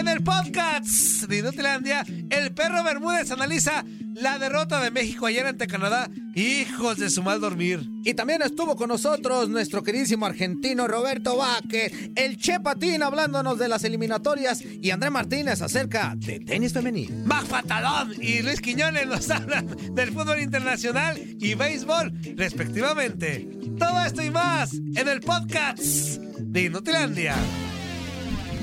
En 0.00 0.08
el 0.08 0.22
podcast 0.22 1.28
de 1.28 1.40
Inutilandia, 1.40 2.06
el 2.30 2.54
perro 2.54 2.82
Bermúdez 2.82 3.30
analiza 3.32 3.84
la 4.14 4.38
derrota 4.38 4.80
de 4.82 4.90
México 4.90 5.26
ayer 5.26 5.46
ante 5.46 5.66
Canadá. 5.66 6.08
Hijos 6.34 6.96
de 6.96 7.10
su 7.10 7.22
mal 7.22 7.38
dormir. 7.38 7.86
Y 8.02 8.14
también 8.14 8.40
estuvo 8.40 8.76
con 8.76 8.88
nosotros 8.88 9.50
nuestro 9.50 9.82
queridísimo 9.82 10.24
argentino 10.24 10.88
Roberto 10.88 11.36
Vázquez, 11.36 11.92
el 12.16 12.38
Che 12.38 12.60
Patín 12.60 13.02
hablándonos 13.02 13.58
de 13.58 13.68
las 13.68 13.84
eliminatorias 13.84 14.62
y 14.62 14.90
André 14.90 15.10
Martínez 15.10 15.60
acerca 15.60 16.14
de 16.16 16.40
tenis 16.40 16.72
femenil. 16.72 17.22
Mac 17.26 17.44
Patalón 17.44 18.14
y 18.22 18.40
Luis 18.40 18.62
Quiñones 18.62 19.06
nos 19.06 19.28
hablan 19.28 19.94
del 19.94 20.12
fútbol 20.12 20.40
internacional 20.40 21.20
y 21.38 21.52
béisbol, 21.52 22.10
respectivamente. 22.36 23.50
Todo 23.78 24.02
esto 24.06 24.22
y 24.22 24.30
más 24.30 24.72
en 24.72 25.08
el 25.08 25.20
podcast 25.20 25.92
de 25.92 26.62
Inutilandia. 26.62 27.34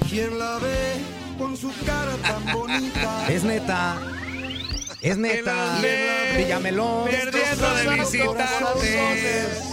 ¿Quién 0.09 0.39
la 0.39 0.57
ve 0.57 1.16
con 1.37 1.55
su 1.55 1.71
cara 1.85 2.15
tan 2.17 2.53
bonita? 2.53 3.27
Es 3.29 3.43
neta. 3.43 3.97
Es 5.01 5.17
neta. 5.17 5.79
Villamelón. 6.35 7.05
Perdiendo 7.05 7.75
de 7.75 7.95
visitantes. 7.95 9.63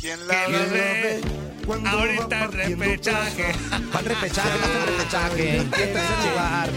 ¿Quién 0.00 0.20
lo 0.20 0.34
ve 0.70 1.20
cuando 1.66 1.90
ahorita 1.90 2.38
va 2.38 2.44
el 2.44 2.52
repechaje. 2.52 3.52
¿Cuál 3.90 4.04
repechaje? 4.04 4.50
No 4.60 4.66
es 4.66 4.86
repechaje. 4.86 5.56
En 5.56 5.70
tercer 5.70 6.30
lugar. 6.30 6.70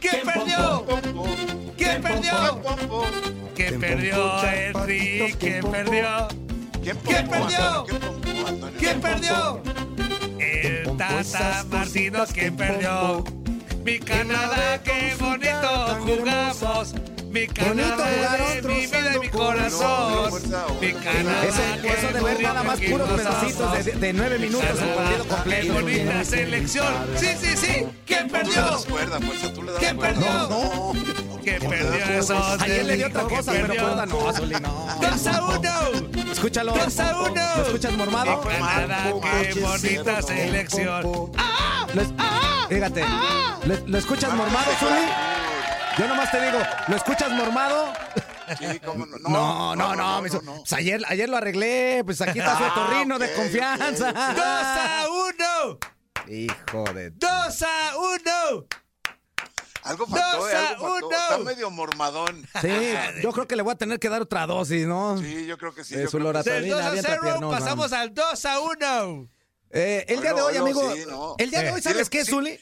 ¿Quién 0.00 0.22
perdió? 0.24 0.86
¿Quién 1.76 2.02
perdió? 2.02 2.62
¿Quién 3.54 3.80
perdió, 3.80 4.42
Henry? 4.42 5.36
¿Quién 5.38 5.70
perdió? 5.70 6.28
¿Quién 6.82 7.28
perdió? 7.28 7.86
¿Quién 8.78 9.00
perdió? 9.00 9.62
Tata 10.96 11.64
Martino, 11.70 12.24
¿quién 12.32 12.56
perdió? 12.56 13.24
Mi 13.84 13.98
Canadá, 13.98 14.80
qué 14.82 15.14
bonito 15.18 15.98
jugamos. 16.00 16.94
Mi 17.30 17.48
Canadá 17.48 18.06
de 18.54 18.62
mi 18.62 18.86
vida 18.86 19.16
y 19.16 19.18
mi 19.18 19.28
corazón. 19.28 20.32
Mi 20.80 20.92
Canadá, 20.92 21.44
Eso, 21.44 21.62
qué 21.82 22.12
de 22.12 22.20
ver 22.22 22.40
nada 22.42 22.62
más 22.62 22.80
puros 22.80 23.08
que 23.08 23.16
pedacitos 23.16 23.84
de, 23.84 23.92
de 23.92 24.12
nueve 24.12 24.38
minutos 24.38 24.68
el 24.70 24.88
partido 24.94 25.22
Qué 25.24 25.28
completo. 25.28 25.72
bonita 25.74 26.24
selección. 26.24 26.94
Sí, 27.16 27.26
sí, 27.40 27.56
sí. 27.56 27.86
¿Quién 28.06 28.28
perdió? 28.28 28.78
¿Quién 29.80 29.98
perdió? 29.98 30.92
¿Quién 31.42 31.60
perdió 31.60 32.36
Ayer 32.60 32.86
le 32.86 32.96
dio 32.96 33.06
otra 33.08 33.22
cosa, 33.24 33.52
que 33.52 33.58
pero 33.58 33.74
cuerda 33.74 34.06
no, 34.06 34.16
no. 34.60 35.00
¡Dos 35.00 35.26
a 35.26 35.42
uno! 35.44 36.13
Escúchalo. 36.44 36.72
¡Dos 36.74 37.00
a 37.00 37.20
uno! 37.22 37.42
¿Lo 37.56 37.62
escuchas 37.62 37.92
mormado? 37.94 38.42
Qué 38.42 39.60
bonita 39.60 40.20
selección. 40.20 41.02
Lo 41.94 42.02
es- 42.02 42.12
Fíjate. 42.68 43.02
¿Lo, 43.64 43.74
lo 43.86 43.98
escuchas 43.98 44.34
mormado, 44.34 44.70
Zuli? 44.78 45.08
Yo 45.96 46.06
nomás 46.06 46.30
te 46.30 46.44
digo, 46.44 46.58
¿lo 46.88 46.96
escuchas 46.96 47.30
mormado? 47.32 47.94
Sí, 48.58 48.78
cómo 48.84 49.06
no. 49.06 49.16
No, 49.30 49.74
no, 49.76 49.96
no. 49.96 50.20
me 50.20 50.28
hizo- 50.28 50.42
Pues 50.42 50.72
ayer, 50.74 51.00
ayer 51.08 51.30
lo 51.30 51.38
arreglé, 51.38 52.02
pues 52.04 52.20
aquí 52.20 52.38
está 52.40 52.58
su 52.58 52.64
Ah, 52.64 52.72
otorrino 52.76 53.18
de 53.18 53.26
ok, 53.26 53.36
confianza. 53.36 54.12
¡Dos 54.12 54.36
a 54.36 55.04
uno! 55.08 55.78
Hijo 56.28 56.84
de... 56.92 57.08
¡Dos 57.10 57.62
a 57.62 57.96
uno! 57.96 58.66
Algo 59.84 60.06
faltó, 60.06 60.38
Dos 60.38 60.50
eh, 60.50 60.56
a 60.56 60.68
algo 60.70 60.88
faltó. 60.90 61.06
uno. 61.06 61.16
Está 61.18 61.38
medio 61.38 61.70
mormadón. 61.70 62.48
Sí, 62.60 62.68
yo 63.22 63.32
creo 63.32 63.46
que 63.46 63.54
le 63.56 63.62
voy 63.62 63.72
a 63.72 63.76
tener 63.76 63.98
que 63.98 64.08
dar 64.08 64.22
otra 64.22 64.46
dosis, 64.46 64.86
¿no? 64.86 65.18
Sí, 65.18 65.46
yo 65.46 65.56
creo 65.58 65.74
que 65.74 65.84
sí. 65.84 65.94
De 65.94 66.04
yo 66.04 66.10
su 66.10 66.18
creo 66.18 66.32
que 66.32 66.42
sí. 66.42 66.50
Del 66.50 66.68
loratadina, 66.68 66.76
2 66.76 66.84
a 66.84 66.88
avienta 66.88 67.08
0 67.10 67.20
piernón, 67.22 67.50
pasamos 67.50 67.92
al 67.92 68.14
2 68.14 68.44
a 68.46 68.60
1. 68.60 69.28
Eh, 69.70 70.04
el 70.08 70.20
día 70.20 70.32
de 70.34 70.40
hoy, 70.42 70.56
amigo, 70.56 70.94
sí, 70.94 71.04
no. 71.08 71.34
el 71.38 71.50
día 71.50 71.62
de 71.62 71.68
Eh. 71.68 71.72
hoy, 71.72 71.82
¿sabes 71.82 72.04
Sí, 72.06 72.10
qué, 72.10 72.24
sí. 72.24 72.30
Zuli? 72.30 72.58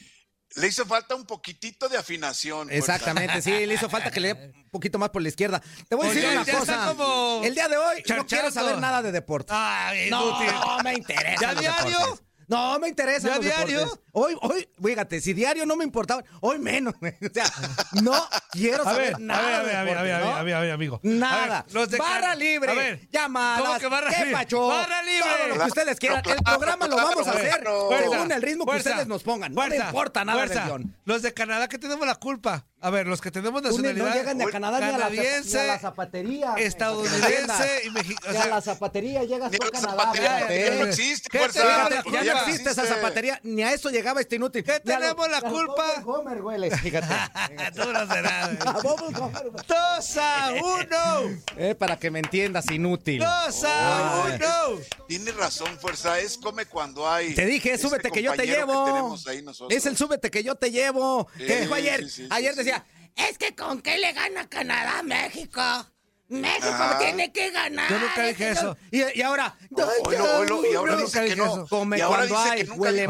Le 0.55 0.67
hizo 0.67 0.85
falta 0.85 1.15
un 1.15 1.25
poquitito 1.25 1.89
de 1.89 1.97
afinación. 1.97 2.67
pues. 2.67 2.77
Exactamente, 2.77 3.41
sí, 3.41 3.65
le 3.65 3.73
hizo 3.73 3.89
falta 3.89 4.11
que 4.11 4.19
le 4.19 4.33
dé 4.35 4.53
un 4.55 4.69
poquito 4.69 4.99
más 4.99 5.09
por 5.09 5.21
la 5.23 5.29
izquierda. 5.29 5.59
Te 5.89 5.95
voy 5.95 6.05
a 6.07 6.09
Oye, 6.11 6.19
decir 6.21 6.37
una 6.37 6.45
ya 6.45 6.53
está 6.59 6.75
cosa. 6.75 6.95
como 6.95 7.41
El 7.43 7.55
día 7.55 7.67
de 7.67 7.77
hoy 7.77 7.95
no 7.97 8.01
charchando. 8.03 8.25
quiero 8.27 8.51
saber 8.51 8.77
nada 8.77 9.01
de 9.01 9.11
deporte. 9.11 9.51
Ay, 9.55 10.11
No, 10.11 10.27
inútil. 10.43 10.53
me 10.83 10.93
interesa. 10.93 11.41
¿Ya 11.41 11.51
los 11.53 11.59
diario? 11.61 11.99
deportes. 11.99 12.22
No, 12.47 12.79
me 12.79 12.87
interesa. 12.89 13.27
¿Ya 13.29 13.39
diario? 13.39 13.79
deportes. 13.79 14.03
Hoy, 14.11 14.37
hoy, 14.41 14.69
fíjate, 14.83 15.19
si 15.21 15.33
diario 15.33 15.65
no 15.65 15.75
me 15.75 15.83
importaba, 15.83 16.23
hoy 16.41 16.59
menos. 16.59 16.93
güey. 16.99 17.13
O 17.23 17.33
sea, 17.33 17.45
no 18.01 18.13
quiero 18.51 18.83
A 18.83 18.85
saber 18.85 19.07
ver, 19.07 19.15
a 19.15 19.19
nada. 19.19 19.63
ver, 19.63 19.75
a 19.75 19.79
de 19.83 19.85
ver, 19.85 19.97
a 19.97 20.03
ver, 20.03 20.13
a 20.13 20.17
deportes, 20.17 20.17
ver, 20.17 20.25
¿no? 20.25 20.35
a 20.37 20.43
ver, 20.43 20.53
a 20.55 20.59
ver, 20.61 20.71
amigo. 20.71 20.99
Nada. 21.03 21.59
A 21.59 21.63
ver, 21.63 21.73
los 21.73 21.89
de 21.89 21.97
barra 21.97 22.35
libre. 22.35 22.71
A 22.71 22.75
ver, 22.75 23.09
llamadas. 23.09 23.61
¿Cómo 23.67 23.79
que 23.79 23.87
barra 23.87 24.09
¿Qué 24.09 24.17
libre? 24.25 24.31
pacho? 24.33 24.67
Barra 24.67 25.03
libre. 25.03 25.23
Todo 25.39 25.47
lo 25.47 25.63
que 25.63 25.67
ustedes 25.69 25.99
quieran. 25.99 26.21
Claro, 26.21 26.37
el 26.39 26.43
programa 26.43 26.87
lo 26.87 26.95
vamos 26.95 27.27
a 27.27 27.31
hacer 27.31 27.49
claro. 27.61 27.89
según 28.11 28.31
el 28.31 28.41
ritmo 28.41 28.65
que 28.65 28.71
Fuerza, 28.71 28.89
ustedes 28.91 29.07
nos 29.07 29.23
pongan. 29.23 29.53
No 29.53 29.61
me 29.61 29.67
fuerza, 29.69 29.85
importa 29.87 30.25
nada 30.25 30.37
fuerza. 30.39 30.65
guion. 30.65 30.95
Los 31.05 31.21
de 31.21 31.33
Canadá 31.33 31.67
que 31.67 31.77
tenemos 31.79 32.05
la 32.05 32.15
culpa. 32.15 32.65
A 32.85 32.89
ver, 32.89 33.07
los 33.07 33.21
que 33.21 33.31
tenemos 33.31 33.61
nacionalidad. 33.63 34.09
no 34.09 34.13
llegan 34.13 34.37
ni 34.37 34.43
a 34.43 34.47
Canadá 34.49 34.79
ni 34.79 34.85
a 34.85 34.91
la, 34.91 34.97
canadiense, 34.97 35.57
ni 35.57 35.63
a 35.63 35.67
la 35.67 35.79
zapatería. 35.79 36.53
estadounidense 36.57 37.81
y 37.85 37.89
mexicano. 37.91 38.33
Ni 38.33 38.39
a 38.41 38.47
la 38.47 38.61
zapatería 38.61 39.23
llegas 39.23 39.51
Ni 39.51 39.57
a 39.57 39.65
la 39.65 39.71
Canadá. 39.71 39.97
zapatería, 40.13 40.75
no 40.79 40.85
existe, 40.87 41.29
¿Qué 41.29 41.37
fuerza. 41.39 41.61
tenemos 41.61 41.87
Fíjate, 41.89 42.11
la 42.11 42.23
ya 42.23 42.33
no 42.33 42.39
existe 42.41 42.69
esa 42.71 42.85
zapatería, 42.85 43.39
ni 43.43 43.63
a 43.63 43.71
eso 43.73 43.89
llegaba 43.89 44.19
este 44.19 44.35
inútil. 44.35 44.65
¿Qué 44.65 44.81
Ni 44.83 44.91
a 44.91 44.95
lo- 44.95 45.01
tenemos 45.15 45.29
la 45.29 45.41
culpa? 45.41 45.85
Homer, 46.05 46.41
güey, 46.41 46.69
fíjate. 46.71 47.07
Tú 47.73 47.91
no 47.93 48.07
serás. 48.13 48.49
Dos 49.67 50.17
a 50.17 50.51
uno. 50.61 51.43
Eh, 51.55 51.75
para 51.75 51.97
que 51.97 52.09
me 52.09 52.19
entiendas, 52.19 52.69
inútil. 52.71 53.19
Dos 53.19 53.63
a 53.63 54.25
uno. 54.25 54.79
Tiene 55.07 55.31
razón, 55.31 55.77
fuerza. 55.79 56.19
Es 56.19 56.37
come 56.37 56.65
cuando 56.65 57.09
hay. 57.09 57.33
Te 57.35 57.45
dije, 57.45 57.73
este 57.73 57.87
súbete 57.87 58.11
que 58.11 58.21
yo 58.23 58.33
te 58.33 58.45
llevo. 58.45 59.15
Es 59.69 59.85
el 59.85 59.95
súbete 59.95 60.29
que 60.31 60.43
yo 60.43 60.55
te 60.55 60.71
llevo. 60.71 61.27
Que 61.37 61.61
dijo 61.61 61.73
ayer. 61.75 62.03
sí, 62.03 62.09
sí, 62.09 62.21
sí, 62.23 62.27
ayer 62.31 62.55
decía, 62.55 62.72
Es 63.15 63.37
que 63.37 63.55
con 63.55 63.81
qué 63.81 63.97
le 63.97 64.13
gana 64.13 64.47
Canadá 64.49 64.99
a 64.99 65.03
México. 65.03 65.61
México 66.41 66.67
Ajá. 66.67 66.97
tiene 66.99 67.31
que 67.31 67.51
ganar. 67.51 67.89
Yo 67.89 67.99
nunca 67.99 68.23
dije 68.27 68.49
eso. 68.51 68.77
y, 68.91 69.19
y 69.19 69.21
ahora. 69.21 69.55
No, 69.69 69.87
oilo, 70.05 70.37
oilo, 70.39 70.61
y 70.71 70.75
ahora 70.75 70.93
Yo 70.93 70.97
dice 71.05 71.19
nunca 71.19 71.19
que 71.19 71.25
dije 71.25 71.35
no. 71.37 71.45
eso. 71.53 71.67
Come 71.69 71.97
y 71.97 72.01
ahora 72.01 72.27
cuando 72.27 72.35
dice 72.37 72.49
hay, 72.51 72.57
que 72.61 72.67
nunca 72.67 72.81
huele 72.81 73.07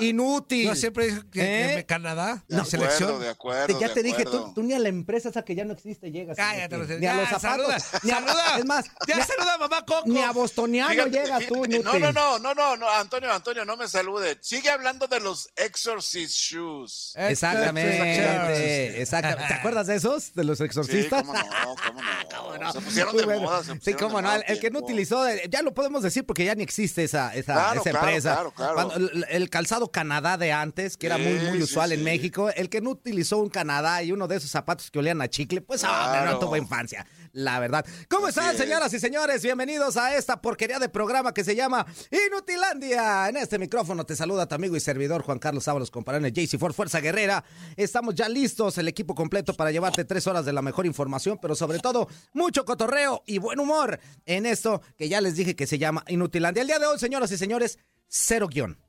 inútil. 0.00 0.66
Yo 0.66 0.74
siempre 0.74 1.06
dije 1.08 1.20
que, 1.32 1.78
¿Eh? 1.78 1.86
Canadá, 1.86 2.42
De 2.48 2.56
la 2.56 2.62
acuerdo, 2.62 2.70
selección. 2.70 3.20
de 3.20 3.28
acuerdo. 3.28 3.80
ya 3.80 3.88
de 3.88 3.94
te 3.94 4.02
dije, 4.02 4.24
tú, 4.24 4.52
ni 4.62 4.72
a 4.74 4.78
la 4.78 4.88
empresa 4.88 5.28
esa 5.28 5.42
que 5.42 5.54
ya 5.54 5.64
no 5.64 5.72
existe 5.74 6.10
llegas. 6.10 6.36
Cállate, 6.36 6.76
ni 6.98 7.06
a 7.06 7.14
los 7.14 7.28
zapatos. 7.28 7.42
saluda, 7.42 7.76
ni 8.02 8.10
a- 8.10 8.14
saluda. 8.14 8.58
Es 8.58 8.64
más, 8.64 8.84
Ya 9.06 9.16
ni 9.16 9.20
a, 9.22 9.26
saluda 9.26 9.54
a 9.54 9.58
mamá 9.58 9.84
Coco. 9.86 10.02
ni 10.06 10.20
a 10.22 10.32
bostoniano 10.32 10.90
Fíjate, 10.90 11.10
llegas 11.10 11.46
tú, 11.46 11.64
inútil. 11.64 11.82
No, 11.84 11.98
no, 11.98 12.12
no, 12.12 12.38
no, 12.38 12.54
no, 12.54 12.76
no, 12.76 12.90
Antonio, 12.90 13.32
Antonio, 13.32 13.64
no 13.64 13.76
me 13.76 13.88
salude. 13.88 14.38
Sigue 14.40 14.70
hablando 14.70 15.06
de 15.06 15.20
los 15.20 15.48
Exorcist 15.56 16.34
Shoes. 16.34 17.12
Exactamente, 17.16 19.00
exactamente. 19.00 19.44
¿Te 19.48 19.54
acuerdas 19.54 19.86
de 19.86 19.96
esos? 19.96 20.34
De 20.34 20.44
los 20.44 20.58
Sí, 20.58 20.64
exorcistas. 20.64 21.22
cómo 21.22 21.34
no, 21.34 21.44
cómo 21.86 22.00
no. 22.02 22.35
No? 22.60 22.72
Se 22.72 22.80
pusieron 22.80 23.16
de 23.16 23.24
bueno. 23.24 23.42
moda. 23.42 23.62
se 23.64 23.72
Sí, 23.72 23.78
pusieron 23.78 24.00
cómo 24.02 24.16
de 24.18 24.22
no. 24.22 24.28
moda 24.28 24.40
El, 24.46 24.52
el 24.54 24.60
que 24.60 24.70
no 24.70 24.78
utilizó, 24.80 25.26
eh, 25.28 25.42
ya 25.50 25.62
lo 25.62 25.74
podemos 25.74 26.02
decir 26.02 26.24
porque 26.24 26.44
ya 26.44 26.54
ni 26.54 26.62
existe 26.62 27.04
esa, 27.04 27.34
esa, 27.34 27.52
Claro, 27.54 27.80
esa 27.80 27.90
claro, 27.90 28.06
empresa. 28.06 28.32
claro, 28.34 28.50
claro. 28.52 28.74
Cuando 28.74 28.96
el, 28.96 29.26
el 29.28 29.50
calzado 29.50 29.90
Canadá 29.90 30.36
de 30.36 30.52
antes, 30.52 30.96
que 30.96 31.06
era 31.06 31.18
muy, 31.18 31.38
Sí, 31.38 31.46
muy 31.48 31.62
usual 31.62 31.92
en 31.92 31.98
sí. 31.98 32.04
México, 32.04 32.50
el 32.50 32.68
que 32.68 32.80
no 32.80 32.90
utilizó 32.90 33.38
un 33.38 33.48
Canadá 33.50 34.02
y 34.02 34.12
uno 34.12 34.26
de 34.28 34.36
esos 34.36 34.50
zapatos 34.50 34.90
que 34.90 34.98
olían 34.98 35.20
a 35.22 35.28
chicle, 35.28 35.60
pues 35.60 35.84
hombre, 35.84 36.24
no 36.24 36.38
tuvo 36.38 36.56
infancia. 36.56 37.06
La 37.36 37.60
verdad. 37.60 37.84
¿Cómo 38.08 38.26
Así 38.26 38.38
están, 38.40 38.54
es. 38.54 38.60
señoras 38.60 38.92
y 38.94 38.98
señores? 38.98 39.42
Bienvenidos 39.42 39.98
a 39.98 40.16
esta 40.16 40.40
porquería 40.40 40.78
de 40.78 40.88
programa 40.88 41.34
que 41.34 41.44
se 41.44 41.54
llama 41.54 41.86
Inutilandia. 42.10 43.28
En 43.28 43.36
este 43.36 43.58
micrófono 43.58 44.06
te 44.06 44.16
saluda 44.16 44.48
tu 44.48 44.54
amigo 44.54 44.74
y 44.74 44.80
servidor 44.80 45.22
Juan 45.22 45.38
Carlos 45.38 45.68
Ábalos, 45.68 45.90
compañero 45.90 46.26
JC 46.28 46.58
Ford 46.58 46.72
Fuerza 46.72 47.00
Guerrera. 47.00 47.44
Estamos 47.76 48.14
ya 48.14 48.28
listos, 48.28 48.78
el 48.78 48.88
equipo 48.88 49.14
completo 49.14 49.52
para 49.52 49.70
llevarte 49.70 50.06
tres 50.06 50.26
horas 50.26 50.46
de 50.46 50.54
la 50.54 50.62
mejor 50.62 50.86
información, 50.86 51.38
pero 51.40 51.54
sobre 51.54 51.78
todo 51.78 52.08
mucho 52.32 52.64
cotorreo 52.64 53.22
y 53.26 53.36
buen 53.36 53.60
humor 53.60 54.00
en 54.24 54.46
esto 54.46 54.80
que 54.96 55.10
ya 55.10 55.20
les 55.20 55.36
dije 55.36 55.54
que 55.54 55.66
se 55.66 55.76
llama 55.76 56.04
Inutilandia. 56.08 56.62
El 56.62 56.68
día 56.68 56.78
de 56.78 56.86
hoy, 56.86 56.98
señoras 56.98 57.30
y 57.32 57.36
señores, 57.36 57.78
cero 58.08 58.48
guion. 58.48 58.85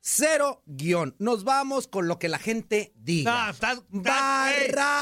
Cero 0.00 0.62
guion. 0.66 1.14
Nos 1.18 1.44
vamos 1.44 1.86
con 1.88 2.08
lo 2.08 2.18
que 2.18 2.28
la 2.28 2.38
gente 2.38 2.92
diga. 2.96 3.44
No, 3.46 3.50
estás. 3.50 3.82
Barra 3.88 4.54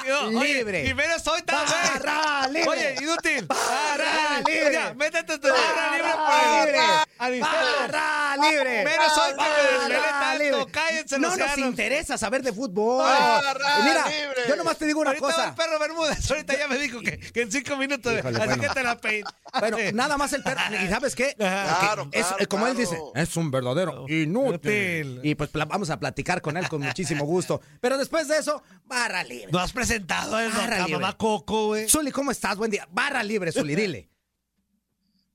Ey, 0.03 0.09
yo, 0.09 0.39
oye, 0.39 0.55
libre. 0.55 0.83
primero 0.85 1.19
soy 1.19 1.43
tan 1.43 1.65
Barra 1.67 2.49
libre. 2.49 2.69
Oye, 2.69 2.97
inútil. 3.01 3.47
Barra 3.47 4.39
libre. 4.47 4.73
Ya, 4.73 4.95
métete 4.95 5.39
tu 5.39 5.49
barra 5.49 5.97
libre 5.97 6.11
por 6.11 6.19
Barra 6.19 6.61
el 6.61 6.67
libre. 6.67 6.81
Barra 7.19 8.37
libre. 8.37 8.83
Primero 8.85 9.03
soy 9.15 9.31
que 9.33 9.89
me 9.89 9.95
tanto. 9.99 10.45
libre. 10.45 10.73
Cállense 10.73 11.19
No 11.19 11.37
nos 11.37 11.59
interesa 11.59 12.19
saber 12.19 12.43
de 12.43 12.53
fútbol. 12.53 12.99
Barra 13.05 13.79
Mira, 13.85 14.05
libre. 14.07 14.43
yo 14.49 14.57
nomás 14.57 14.77
te 14.79 14.87
digo 14.87 15.01
una 15.01 15.11
Ahorita 15.11 15.27
va 15.27 15.33
cosa. 15.33 15.49
el 15.49 15.55
perro 15.55 15.79
Bermúdez. 15.79 16.31
Ahorita 16.31 16.59
ya 16.59 16.69
me 16.69 16.79
dijo 16.79 17.01
que, 17.01 17.19
que 17.19 17.43
en 17.43 17.53
cinco 17.53 17.77
minutos. 17.77 18.13
Híjole, 18.13 18.37
así 18.39 18.47
bueno. 18.49 18.63
que 18.63 18.69
te 18.69 18.83
la 18.83 18.97
peino. 18.99 19.29
Bueno, 19.59 19.77
nada 19.95 20.17
más 20.17 20.33
el 20.33 20.43
perro. 20.43 20.61
¿Y 20.85 20.89
sabes 20.89 21.15
qué? 21.15 21.35
Claro, 21.37 22.09
Es- 22.13 22.27
claro, 22.27 22.43
eh, 22.43 22.47
como 22.47 22.67
él 22.67 22.77
dice, 22.77 22.99
es 23.15 23.37
un 23.37 23.51
verdadero 23.51 24.07
inútil. 24.09 24.27
Inútil. 24.71 25.21
Y 25.23 25.35
pues 25.35 25.51
vamos 25.53 25.91
a 25.91 25.99
platicar 25.99 26.41
con 26.43 26.57
él 26.57 26.69
con 26.69 26.83
muchísimo 26.83 27.25
gusto. 27.25 27.61
Pero 27.81 27.97
después 27.99 28.29
de 28.29 28.39
eso, 28.39 28.63
barra 28.85 29.25
libre. 29.25 29.49
No 29.53 29.59
has 29.59 29.73
presentado 29.73 30.39
el 30.39 30.51
Barra 30.53 30.77
a 30.77 30.87
libre. 30.87 31.01
mamá 31.01 31.17
Coco, 31.17 31.67
güey. 31.69 31.89
Zuli, 31.89 32.11
¿cómo 32.11 32.31
estás? 32.31 32.57
Buen 32.57 32.71
día. 32.71 32.87
Barra 32.91 33.23
libre, 33.23 33.53
Zuli, 33.53 33.75
dile. 33.75 34.09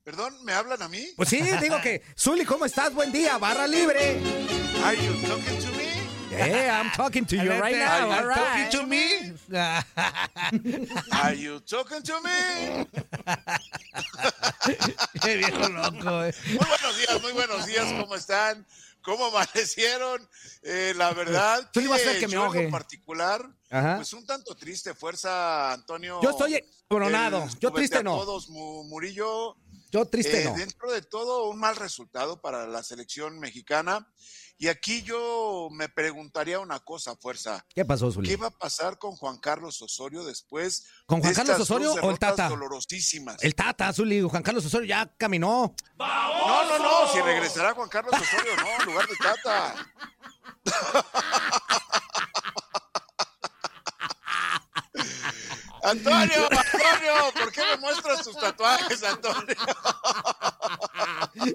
Perdón, 0.03 0.35
¿me 0.43 0.53
hablan 0.53 0.81
a 0.81 0.87
mí? 0.87 1.05
Pues 1.15 1.29
sí, 1.29 1.41
digo 1.61 1.79
que, 1.79 2.01
Zuli, 2.17 2.43
¿cómo 2.43 2.65
estás? 2.65 2.91
Buen 2.91 3.11
día. 3.11 3.37
Barra 3.37 3.67
libre. 3.67 4.19
Are 4.83 4.97
you 4.97 5.13
talking 5.27 5.59
to 5.59 5.71
me? 5.77 5.81
Yeah, 6.31 6.81
I'm 6.81 6.91
talking 6.93 7.23
to 7.25 7.35
you 7.35 7.51
right 7.51 7.75
now. 7.75 8.09
Are 8.11 8.63
you 8.63 8.71
talking 8.71 8.71
to 8.71 8.87
me? 8.87 9.33
Are 11.11 11.35
you 11.35 11.59
talking 11.59 12.01
to 12.01 12.21
me? 12.21 12.87
Qué 15.21 15.37
viejo 15.37 15.69
loco, 15.69 16.23
eh. 16.23 16.33
Muy 16.47 16.57
buenos 16.57 16.97
días, 16.97 17.21
muy 17.21 17.31
buenos 17.33 17.65
días, 17.67 17.93
¿cómo 18.01 18.15
están? 18.15 18.65
¿Cómo 19.03 19.25
amanecieron? 19.25 20.27
Eh, 20.63 20.93
la 20.95 21.13
verdad 21.13 21.69
Tú 21.73 21.81
le 21.81 21.87
vas 21.87 21.99
a 21.99 22.09
hacer 22.09 22.19
que 22.19 22.27
me 22.27 22.33
yo 22.33 22.53
en 22.55 22.71
particular, 22.71 23.47
Ajá. 23.69 23.97
pues 23.97 24.13
un 24.13 24.25
tanto 24.25 24.55
triste, 24.55 24.93
fuerza, 24.95 25.73
Antonio. 25.73 26.19
Yo 26.23 26.31
estoy 26.31 26.63
coronado. 26.87 27.47
Yo 27.59 27.71
triste 27.71 28.03
no. 28.03 28.17
Todos, 28.17 28.49
Murillo, 28.49 29.57
Yo 29.91 30.05
triste 30.05 30.41
Eh, 30.41 30.45
no. 30.45 30.55
Dentro 30.55 30.91
de 30.91 31.01
todo, 31.01 31.49
un 31.49 31.59
mal 31.59 31.75
resultado 31.75 32.41
para 32.41 32.65
la 32.67 32.81
selección 32.83 33.39
mexicana. 33.39 34.07
Y 34.57 34.67
aquí 34.67 35.01
yo 35.01 35.69
me 35.71 35.89
preguntaría 35.89 36.59
una 36.59 36.79
cosa, 36.79 37.15
Fuerza. 37.15 37.65
¿Qué 37.73 37.83
pasó, 37.83 38.11
Zuli? 38.11 38.29
¿Qué 38.29 38.37
va 38.37 38.47
a 38.47 38.51
pasar 38.51 38.99
con 38.99 39.15
Juan 39.15 39.39
Carlos 39.39 39.81
Osorio 39.81 40.23
después? 40.23 40.85
¿Con 41.07 41.19
Juan 41.19 41.31
de 41.31 41.35
Carlos 41.35 41.53
estas 41.55 41.69
Osorio 41.69 41.89
o 41.89 41.95
el 41.95 42.01
derrotas 42.01 42.35
Tata? 42.35 42.49
dolorosísimas. 42.49 43.43
El 43.43 43.55
Tata, 43.55 43.91
Zuli, 43.91 44.21
Juan 44.21 44.43
Carlos 44.43 44.63
Osorio 44.63 44.87
ya 44.87 45.11
caminó. 45.17 45.73
No, 45.97 46.65
no, 46.65 46.77
no. 46.79 47.11
Si 47.11 47.19
regresará 47.21 47.73
Juan 47.73 47.89
Carlos 47.89 48.13
Osorio, 48.13 48.55
no, 48.57 48.81
en 48.81 48.85
lugar 48.85 49.07
de 49.07 49.15
Tata. 49.15 49.75
Antonio, 55.83 56.47
Antonio, 56.51 57.13
¿por 57.39 57.51
qué 57.51 57.61
me 57.71 57.77
muestras 57.77 58.23
tus 58.23 58.37
tatuajes, 58.37 59.03
Antonio? 59.03 59.55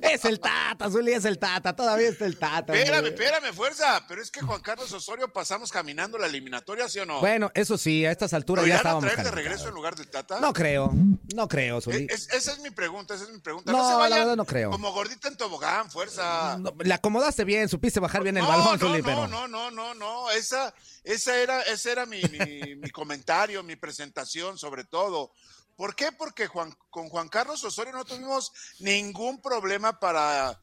Es 0.02 0.24
el 0.24 0.40
Tata, 0.40 0.90
Zuli, 0.90 1.12
es 1.12 1.24
el 1.24 1.38
Tata. 1.38 1.74
Todavía 1.76 2.08
está 2.08 2.26
el 2.26 2.36
Tata. 2.38 2.74
Espérame, 2.74 3.06
espérame, 3.06 3.52
fuerza. 3.54 4.04
Pero 4.08 4.22
es 4.22 4.30
que 4.30 4.40
Juan 4.40 4.60
Carlos 4.60 4.90
Osorio 4.92 5.32
pasamos 5.32 5.70
caminando 5.70 6.18
la 6.18 6.26
eliminatoria, 6.26 6.88
¿sí 6.88 6.98
o 6.98 7.06
no? 7.06 7.20
Bueno, 7.20 7.50
eso 7.54 7.78
sí, 7.78 8.04
a 8.04 8.10
estas 8.10 8.32
alturas 8.32 8.64
¿Lo 8.64 8.68
ya 8.68 8.74
irán 8.74 8.76
a 8.78 8.80
estábamos 8.80 9.12
traer 9.12 9.24
de 9.24 9.30
regreso 9.30 9.68
en 9.68 9.74
lugar 9.74 9.94
del 9.96 10.08
Tata? 10.08 10.40
No 10.40 10.52
creo, 10.52 10.90
no 11.34 11.46
creo, 11.48 11.80
Zuli. 11.80 12.06
es- 12.10 12.28
esa 12.32 12.52
es 12.52 12.58
mi 12.60 12.70
pregunta, 12.70 13.14
esa 13.14 13.24
es 13.24 13.30
mi 13.30 13.38
pregunta. 13.38 13.70
No, 13.72 13.78
No, 13.78 14.02
se 14.04 14.10
la 14.10 14.18
verdad 14.18 14.36
no 14.36 14.44
creo. 14.44 14.70
Como 14.70 14.92
gordita 14.92 15.28
en 15.28 15.36
tobogán, 15.36 15.90
fuerza. 15.90 16.56
No, 16.58 16.72
le 16.78 16.94
acomodaste 16.94 17.44
bien, 17.44 17.68
supiste 17.68 18.00
bajar 18.00 18.22
bien 18.22 18.36
el 18.36 18.42
no, 18.42 18.48
balón, 18.48 18.64
no, 18.72 18.78
Zuli, 18.88 18.98
no, 19.02 19.04
pero... 19.04 19.28
no, 19.28 19.46
no, 19.48 19.70
no, 19.70 19.94
no. 19.94 20.30
Esa, 20.30 20.74
esa 21.06 21.36
era, 21.40 21.62
ese 21.62 21.92
era 21.92 22.04
mi, 22.04 22.20
mi- 22.24 22.76
mi 22.76 22.90
comentario, 22.90 23.62
mi 23.62 23.76
presentación, 23.76 24.58
sobre 24.58 24.84
todo. 24.84 25.32
¿Por 25.76 25.94
qué? 25.94 26.10
Porque 26.10 26.46
Juan, 26.46 26.74
con 26.90 27.08
Juan 27.08 27.28
Carlos 27.28 27.62
Osorio 27.62 27.92
no 27.92 28.04
tuvimos 28.04 28.52
ningún 28.80 29.40
problema 29.42 30.00
para 30.00 30.58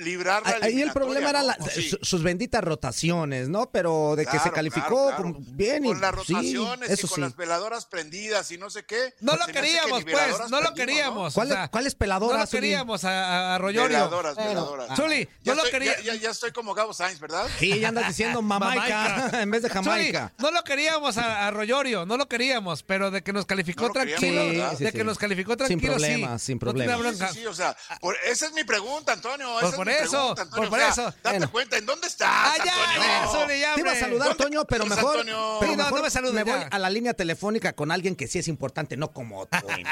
librar 0.00 0.42
la 0.44 0.66
Ahí 0.66 0.80
el 0.82 0.92
problema 0.92 1.30
era 1.30 1.40
¿no? 1.40 1.46
la- 1.48 1.56
¿O 1.60 1.68
sí? 1.68 1.90
su- 1.90 1.98
sus 2.02 2.22
benditas 2.22 2.62
rotaciones, 2.62 3.48
¿no? 3.48 3.70
Pero 3.70 4.14
de 4.16 4.26
que 4.26 4.38
se 4.38 4.50
calificó 4.50 5.06
claro, 5.08 5.22
claro. 5.22 5.36
bien 5.40 5.84
y 5.84 5.88
con 5.88 6.00
las 6.00 6.10
sí, 6.26 6.32
rotaciones 6.34 6.90
eso 6.90 7.06
y 7.06 7.08
con 7.08 7.14
sí. 7.16 7.20
las 7.22 7.36
veladoras 7.36 7.86
prendidas 7.86 8.50
y 8.50 8.58
no 8.58 8.70
sé 8.70 8.84
qué. 8.84 9.14
No 9.20 9.36
lo 9.36 9.42
hace 9.42 9.52
que 9.52 9.60
queríamos, 9.60 10.04
ni 10.04 10.12
pues. 10.12 10.50
No 10.50 10.60
lo 10.60 10.74
queríamos. 10.74 11.34
¿Cuáles- 11.34 11.52
o 11.52 11.56
sea, 11.56 11.68
cuáles 11.68 11.94
No 11.94 11.98
peladoras, 11.98 12.40
lo 12.40 12.46
Zuli? 12.46 12.60
queríamos 12.60 13.04
a, 13.04 13.54
a, 13.54 13.58
¿no? 13.58 13.64
Royorio. 13.64 13.96
Veladoras, 13.98 14.36
veladoras. 14.36 14.86
ah. 14.90 14.96
Zuli, 14.96 15.28
Ya 15.42 15.52
no 15.52 15.56
lo 15.60 15.64
estoy, 15.64 15.80
quería. 15.80 15.96
ya, 15.98 16.14
ya- 16.14 16.20
ya 16.20 16.30
estoy 16.30 16.52
como 16.52 16.74
Gabo 16.74 16.92
Sainz, 16.94 17.20
¿verdad? 17.20 17.46
Sí, 17.58 17.78
ya 17.80 17.88
andas 17.88 18.08
diciendo 18.08 18.42
Mamaica 18.42 19.30
en 19.42 19.50
vez 19.50 19.62
de 19.62 19.70
Jamaica. 19.70 20.32
Zuli, 20.36 20.50
no 20.50 20.50
lo 20.58 20.64
queríamos 20.64 21.18
a, 21.18 21.46
a 21.46 21.50
Royorio, 21.50 22.06
no 22.06 22.16
lo 22.16 22.28
queríamos, 22.28 22.82
pero 22.82 23.10
de 23.10 23.22
que 23.22 23.32
nos 23.32 23.46
calificó 23.46 23.82
No 23.82 23.88
lo 23.88 23.94
tranquilo, 23.94 24.18
queríamos. 24.42 24.78
Sí, 24.78 24.84
de 24.84 24.90
sí, 24.90 24.92
que 24.96 25.00
sí. 25.00 25.04
nos 25.06 25.18
calificó 25.18 25.50
Sin 25.52 25.58
tranquilo, 25.58 25.92
problemas, 25.94 26.42
sí. 26.42 26.46
sin 26.46 26.58
No 26.62 26.72
tenía 26.74 26.94
problemas. 26.96 27.30
Sí, 27.30 27.34
sí, 27.34 27.40
sí, 27.40 27.46
o 27.46 27.54
sea, 27.54 27.76
esa 28.24 28.46
es 28.46 28.52
mi 28.52 28.64
pregunta, 28.64 29.12
Antonio. 29.12 29.48
Pues 29.60 29.66
esa 29.68 29.76
por 29.76 29.88
es 29.88 29.89
mi 29.89 29.89
eso, 29.90 30.34
pregunta, 30.34 30.42
Antonio. 30.42 30.56
pues 30.56 30.68
por 30.70 30.78
o 30.78 30.82
sea, 30.82 30.88
eso. 30.90 31.02
Date 31.04 31.20
Bueno. 31.38 31.50
cuenta, 31.52 31.76
¿en 31.78 31.86
dónde 31.86 32.06
estás, 32.06 32.58
Antonio? 32.60 32.72
ya, 33.02 33.26
Zuli, 33.28 33.60
ya, 33.60 33.74
Te 33.74 33.80
iba 33.80 33.92
a 33.92 33.94
saludar, 33.96 34.28
¿Dónde 34.28 34.44
Toño, 34.44 34.64
pero 34.64 34.86
mejor, 34.86 35.10
Antonio? 35.20 35.56
pero 35.60 35.72
Sí, 35.72 35.76
no, 35.78 35.84
mejor 35.84 35.98
no 35.98 36.04
me 36.04 36.10
saludes, 36.10 36.34
me 36.34 36.44
voy 36.44 36.60
a 36.70 36.78
la 36.78 36.90
línea 36.90 37.14
telefónica 37.14 37.72
con 37.74 37.90
alguien 37.90 38.16
que 38.16 38.26
sí 38.28 38.38
es 38.38 38.48
importante, 38.48 38.96
no 38.96 39.12
como 39.12 39.46
Toño. 39.46 39.86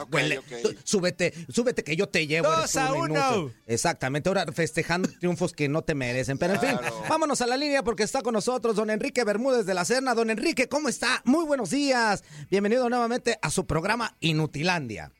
Ok, 0.00 0.10
Huele- 0.12 0.38
ok. 0.38 0.46
tú- 0.62 0.74
Súbete, 0.84 1.32
súbete 1.52 1.84
que 1.84 1.96
yo 1.96 2.08
te 2.08 2.26
llevo. 2.26 2.50
Dos 2.50 2.76
a 2.76 2.92
un 2.92 3.10
uno. 3.12 3.36
inútil. 3.36 3.56
Exactamente, 3.66 4.28
ahora 4.28 4.46
festejando 4.52 5.08
triunfos 5.20 5.52
que 5.52 5.68
no 5.68 5.82
te 5.82 5.94
merecen. 5.94 6.38
Pero 6.38 6.54
en 6.54 6.60
fin, 6.60 6.76
Claro. 6.76 7.02
vámonos 7.08 7.40
a 7.40 7.46
la 7.46 7.56
línea 7.56 7.82
porque 7.82 8.02
está 8.02 8.22
con 8.22 8.34
nosotros 8.34 8.76
don 8.76 8.90
Enrique 8.90 9.24
Bermúdez 9.24 9.66
de 9.66 9.74
la 9.74 9.84
Serna. 9.84 10.14
Don 10.14 10.30
Enrique, 10.30 10.68
¿cómo 10.68 10.88
está? 10.88 11.22
Muy 11.24 11.44
buenos 11.44 11.70
días. 11.70 12.22
Bienvenido 12.50 12.88
nuevamente 12.88 13.38
a 13.42 13.50
su 13.50 13.66
programa 13.66 14.16
Inutilandia. 14.20 15.10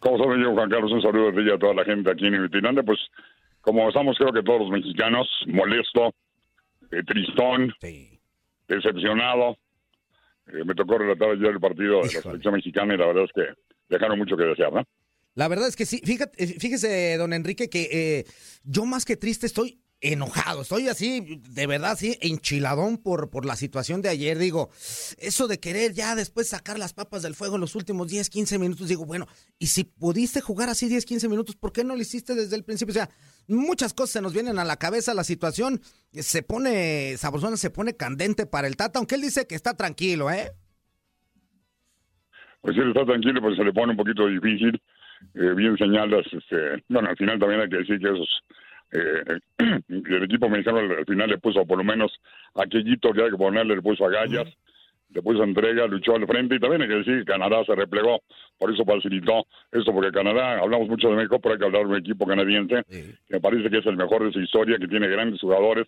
¿Cómo 0.00 0.16
estás, 0.16 0.36
yo, 0.42 0.52
Juan 0.54 0.70
Carlos? 0.70 0.92
Un 0.92 1.02
saludo 1.02 1.30
de 1.30 1.52
a 1.54 1.58
toda 1.58 1.74
la 1.74 1.84
gente 1.84 2.10
aquí 2.10 2.26
en 2.26 2.34
Inutilandia. 2.34 2.82
Pues, 2.82 2.98
como 3.60 3.86
estamos, 3.88 4.16
creo 4.18 4.32
que 4.32 4.42
todos 4.42 4.60
los 4.62 4.70
mexicanos, 4.70 5.28
molesto, 5.46 6.14
eh, 6.90 7.02
tristón, 7.06 7.72
Sí. 7.80 8.18
decepcionado. 8.66 9.56
Eh, 10.48 10.64
me 10.64 10.74
tocó 10.74 10.98
relatar 10.98 11.30
ayer 11.30 11.46
el 11.50 11.60
partido 11.60 11.98
de 11.98 12.04
la 12.04 12.06
Híjole. 12.06 12.22
selección 12.22 12.54
mexicana 12.54 12.94
y 12.94 12.96
la 12.98 13.06
verdad 13.06 13.24
es 13.24 13.30
que 13.32 13.52
dejaron 13.88 14.18
mucho 14.18 14.36
que 14.36 14.44
desear, 14.44 14.72
¿no? 14.72 14.82
La 15.34 15.46
verdad 15.48 15.68
es 15.68 15.76
que 15.76 15.86
sí, 15.86 16.00
fíjate, 16.04 16.44
fíjese, 16.58 17.16
don 17.16 17.32
Enrique, 17.32 17.68
que 17.68 17.88
eh, 17.92 18.24
yo 18.64 18.84
más 18.86 19.04
que 19.04 19.16
triste 19.16 19.46
estoy 19.46 19.78
enojado, 20.00 20.62
estoy 20.62 20.88
así, 20.88 21.40
de 21.50 21.66
verdad, 21.66 21.96
sí, 21.96 22.16
enchiladón 22.22 22.96
por, 22.96 23.30
por 23.30 23.44
la 23.44 23.56
situación 23.56 24.00
de 24.00 24.08
ayer. 24.08 24.38
Digo, 24.38 24.70
eso 25.18 25.46
de 25.46 25.60
querer 25.60 25.92
ya 25.92 26.14
después 26.14 26.48
sacar 26.48 26.78
las 26.78 26.94
papas 26.94 27.22
del 27.22 27.34
fuego 27.34 27.56
en 27.56 27.60
los 27.60 27.74
últimos 27.74 28.08
10, 28.08 28.30
15 28.30 28.58
minutos, 28.58 28.88
digo, 28.88 29.04
bueno, 29.04 29.26
y 29.58 29.66
si 29.66 29.84
pudiste 29.84 30.40
jugar 30.40 30.70
así 30.70 30.88
10, 30.88 31.04
15 31.04 31.28
minutos, 31.28 31.56
¿por 31.56 31.72
qué 31.72 31.84
no 31.84 31.94
lo 31.94 32.00
hiciste 32.00 32.34
desde 32.34 32.56
el 32.56 32.64
principio? 32.64 32.92
O 32.92 32.94
sea, 32.94 33.10
muchas 33.46 33.92
cosas 33.92 34.10
se 34.10 34.22
nos 34.22 34.32
vienen 34.32 34.58
a 34.58 34.64
la 34.64 34.76
cabeza, 34.76 35.12
la 35.12 35.24
situación 35.24 35.80
se 36.12 36.42
pone, 36.42 37.16
sabrosona, 37.18 37.56
se 37.56 37.70
pone 37.70 37.94
candente 37.94 38.46
para 38.46 38.68
el 38.68 38.76
Tata, 38.76 38.98
aunque 38.98 39.16
él 39.16 39.22
dice 39.22 39.46
que 39.46 39.54
está 39.54 39.76
tranquilo, 39.76 40.30
¿eh? 40.30 40.52
Pues 42.62 42.74
sí, 42.74 42.82
está 42.86 43.04
tranquilo, 43.04 43.40
pero 43.42 43.54
se 43.54 43.64
le 43.64 43.72
pone 43.72 43.92
un 43.92 43.96
poquito 43.96 44.26
difícil. 44.26 44.80
Eh, 45.34 45.54
bien 45.54 45.76
señalas, 45.76 46.26
este, 46.32 46.82
bueno, 46.88 47.10
al 47.10 47.16
final 47.16 47.38
también 47.38 47.60
hay 47.60 47.68
que 47.68 47.76
decir 47.76 47.98
que 47.98 48.06
esos, 48.06 48.28
eh, 48.92 49.22
el 49.88 50.22
equipo 50.24 50.48
mexicano 50.48 50.78
al, 50.78 50.90
al 50.90 51.04
final 51.04 51.30
le 51.30 51.38
puso 51.38 51.64
por 51.64 51.78
lo 51.78 51.84
menos 51.84 52.12
aquellito 52.54 53.12
que 53.12 53.22
hay 53.22 53.30
que 53.30 53.36
ponerle, 53.36 53.76
le 53.76 53.82
puso 53.82 54.06
agallas, 54.06 54.48
le 55.12 55.22
puso 55.22 55.42
entrega, 55.42 55.86
luchó 55.86 56.14
al 56.16 56.26
frente 56.26 56.56
y 56.56 56.60
también 56.60 56.82
hay 56.82 56.88
que 56.88 56.94
decir 56.96 57.18
que 57.20 57.32
Canadá 57.32 57.64
se 57.64 57.74
replegó, 57.74 58.20
por 58.58 58.72
eso 58.72 58.84
facilitó 58.84 59.46
esto, 59.72 59.92
porque 59.92 60.12
Canadá, 60.12 60.58
hablamos 60.58 60.88
mucho 60.88 61.08
de 61.08 61.16
México, 61.16 61.38
pero 61.40 61.54
hay 61.54 61.58
que 61.58 61.66
hablar 61.66 61.82
de 61.82 61.88
un 61.88 61.96
equipo 61.96 62.26
canadiense 62.26 62.84
que 62.88 63.16
me 63.28 63.40
parece 63.40 63.70
que 63.70 63.78
es 63.78 63.86
el 63.86 63.96
mejor 63.96 64.24
de 64.24 64.32
su 64.32 64.40
historia, 64.40 64.78
que 64.78 64.88
tiene 64.88 65.08
grandes 65.08 65.40
jugadores, 65.40 65.86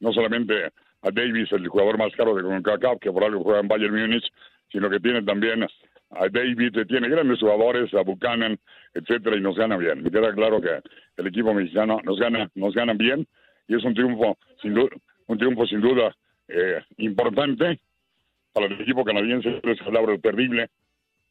no 0.00 0.12
solamente 0.12 0.72
a 1.02 1.10
Davis, 1.10 1.50
el 1.52 1.68
jugador 1.68 1.98
más 1.98 2.12
caro 2.14 2.34
de 2.34 2.42
CONCACAF, 2.42 2.98
que 3.00 3.10
por 3.10 3.24
algo 3.24 3.42
juega 3.42 3.60
en 3.60 3.68
Bayern 3.68 3.94
Múnich, 3.94 4.24
sino 4.70 4.88
que 4.88 5.00
tiene 5.00 5.22
también 5.22 5.66
a 6.12 6.28
David, 6.28 6.86
tiene 6.86 7.08
grandes 7.08 7.40
jugadores, 7.40 7.92
a 7.94 8.02
Buchanan, 8.02 8.58
etcétera, 8.94 9.36
y 9.36 9.40
nos 9.40 9.56
gana 9.56 9.76
bien. 9.76 10.02
Me 10.02 10.10
queda 10.10 10.32
claro 10.34 10.60
que 10.60 10.80
el 11.16 11.26
equipo 11.26 11.54
mexicano 11.54 12.00
nos 12.04 12.18
gana, 12.18 12.50
nos 12.54 12.74
gana 12.74 12.92
bien, 12.94 13.26
y 13.68 13.76
es 13.76 13.84
un 13.84 13.94
triunfo 13.94 14.38
sin 14.60 14.74
duda, 14.74 14.90
un 15.26 15.38
triunfo 15.38 15.66
sin 15.66 15.80
duda 15.80 16.14
eh, 16.48 16.82
importante, 16.98 17.80
para 18.52 18.66
el 18.66 18.80
equipo 18.80 19.04
canadiense 19.04 19.60
es 19.62 19.78
palabra 19.78 20.16
terrible 20.18 20.68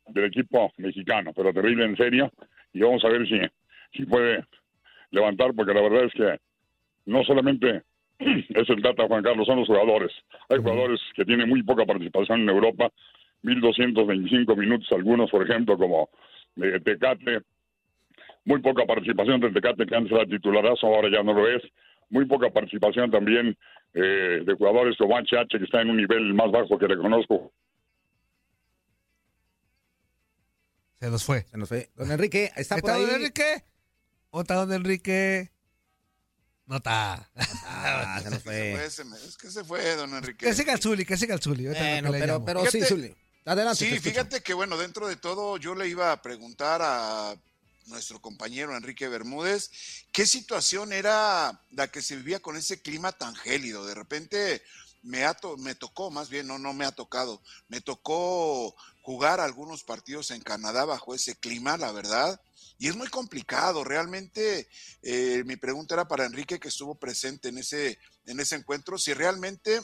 del 0.08 0.26
equipo 0.26 0.72
mexicano, 0.78 1.32
pero 1.36 1.54
terrible 1.54 1.86
en 1.86 1.96
serio. 1.96 2.32
Y 2.74 2.82
vamos 2.82 3.04
a 3.06 3.10
ver 3.10 3.28
si, 3.28 3.40
si 3.96 4.06
puede 4.06 4.44
levantar, 5.12 5.54
porque 5.54 5.74
la 5.74 5.82
verdad 5.82 6.06
es 6.06 6.14
que 6.14 6.40
no 7.06 7.24
solamente 7.24 7.84
es 8.20 8.70
el 8.70 8.82
Tata 8.82 9.08
Juan 9.08 9.24
Carlos, 9.24 9.46
son 9.46 9.60
los 9.60 9.68
jugadores. 9.68 10.12
Hay 10.50 10.58
jugadores 10.58 11.00
que 11.16 11.26
tienen 11.26 11.50
muy 11.50 11.64
poca 11.64 11.86
participación 11.86 12.42
en 12.42 12.50
Europa, 12.50 12.90
1.225 13.44 14.56
minutos 14.58 14.88
algunos, 14.92 15.30
por 15.32 15.44
ejemplo, 15.50 15.78
como 15.78 16.10
eh, 16.58 16.80
Tecate, 16.84 17.42
muy 18.46 18.62
poca 18.62 18.86
participación 18.86 19.40
del 19.40 19.54
Tecate 19.54 19.86
que 19.86 19.96
antes 19.96 20.12
era 20.12 20.26
titularazo, 20.26 20.88
ahora 20.88 21.10
ya 21.12 21.24
no 21.24 21.34
lo 21.34 21.48
es, 21.50 21.62
muy 22.10 22.26
poca 22.26 22.50
participación 22.50 23.10
también 23.10 23.58
eh, 23.94 24.42
de 24.46 24.54
jugadores 24.54 24.96
como 24.98 25.16
HH, 25.18 25.48
que 25.58 25.64
está 25.64 25.82
en 25.82 25.90
un 25.90 25.98
nivel 25.98 26.34
más 26.34 26.52
bajo 26.52 26.78
que 26.78 26.88
le 26.88 26.98
conozco. 26.98 27.52
Se 31.00 31.10
nos 31.10 31.24
fue. 31.24 31.46
Se 31.50 31.58
nos 31.58 31.68
fue. 31.70 31.90
Don 31.96 32.12
Enrique, 32.12 32.52
¿está, 32.56 32.76
por 32.78 32.90
¿Está 32.92 32.96
ahí? 32.96 33.06
don 33.06 33.16
Enrique? 33.16 33.64
¿O 34.30 34.42
está 34.42 34.56
don 34.56 34.72
Enrique? 34.72 35.50
No 36.68 36.78
está. 36.78 37.28
Ah, 37.66 38.20
se 38.22 38.30
nos 38.30 38.40
Se 38.44 38.50
fue. 38.50 38.72
fue, 38.78 38.90
se 38.90 39.04
me- 39.06 39.16
es 39.16 39.38
que 39.38 39.48
se 39.50 39.64
fue, 39.64 39.96
don 39.96 40.14
Enrique. 40.14 40.46
Que 40.46 40.54
siga 40.54 40.74
el 40.74 40.80
Zuli, 40.80 41.04
que 41.06 41.18
siga 41.18 41.34
el 41.34 41.42
Zuli. 41.42 41.66
Bueno, 41.68 42.46
pero, 42.46 42.66
sí, 42.68 42.82
Zuli. 42.82 43.14
Adelante. 43.46 43.86
te 43.86 43.96
Sí, 43.96 44.00
fíjate 44.00 44.42
que 44.42 44.54
bueno, 44.54 44.78
dentro 44.78 45.08
de 45.08 45.16
todo 45.16 45.58
yo 45.58 45.76
le 45.76 45.88
iba 45.88 46.12
a 46.12 46.22
preguntar 46.22 46.82
a 46.84 47.36
nuestro 47.88 48.22
compañero 48.22 48.76
Enrique 48.76 49.08
Bermúdez 49.08 49.72
qué 50.12 50.26
situación 50.26 50.94
era 50.94 51.62
la 51.72 51.88
que 51.90 52.02
se 52.02 52.16
vivía 52.16 52.40
con 52.40 52.56
ese 52.56 52.82
clima 52.82 53.12
tan 53.12 53.36
gélido. 53.36 53.86
De 53.86 53.96
repente 53.96 54.62
me, 55.02 55.26
ha 55.26 55.34
to- 55.34 55.58
me 55.58 55.74
tocó, 55.76 56.12
más 56.12 56.30
bien, 56.30 56.48
no, 56.48 56.60
no 56.60 56.74
me 56.74 56.86
ha 56.86 56.92
tocado, 56.92 57.42
me 57.68 57.82
tocó 57.82 58.76
jugar 59.02 59.40
algunos 59.40 59.84
partidos 59.84 60.30
en 60.32 60.42
Canadá 60.42 60.86
bajo 60.86 61.16
ese 61.16 61.36
clima, 61.36 61.78
la 61.78 61.92
verdad. 61.92 62.40
Y 62.78 62.88
es 62.88 62.96
muy 62.96 63.08
complicado, 63.08 63.84
realmente 63.84 64.68
eh, 65.02 65.44
mi 65.46 65.56
pregunta 65.56 65.96
era 65.96 66.08
para 66.08 66.26
Enrique 66.26 66.60
que 66.60 66.68
estuvo 66.68 66.96
presente 66.96 67.50
en 67.50 67.58
ese, 67.58 68.00
en 68.26 68.40
ese 68.40 68.56
encuentro, 68.56 68.98
si 68.98 69.14
realmente 69.14 69.82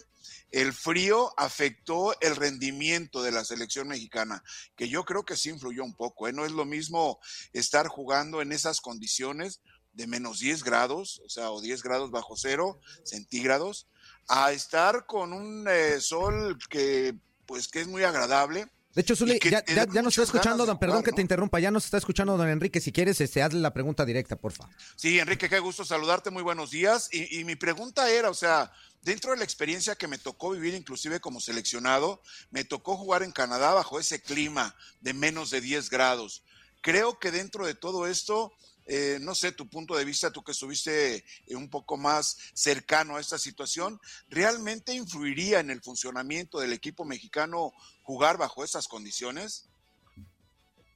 el 0.51 0.73
frío 0.73 1.33
afectó 1.37 2.19
el 2.21 2.35
rendimiento 2.35 3.21
de 3.21 3.31
la 3.31 3.43
selección 3.43 3.87
mexicana, 3.87 4.43
que 4.75 4.89
yo 4.89 5.03
creo 5.03 5.23
que 5.23 5.35
sí 5.35 5.49
influyó 5.49 5.83
un 5.83 5.95
poco. 5.95 6.27
¿eh? 6.27 6.33
No 6.33 6.45
es 6.45 6.51
lo 6.51 6.65
mismo 6.65 7.19
estar 7.53 7.87
jugando 7.87 8.41
en 8.41 8.51
esas 8.51 8.79
condiciones 8.79 9.61
de 9.93 10.07
menos 10.07 10.39
10 10.39 10.63
grados, 10.63 11.21
o 11.25 11.29
sea, 11.29 11.51
o 11.51 11.59
10 11.59 11.81
grados 11.81 12.11
bajo 12.11 12.37
cero 12.37 12.79
centígrados, 13.03 13.87
a 14.27 14.51
estar 14.51 15.05
con 15.07 15.33
un 15.33 15.67
eh, 15.67 15.99
sol 15.99 16.57
que, 16.69 17.17
pues, 17.45 17.67
que 17.67 17.81
es 17.81 17.87
muy 17.87 18.03
agradable. 18.03 18.69
De 18.97 19.01
hecho, 19.01 19.15
Zuli, 19.15 19.39
ya, 19.39 19.63
ya, 19.63 20.01
nos 20.01 20.17
está 20.17 20.23
escuchando, 20.23 20.65
don, 20.65 20.79
perdón 20.79 21.03
que 21.03 21.11
te 21.11 21.21
interrumpa, 21.21 21.59
ya 21.59 21.69
nos 21.69 21.85
está 21.85 21.99
escuchando 21.99 22.35
don 22.35 22.49
Enrique. 22.49 22.81
Si 22.81 22.91
quieres, 22.91 23.21
este, 23.21 23.43
hazle 23.43 23.59
la 23.59 23.71
pregunta 23.71 24.03
directa, 24.05 24.37
porfa. 24.37 24.67
Sí, 24.95 25.19
Enrique, 25.19 25.47
qué 25.47 25.59
gusto 25.59 25.85
saludarte, 25.85 26.31
muy 26.31 26.41
buenos 26.41 26.71
días. 26.71 27.07
Y, 27.11 27.39
y 27.39 27.43
mi 27.43 27.55
pregunta 27.55 28.09
era, 28.09 28.31
o 28.31 28.33
sea, 28.33 28.73
dentro 29.03 29.33
de 29.33 29.37
la 29.37 29.43
experiencia 29.43 29.93
que 29.93 30.07
me 30.07 30.17
tocó 30.17 30.49
vivir 30.49 30.73
inclusive 30.73 31.19
como 31.19 31.39
seleccionado, 31.39 32.23
me 32.49 32.63
tocó 32.63 32.97
jugar 32.97 33.21
en 33.21 33.31
Canadá 33.31 33.71
bajo 33.75 33.99
ese 33.99 34.19
clima 34.19 34.75
de 35.01 35.13
menos 35.13 35.51
de 35.51 35.61
10 35.61 35.91
grados. 35.91 36.41
Creo 36.81 37.19
que 37.19 37.29
dentro 37.29 37.67
de 37.67 37.75
todo 37.75 38.07
esto, 38.07 38.51
eh, 38.87 39.17
no 39.21 39.35
sé, 39.35 39.51
tu 39.51 39.67
punto 39.67 39.95
de 39.95 40.05
vista, 40.05 40.31
tú 40.31 40.43
que 40.43 40.51
estuviste 40.51 41.17
eh, 41.17 41.55
un 41.55 41.69
poco 41.69 41.97
más 41.97 42.51
cercano 42.53 43.17
a 43.17 43.19
esta 43.19 43.37
situación, 43.37 43.99
¿realmente 44.29 44.95
influiría 44.95 45.59
en 45.59 45.69
el 45.69 45.81
funcionamiento 45.81 46.59
del 46.59 46.73
equipo 46.73 47.03
mexicano 47.03 47.73
jugar 48.03 48.37
bajo 48.37 48.63
esas 48.63 48.87
condiciones? 48.87 49.69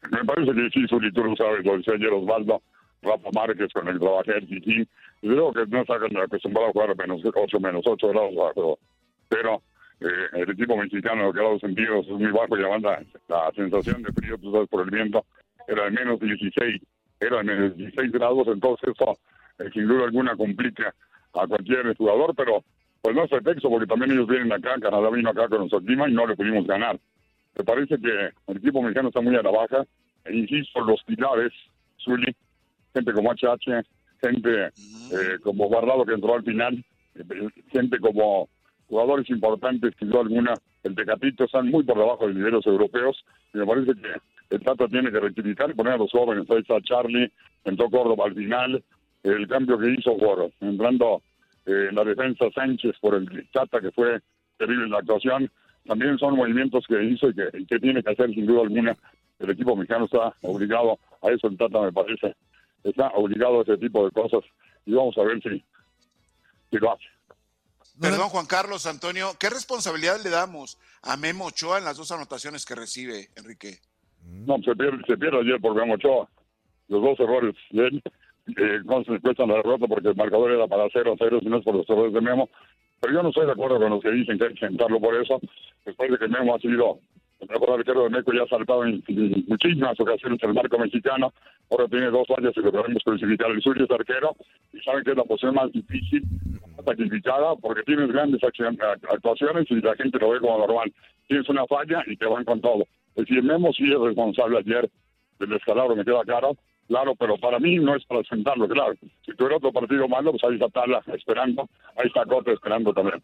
Me 0.10 0.24
parece 0.26 0.54
que 0.54 0.70
sí, 0.74 0.88
Zuli, 0.88 1.12
lo 1.12 1.36
sabes, 1.36 1.66
lo 1.66 1.78
decía 1.78 1.94
ayer 1.94 2.12
Osvaldo, 2.12 2.62
Rafa 3.02 3.30
Márquez 3.34 3.72
con 3.74 3.88
el 3.88 4.00
que 4.00 4.32
en 4.32 4.48
Tiquín. 4.48 4.90
Creo 5.22 5.54
que 5.54 5.66
no 5.68 5.82
están 5.82 6.18
acostumbrados 6.18 6.70
a 6.70 6.74
jugar 6.74 6.92
a 6.92 6.96
menos 6.96 7.22
8, 7.24 7.60
menos 7.60 7.84
8 7.86 8.08
grados 8.08 8.36
bajo. 8.36 8.80
Pero 9.30 9.62
eh, 10.00 10.28
el 10.34 10.50
equipo 10.50 10.76
mexicano, 10.78 11.22
en 11.22 11.28
los 11.28 11.36
grados 11.36 11.62
sentidos, 11.62 12.06
es 12.08 12.14
muy 12.14 12.32
bajo 12.32 12.58
y 12.58 12.62
la, 12.62 13.04
la 13.28 13.52
sensación 13.56 14.02
de 14.02 14.12
frío, 14.14 14.38
tú 14.38 14.52
sabes, 14.52 14.70
por 14.70 14.84
el 14.84 14.90
viento, 14.90 15.26
era 15.68 15.86
de 15.86 15.92
menos 15.92 16.20
16. 16.20 16.82
Era 17.22 17.38
de 17.38 17.44
menos 17.44 17.78
16 17.78 18.12
grados, 18.12 18.48
entonces 18.48 18.90
eso, 18.90 19.18
eh, 19.60 19.70
sin 19.74 19.88
duda 19.88 20.06
alguna, 20.06 20.36
complica 20.36 20.94
a 21.34 21.48
cualquier 21.48 21.96
jugador, 21.96 22.34
pero 22.36 22.64
pues 23.02 23.16
no 23.16 23.24
es 23.24 23.30
pretexto, 23.30 23.70
porque 23.70 23.88
también 23.88 24.12
ellos 24.12 24.28
vienen 24.28 24.52
acá, 24.52 24.76
Canadá 24.80 25.10
vino 25.10 25.30
acá 25.30 25.48
con 25.48 25.60
nuestro 25.60 25.82
clima 25.82 26.10
y 26.10 26.14
no 26.14 26.28
le 26.28 26.36
pudimos 26.36 26.68
ganar. 26.68 27.00
Me 27.58 27.64
parece 27.64 27.98
que 28.00 28.30
el 28.48 28.58
equipo 28.58 28.82
mexicano 28.82 29.10
está 29.10 29.22
muy 29.22 29.36
a 29.36 29.42
la 29.42 29.52
baja. 29.52 29.86
E 30.26 30.36
insisto, 30.36 30.82
los 30.82 31.04
pilares, 31.04 31.52
Zuli, 32.04 32.36
gente 32.94 33.14
como 33.14 33.32
HH, 33.32 33.84
gente 34.22 34.66
eh, 34.68 35.40
como 35.42 35.68
Guardado 35.68 36.06
que 36.06 36.14
entró 36.14 36.36
al 36.36 36.44
final, 36.44 36.84
eh, 37.16 37.24
gente 37.72 38.00
como 38.00 38.50
jugadores 38.88 39.30
importantes, 39.30 39.94
sin 39.98 40.10
duda 40.10 40.22
alguna, 40.22 40.54
el 40.84 40.96
Tecatito 40.96 41.46
están 41.46 41.70
muy 41.70 41.84
por 41.84 41.98
debajo 41.98 42.28
de 42.28 42.36
niveles 42.36 42.66
europeos. 42.66 43.24
Y 43.54 43.58
me 43.58 43.66
parece 43.66 43.94
que 43.94 44.10
el 44.52 44.62
Tata 44.62 44.88
tiene 44.88 45.12
que 45.12 45.20
rectificar 45.20 45.70
y 45.70 45.74
poner 45.74 45.94
a 45.94 45.98
los 45.98 46.12
jóvenes. 46.12 46.50
Ahí 46.50 46.60
está 46.60 46.82
Charlie, 46.82 47.32
entró 47.64 47.90
Córdoba 47.90 48.26
al 48.26 48.36
final. 48.36 48.84
El 49.24 49.48
cambio 49.48 49.80
que 49.80 49.92
hizo 49.92 50.18
por 50.18 50.52
entrando 50.60 51.22
eh, 51.66 51.88
en 51.90 51.96
la 51.96 52.04
defensa 52.04 52.46
Sánchez 52.54 52.96
por 53.00 53.16
el 53.16 53.50
Tata, 53.52 53.80
que 53.80 53.92
fue 53.92 54.20
terrible 54.58 54.90
la 54.90 54.98
actuación. 54.98 55.50
También 55.86 56.18
son 56.18 56.36
movimientos 56.36 56.86
que 56.86 57.02
hizo 57.02 57.30
y 57.30 57.34
que, 57.34 57.50
y 57.54 57.66
que 57.66 57.80
tiene 57.80 58.04
que 58.04 58.12
hacer 58.12 58.30
sin 58.34 58.46
duda 58.46 58.64
alguna. 58.64 58.98
El 59.40 59.50
equipo 59.52 59.76
mexicano 59.76 60.06
está 60.06 60.36
obligado 60.42 61.00
a 61.22 61.30
eso, 61.30 61.48
el 61.48 61.58
Tata 61.58 61.82
me 61.82 61.94
parece. 61.94 62.36
Está 62.84 63.08
obligado 63.10 63.60
a 63.60 63.64
ese 63.64 63.78
tipo 63.78 64.04
de 64.04 64.12
cosas 64.12 64.42
y 64.86 64.94
vamos 64.94 65.18
a 65.18 65.24
ver 65.24 65.42
si, 65.42 65.64
si 66.70 66.78
lo 66.78 66.92
hace. 66.92 67.06
Perdón, 68.02 68.30
Juan 68.30 68.48
Carlos, 68.48 68.86
Antonio, 68.86 69.32
¿qué 69.40 69.50
responsabilidad 69.50 70.22
le 70.22 70.30
damos 70.30 70.78
a 71.04 71.16
Memo 71.16 71.46
Ochoa 71.46 71.78
en 71.78 71.86
las 71.86 71.98
dos 71.98 72.12
anotaciones 72.12 72.66
que 72.66 72.76
recibe, 72.76 73.30
Enrique? 73.36 73.80
No, 74.26 74.58
se 74.64 74.76
pierde, 74.76 75.00
se 75.08 75.18
pierde 75.18 75.40
ayer 75.40 75.60
por 75.60 75.76
Memo 75.76 75.96
Ochoa. 75.96 76.28
Los 76.88 77.02
dos 77.02 77.20
errores 77.20 77.56
de 77.72 77.88
él, 77.88 78.02
eh, 78.58 78.82
se 79.06 79.20
cuestan 79.20 79.50
la 79.50 79.56
derrota 79.56 79.88
porque 79.88 80.10
el 80.10 80.16
marcador 80.16 80.52
era 80.52 80.68
para 80.68 80.88
0 80.92 81.14
a 81.14 81.16
0, 81.18 81.40
si 81.42 81.48
no 81.48 81.58
es 81.58 81.64
por 81.64 81.76
los 81.76 81.90
errores 81.90 82.14
de 82.14 82.22
Memo. 82.22 82.50
Pero 83.00 83.16
yo 83.16 83.24
no 83.24 83.30
estoy 83.30 83.46
de 83.46 83.54
acuerdo 83.54 83.80
con 83.80 83.90
los 83.90 84.02
que 84.02 84.12
dicen 84.12 84.38
que 84.38 84.46
hay 84.46 84.54
que 84.54 84.68
sentarlo 84.68 85.00
por 85.00 85.16
eso. 85.16 85.40
Después 85.86 86.12
de 86.12 86.18
que 86.18 86.28
Memo 86.28 86.56
ha 86.56 86.60
sido 86.60 87.00
el 87.40 87.48
mejor 87.48 87.80
arquero 87.80 88.04
de 88.04 88.10
México, 88.12 88.34
ya 88.34 88.44
ha 88.44 88.48
saltado 88.48 88.86
en, 88.86 89.04
muchísimas 89.48 90.00
ocasiones 90.00 90.40
el 90.44 90.54
marco 90.54 90.78
mexicano. 90.78 91.34
Ahora 91.72 91.88
tiene 91.88 92.12
dos 92.12 92.28
fallas 92.28 92.54
y 92.56 92.60
lo 92.60 92.72
podemos 92.72 93.04
clasificar. 93.04 93.50
El 93.50 93.62
suyo 93.62 93.86
es 93.86 93.92
arquero 93.92 94.36
y 94.74 94.80
saben 94.82 95.04
que 95.04 95.12
es 95.12 95.18
la 95.18 95.24
posición 95.24 95.56
más 95.56 95.72
difícil, 95.72 96.24
más 96.78 96.86
sacrificada, 96.86 97.56
porque 97.56 97.84
tienes 97.84 98.12
grandes 98.12 98.42
actuaciones 98.44 99.66
y 99.72 99.82
la 99.82 99.96
gente 99.96 100.20
lo 100.20 100.30
ve 100.30 100.40
como 100.40 100.60
normal. 100.60 100.94
Tienes 101.28 101.50
una 101.50 101.66
falla 101.66 102.04
y 102.06 102.16
te 102.18 102.26
van 102.28 102.44
con 102.44 102.62
todo. 102.62 102.86
Es 103.16 103.26
decir, 103.26 103.44
Memo 103.44 103.72
sí 103.74 103.84
es 103.92 104.00
responsable 104.00 104.60
ayer 104.60 104.90
del 105.40 105.50
descalabro, 105.50 105.96
me 105.96 106.06
queda 106.06 106.24
claro. 106.24 106.58
Claro, 106.88 107.16
pero 107.16 107.38
para 107.38 107.58
mí 107.58 107.78
no 107.78 107.96
es 107.96 108.04
para 108.06 108.22
sentarlo, 108.24 108.68
claro. 108.68 108.94
Si 109.26 109.34
tuviera 109.36 109.56
otro 109.56 109.72
partido 109.72 110.10
malo, 110.10 110.32
pues 110.32 110.44
ahí 110.44 110.56
está 110.56 110.68
Tala 110.68 111.02
esperando, 111.14 111.70
ahí 111.96 112.08
está 112.08 112.26
Cota 112.26 112.52
esperando 112.52 112.94
también. 112.94 113.22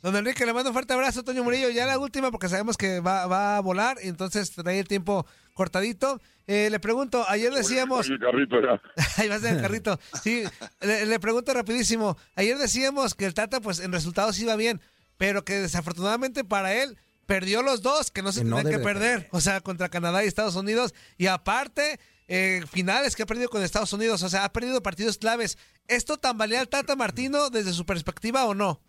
Don 0.00 0.14
Enrique, 0.14 0.44
le 0.44 0.52
mando 0.52 0.70
un 0.70 0.74
fuerte 0.74 0.92
abrazo, 0.92 1.24
Toño 1.24 1.42
Murillo. 1.42 1.70
Ya 1.70 1.86
la 1.86 1.98
última, 1.98 2.30
porque 2.30 2.48
sabemos 2.48 2.76
que 2.76 3.00
va, 3.00 3.26
va 3.26 3.56
a 3.56 3.60
volar, 3.60 3.96
y 4.04 4.08
entonces 4.08 4.52
trae 4.52 4.78
el 4.78 4.86
tiempo 4.86 5.26
cortadito. 5.54 6.20
Eh, 6.46 6.68
le 6.70 6.78
pregunto, 6.78 7.24
ayer 7.26 7.52
decíamos... 7.52 8.08
El 8.08 8.20
carrito 8.20 8.60
ya. 8.60 8.80
Ahí 9.16 9.28
vas 9.28 9.42
en 9.44 9.56
el 9.56 9.62
carrito. 9.62 9.98
Sí, 10.22 10.44
le, 10.82 11.06
le 11.06 11.18
pregunto 11.18 11.54
rapidísimo. 11.54 12.16
Ayer 12.36 12.58
decíamos 12.58 13.14
que 13.14 13.24
el 13.24 13.34
Tata, 13.34 13.60
pues 13.60 13.80
en 13.80 13.92
resultados 13.92 14.38
iba 14.40 14.54
bien, 14.56 14.80
pero 15.16 15.42
que 15.42 15.54
desafortunadamente 15.54 16.44
para 16.44 16.74
él 16.74 16.98
perdió 17.26 17.62
los 17.62 17.82
dos 17.82 18.10
que 18.10 18.22
no 18.22 18.32
se 18.32 18.40
Que 18.40 18.46
no 18.46 18.62
que 18.62 18.78
perder. 18.78 19.28
O 19.32 19.40
sea, 19.40 19.60
contra 19.60 19.88
Canadá 19.88 20.24
y 20.24 20.28
Estados 20.28 20.56
Unidos. 20.56 20.94
Y 21.18 21.26
aparte, 21.26 21.98
eh, 22.28 22.62
finales 22.70 23.16
que 23.16 23.22
ha 23.22 23.26
perdido 23.26 23.48
con 23.48 23.62
Estados 23.62 23.92
Unidos. 23.92 24.22
O 24.22 24.28
sea, 24.28 24.44
ha 24.44 24.52
perdido 24.52 24.82
partidos 24.82 25.18
claves. 25.18 25.58
¿Esto 25.88 26.16
tambalea 26.16 26.60
al 26.60 26.68
Tata 26.68 26.96
Martino 26.96 27.50
desde 27.50 27.72
su 27.72 27.84
perspectiva 27.84 28.46
o 28.46 28.54
no? 28.54 28.80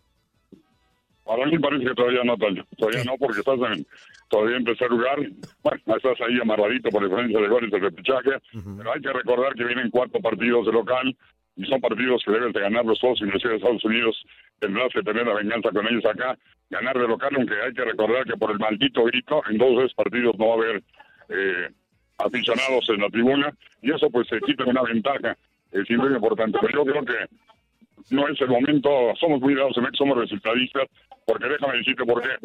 Para 1.25 1.45
mí 1.47 1.57
parece 1.57 1.85
que 1.85 1.95
todavía 1.95 2.23
no, 2.23 2.37
Toño. 2.37 2.65
Todavía 2.77 3.03
no, 3.03 3.17
porque 3.17 3.39
estás 3.39 3.57
en, 3.71 3.85
todavía 4.29 4.57
en 4.57 4.63
tercer 4.63 4.89
lugar. 4.91 5.17
Bueno, 5.63 5.81
estás 5.97 6.21
ahí 6.21 6.39
amarradito 6.39 6.89
por 6.89 7.03
diferencia 7.03 7.39
de 7.39 7.47
goles 7.47 7.71
del 7.71 7.81
repechaje. 7.81 8.31
Pero 8.51 8.93
hay 8.93 9.01
que 9.01 9.11
recordar 9.11 9.55
que 9.55 9.65
vienen 9.65 9.89
cuatro 9.89 10.21
partidos 10.21 10.67
de 10.67 10.71
local 10.71 11.17
y 11.55 11.65
son 11.65 11.81
partidos 11.81 12.21
que 12.23 12.31
debes 12.31 12.53
de 12.53 12.61
ganar 12.61 12.85
los 12.85 12.99
dos. 13.01 13.19
Inclusive 13.21 13.53
de 13.53 13.57
Estados 13.57 13.83
Unidos 13.83 14.15
tendrás 14.59 14.89
que 14.93 15.03
tener 15.03 15.25
la 15.25 15.33
venganza 15.33 15.69
con 15.71 15.87
ellos 15.87 16.05
acá. 16.05 16.37
Ganar 16.69 16.97
de 16.97 17.07
local, 17.07 17.31
aunque 17.35 17.53
hay 17.61 17.73
que 17.73 17.85
recordar 17.85 18.25
que 18.25 18.37
por 18.37 18.51
el 18.51 18.59
maldito 18.59 19.03
grito, 19.03 19.41
en 19.49 19.57
dos 19.57 19.77
esos 19.77 19.93
partidos 19.93 20.37
no 20.37 20.47
va 20.47 20.53
a 20.53 20.57
haber 20.57 20.83
eh, 21.29 21.69
aficionados 22.17 22.89
en 22.89 23.01
la 23.01 23.09
tribuna. 23.09 23.53
Y 23.81 23.91
eso 23.91 24.09
pues 24.09 24.27
se 24.27 24.39
quita 24.41 24.65
una 24.65 24.81
ventaja. 24.81 25.37
Es 25.71 25.89
muy 25.91 26.13
importante. 26.13 26.57
Pero 26.61 26.83
yo 26.83 26.91
creo 26.91 27.05
que 27.05 27.35
no 28.09 28.27
es 28.27 28.39
el 28.39 28.49
momento, 28.49 29.13
somos 29.19 29.41
muy 29.41 29.55
dados 29.55 29.75
somos 29.97 30.17
resultadistas, 30.17 30.87
porque 31.25 31.47
déjame 31.47 31.77
decirte 31.77 32.05
por 32.05 32.21
qué. 32.21 32.35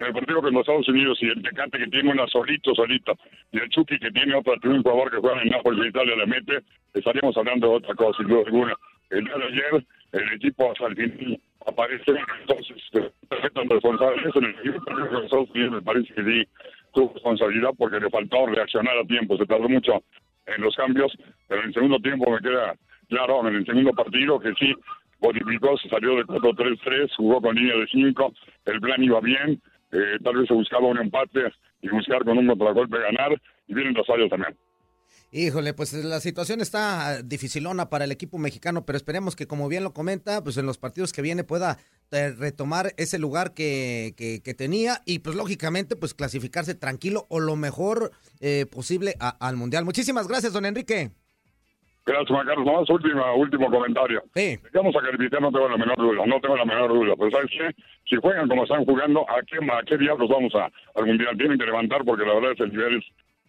el 0.00 0.12
partido 0.12 0.42
con 0.42 0.52
los 0.52 0.60
Estados 0.60 0.88
Unidos 0.88 1.18
y 1.22 1.26
el 1.26 1.42
Tecate 1.42 1.78
que 1.78 1.86
tiene 1.86 2.10
una 2.10 2.26
solito, 2.26 2.74
solito, 2.74 3.16
y 3.52 3.58
el 3.58 3.68
Chucky 3.70 3.98
que 3.98 4.10
tiene 4.10 4.34
tiene 4.42 4.76
un 4.76 4.82
jugador 4.82 5.10
que 5.10 5.18
juega 5.18 5.42
en 5.42 5.48
Nápoles 5.48 5.80
de 5.80 5.88
Italia, 5.88 6.16
le 6.16 6.26
mete, 6.26 6.58
estaríamos 6.92 7.36
hablando 7.36 7.68
de 7.70 7.76
otra 7.76 7.94
cosa, 7.94 8.18
sin 8.18 8.28
duda 8.28 8.42
alguna. 8.44 8.74
El 9.10 9.24
día 9.24 9.36
de 9.36 9.44
ayer, 9.44 9.86
el 10.14 10.32
equipo 10.34 10.70
hasta 10.70 10.86
el 10.86 10.96
final 10.96 11.40
aparece, 11.66 12.12
entonces, 12.40 12.76
perfectan 13.28 13.68
responsables 13.68 14.36
en 14.36 14.44
el 14.44 14.50
equipo 14.50 14.96
de 14.96 15.24
Estados 15.24 15.50
Unidos, 15.50 15.72
me 15.72 15.82
parece 15.82 16.14
que 16.14 16.24
sí 16.24 16.48
tuvo 16.92 17.12
responsabilidad 17.14 17.70
porque 17.76 18.00
le 18.00 18.10
faltó 18.10 18.46
reaccionar 18.46 18.98
a 18.98 19.04
tiempo, 19.04 19.36
se 19.36 19.46
tardó 19.46 19.68
mucho 19.68 20.02
en 20.46 20.62
los 20.62 20.76
cambios, 20.76 21.12
pero 21.48 21.62
en 21.62 21.68
el 21.68 21.74
segundo 21.74 21.98
tiempo 21.98 22.30
me 22.30 22.38
queda 22.40 22.74
claro, 23.08 23.46
en 23.48 23.56
el 23.56 23.66
segundo 23.66 23.92
partido, 23.92 24.38
que 24.38 24.52
sí, 24.54 24.72
modificó, 25.20 25.76
se 25.78 25.88
salió 25.88 26.16
de 26.16 26.24
4-3-3, 26.24 27.10
jugó 27.16 27.40
con 27.40 27.56
línea 27.56 27.76
de 27.76 27.86
5, 27.86 28.32
el 28.66 28.80
plan 28.80 29.02
iba 29.02 29.20
bien, 29.20 29.60
eh, 29.92 30.18
tal 30.22 30.36
vez 30.36 30.48
se 30.48 30.54
buscaba 30.54 30.86
un 30.86 30.98
empate 30.98 31.52
y 31.82 31.88
buscar 31.88 32.24
con 32.24 32.38
un 32.38 32.46
contragolpe 32.46 32.98
ganar, 32.98 33.40
y 33.66 33.74
vienen 33.74 33.94
los 33.94 34.06
fallos 34.06 34.28
también. 34.28 34.54
Híjole, 35.36 35.74
pues 35.74 35.92
la 35.92 36.20
situación 36.20 36.60
está 36.60 37.20
dificilona 37.22 37.90
para 37.90 38.04
el 38.04 38.12
equipo 38.12 38.38
mexicano, 38.38 38.86
pero 38.86 38.96
esperemos 38.96 39.34
que, 39.34 39.48
como 39.48 39.66
bien 39.68 39.82
lo 39.82 39.92
comenta, 39.92 40.44
pues 40.44 40.56
en 40.58 40.64
los 40.66 40.78
partidos 40.78 41.12
que 41.12 41.22
viene 41.22 41.42
pueda 41.42 41.76
eh, 42.12 42.30
retomar 42.38 42.92
ese 42.98 43.18
lugar 43.18 43.52
que, 43.52 44.14
que, 44.16 44.40
que 44.44 44.54
tenía 44.54 44.98
y, 45.04 45.18
pues 45.18 45.34
lógicamente, 45.34 45.96
pues 45.96 46.14
clasificarse 46.14 46.76
tranquilo 46.76 47.26
o 47.30 47.40
lo 47.40 47.56
mejor 47.56 48.12
eh, 48.40 48.66
posible 48.70 49.14
a- 49.18 49.30
al 49.44 49.56
Mundial. 49.56 49.84
Muchísimas 49.84 50.28
gracias, 50.28 50.52
don 50.52 50.66
Enrique. 50.66 51.10
Gracias, 52.06 52.28
Juan 52.28 52.46
Carlos. 52.46 52.64
Nomás 52.66 52.88
última, 52.90 53.34
último 53.34 53.68
comentario. 53.70 54.22
Sí. 54.36 54.56
Vamos 54.72 54.94
a 54.94 55.00
calificar, 55.00 55.40
no 55.42 55.50
tengo 55.50 55.68
la 55.68 55.78
menor 55.78 55.96
duda, 55.96 56.24
no 56.26 56.40
tengo 56.40 56.56
la 56.56 56.64
menor 56.64 56.90
duda. 56.92 57.14
Pero 57.18 57.30
¿sabes 57.32 57.50
qué? 57.50 57.82
Si 58.08 58.14
juegan 58.20 58.46
como 58.46 58.62
están 58.62 58.84
jugando, 58.84 59.22
¿a 59.28 59.42
qué, 59.42 59.56
a 59.56 59.82
qué 59.84 59.98
diablos 59.98 60.28
vamos 60.30 60.54
a, 60.54 60.70
al 60.96 61.06
Mundial? 61.06 61.36
Tienen 61.36 61.58
que 61.58 61.64
levantar 61.66 62.04
porque 62.04 62.24
la 62.24 62.34
verdad 62.34 62.52
es 62.52 62.58
que 62.58 62.64
el 62.64 62.70
nivel 62.72 62.98
es 62.98 63.04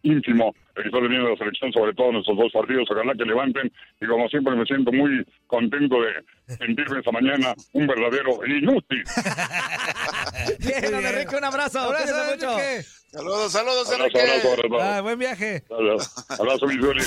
ínfimo 0.06 0.56
el 0.76 0.84
que 0.84 0.90
está 0.90 1.00
teniendo 1.00 1.30
la 1.30 1.38
selección, 1.38 1.72
sobre 1.74 1.94
todo 1.94 2.10
en 2.10 2.16
estos 2.18 2.38
dos 2.38 2.52
partidos. 2.52 2.88
Ojalá 2.92 3.14
que 3.16 3.26
levanten. 3.26 3.72
Y 4.02 4.06
como 4.06 4.28
siempre 4.30 4.56
me 4.56 4.66
siento 4.66 4.92
muy 4.92 5.26
contento 5.48 5.96
de 6.02 6.56
sentirme 6.58 7.00
esta 7.00 7.12
mañana 7.12 7.54
un 7.74 7.88
verdadero 7.88 8.46
inútil. 8.46 9.04
Bien, 10.60 10.94
Enrique, 10.94 11.36
un 11.36 11.44
abrazo. 11.44 11.80
Abrazo, 11.80 12.14
mucho. 12.32 12.58
Saludos, 13.12 13.52
saludos, 13.52 13.88
Abrazo, 13.92 14.02
Enrique. 14.04 14.20
abrazo, 14.22 14.54
abrazo. 14.54 14.82
Ah, 14.82 15.02
buen 15.02 15.20
viaje. 15.20 15.64
Abrazo, 15.70 16.12
abrazo, 16.40 16.68
mi 16.68 16.76
Zuli. 16.76 17.04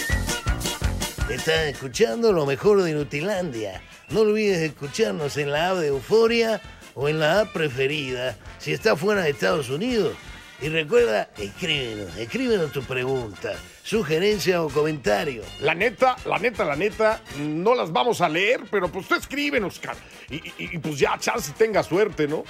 Estás 1.31 1.67
escuchando 1.67 2.33
lo 2.33 2.47
mejor 2.47 2.83
de 2.83 2.95
Nutilandia. 2.95 3.83
No 4.09 4.21
olvides 4.21 4.59
escucharnos 4.61 5.37
en 5.37 5.53
la 5.53 5.71
app 5.71 5.77
de 5.77 5.89
Euforia 5.89 6.61
o 6.95 7.09
en 7.09 7.21
la 7.21 7.41
app 7.41 7.53
preferida 7.53 8.37
si 8.57 8.73
estás 8.73 8.99
fuera 8.99 9.23
de 9.23 9.31
Estados 9.31 9.69
Unidos. 9.69 10.15
Y 10.61 10.69
recuerda, 10.71 11.31
escríbenos, 11.39 12.17
escríbenos 12.17 12.73
tu 12.73 12.83
pregunta, 12.83 13.53
sugerencia 13.85 14.61
o 14.63 14.69
comentario. 14.69 15.43
La 15.61 15.73
neta, 15.75 16.17
la 16.25 16.39
neta, 16.39 16.65
la 16.65 16.75
neta, 16.75 17.23
no 17.39 17.77
las 17.77 17.93
vamos 17.93 18.21
a 18.21 18.29
leer, 18.29 18.63
pero 18.69 18.91
pues 18.91 19.07
tú 19.07 19.15
escríbenos, 19.15 19.79
cara. 19.79 19.99
Y, 20.29 20.37
y- 20.37 20.53
y, 20.59 20.79
pues 20.79 20.99
ya, 20.99 21.17
chance 21.19 21.53
tenga 21.57 21.83
suerte, 21.85 22.27
¿no? 22.27 22.43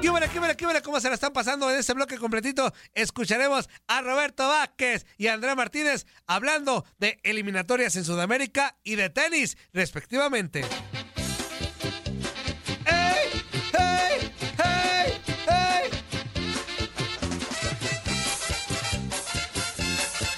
¿Qué 0.00 0.10
huele, 0.10 0.28
qué 0.28 0.38
huele, 0.40 0.56
qué 0.56 0.66
huele? 0.66 0.82
¿Cómo 0.82 1.00
se 1.00 1.08
la 1.08 1.14
están 1.14 1.32
pasando 1.32 1.70
en 1.70 1.78
este 1.78 1.92
bloque 1.92 2.16
completito? 2.16 2.72
Escucharemos 2.94 3.68
a 3.88 4.00
Roberto 4.02 4.46
Vázquez 4.48 5.04
y 5.18 5.26
a 5.26 5.34
Andrea 5.34 5.54
Martínez 5.54 6.06
hablando 6.26 6.84
de 6.98 7.18
eliminatorias 7.24 7.96
en 7.96 8.04
Sudamérica 8.04 8.76
y 8.84 8.94
de 8.96 9.10
tenis, 9.10 9.56
respectivamente. 9.72 10.64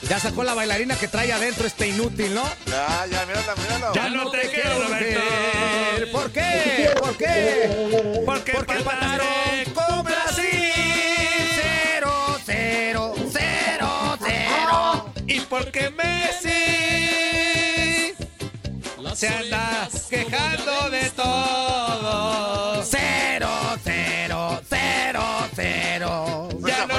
Ya 0.08 0.18
sacó 0.18 0.42
la 0.42 0.54
bailarina 0.54 0.96
que 0.96 1.06
trae 1.06 1.30
adentro 1.32 1.66
este 1.66 1.88
inútil, 1.88 2.34
¿no? 2.34 2.42
Ya, 2.66 3.06
ya, 3.10 3.26
mírala, 3.26 3.54
mírala. 3.56 3.92
Ya 3.94 4.08
no 4.08 4.30
te 4.30 4.40
quiero, 4.48 4.82
Roberto. 4.82 5.20
¿Por 6.12 6.30
qué? 6.30 6.90
¿Por 6.98 7.16
qué? 7.18 8.22
Porque, 8.24 8.52
Porque 8.52 8.72
empataron 8.78 9.26
con 9.74 10.04
Brasil. 10.04 10.72
Cero, 11.60 12.38
cero, 12.46 13.14
cero, 13.30 14.18
cero. 14.24 15.12
Y 15.26 15.40
porque 15.40 15.90
Messi 15.90 16.48
se 19.14 19.28
anda 19.28 19.88
quejando 20.08 20.90
de 20.90 21.10
todo. 21.10 22.82
Cero, 22.82 23.48
cero, 23.84 24.60
cero, 24.70 25.22
cero. 25.54 26.47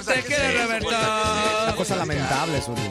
Te 0.09 0.23
fuerza, 0.23 1.63
Una 1.65 1.75
cosa 1.75 1.95
lamentable, 1.95 2.61
Zuli. 2.61 2.81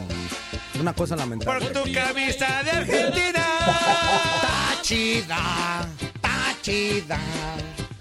Una 0.81 0.93
cosa 0.93 1.17
Por 1.17 1.25
lamentable. 1.25 1.67
tu 1.71 1.93
camisa 1.93 2.63
de 2.63 2.71
Argentina. 2.71 3.45
Está 3.67 4.83
chida, 4.83 5.89
está 6.01 6.63
chida. 6.63 7.19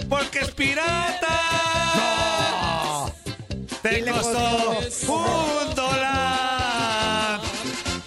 Porque 0.08 0.40
es 0.42 0.52
pirata. 0.52 1.42
No. 1.96 3.12
Te 3.82 4.06
costó 4.12 4.80
un 5.08 5.76
dólar. 5.76 7.40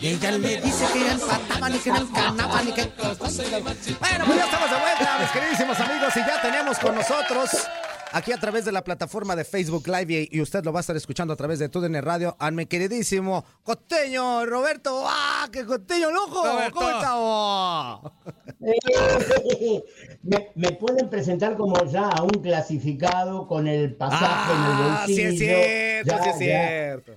Y 0.01 0.09
ella 0.09 0.31
le 0.31 0.61
dice 0.61 0.87
que 0.93 1.11
empataban 1.11 1.75
y 1.75 1.79
que 1.79 1.91
no 1.91 2.07
ganaban 2.07 2.69
y 2.69 2.73
que... 2.73 2.85
Bueno, 2.85 3.17
pues 3.19 4.39
ya 4.39 4.45
estamos 4.45 4.71
de 4.71 4.77
vuelta, 4.77 5.19
mis 5.21 5.31
queridísimos 5.31 5.81
amigos, 5.81 6.17
y 6.17 6.21
ya 6.21 6.41
tenemos 6.41 6.79
con 6.79 6.95
nosotros 6.95 7.51
aquí 8.13 8.33
a 8.33 8.39
través 8.39 8.65
de 8.65 8.73
la 8.73 8.83
plataforma 8.83 9.37
de 9.37 9.45
Facebook 9.45 9.87
Live 9.87 10.29
y, 10.31 10.37
y 10.39 10.41
usted 10.41 10.65
lo 10.65 10.73
va 10.73 10.81
a 10.81 10.83
estar 10.83 10.97
escuchando 10.97 11.33
a 11.33 11.37
través 11.37 11.59
de 11.59 11.69
TUDN 11.69 12.01
Radio 12.03 12.37
a 12.39 12.51
mi 12.51 12.67
queridísimo 12.67 13.45
costeño 13.63 14.45
Roberto. 14.47 15.05
¡Ah, 15.07 15.49
qué 15.53 15.65
costeño 15.65 16.11
loco! 16.11 16.45
Roberto. 16.45 16.75
¿Cómo 16.75 16.91
estamos? 16.91 18.13
me, 20.23 20.51
me 20.55 20.73
pueden 20.73 21.09
presentar 21.09 21.57
como 21.57 21.85
ya 21.87 22.09
a 22.09 22.23
un 22.23 22.31
clasificado 22.43 23.47
con 23.47 23.67
el 23.67 23.95
pasaje 23.95 24.53
Ah, 24.55 25.05
en 25.09 25.15
sí 25.15 25.21
el 25.23 25.27
es 25.29 25.33
bolsillo. 25.39 25.55
cierto, 25.55 26.11
Ya, 26.11 26.23
sí 26.23 26.29
es 26.31 26.39
ya. 26.39 26.67
cierto. 26.69 27.13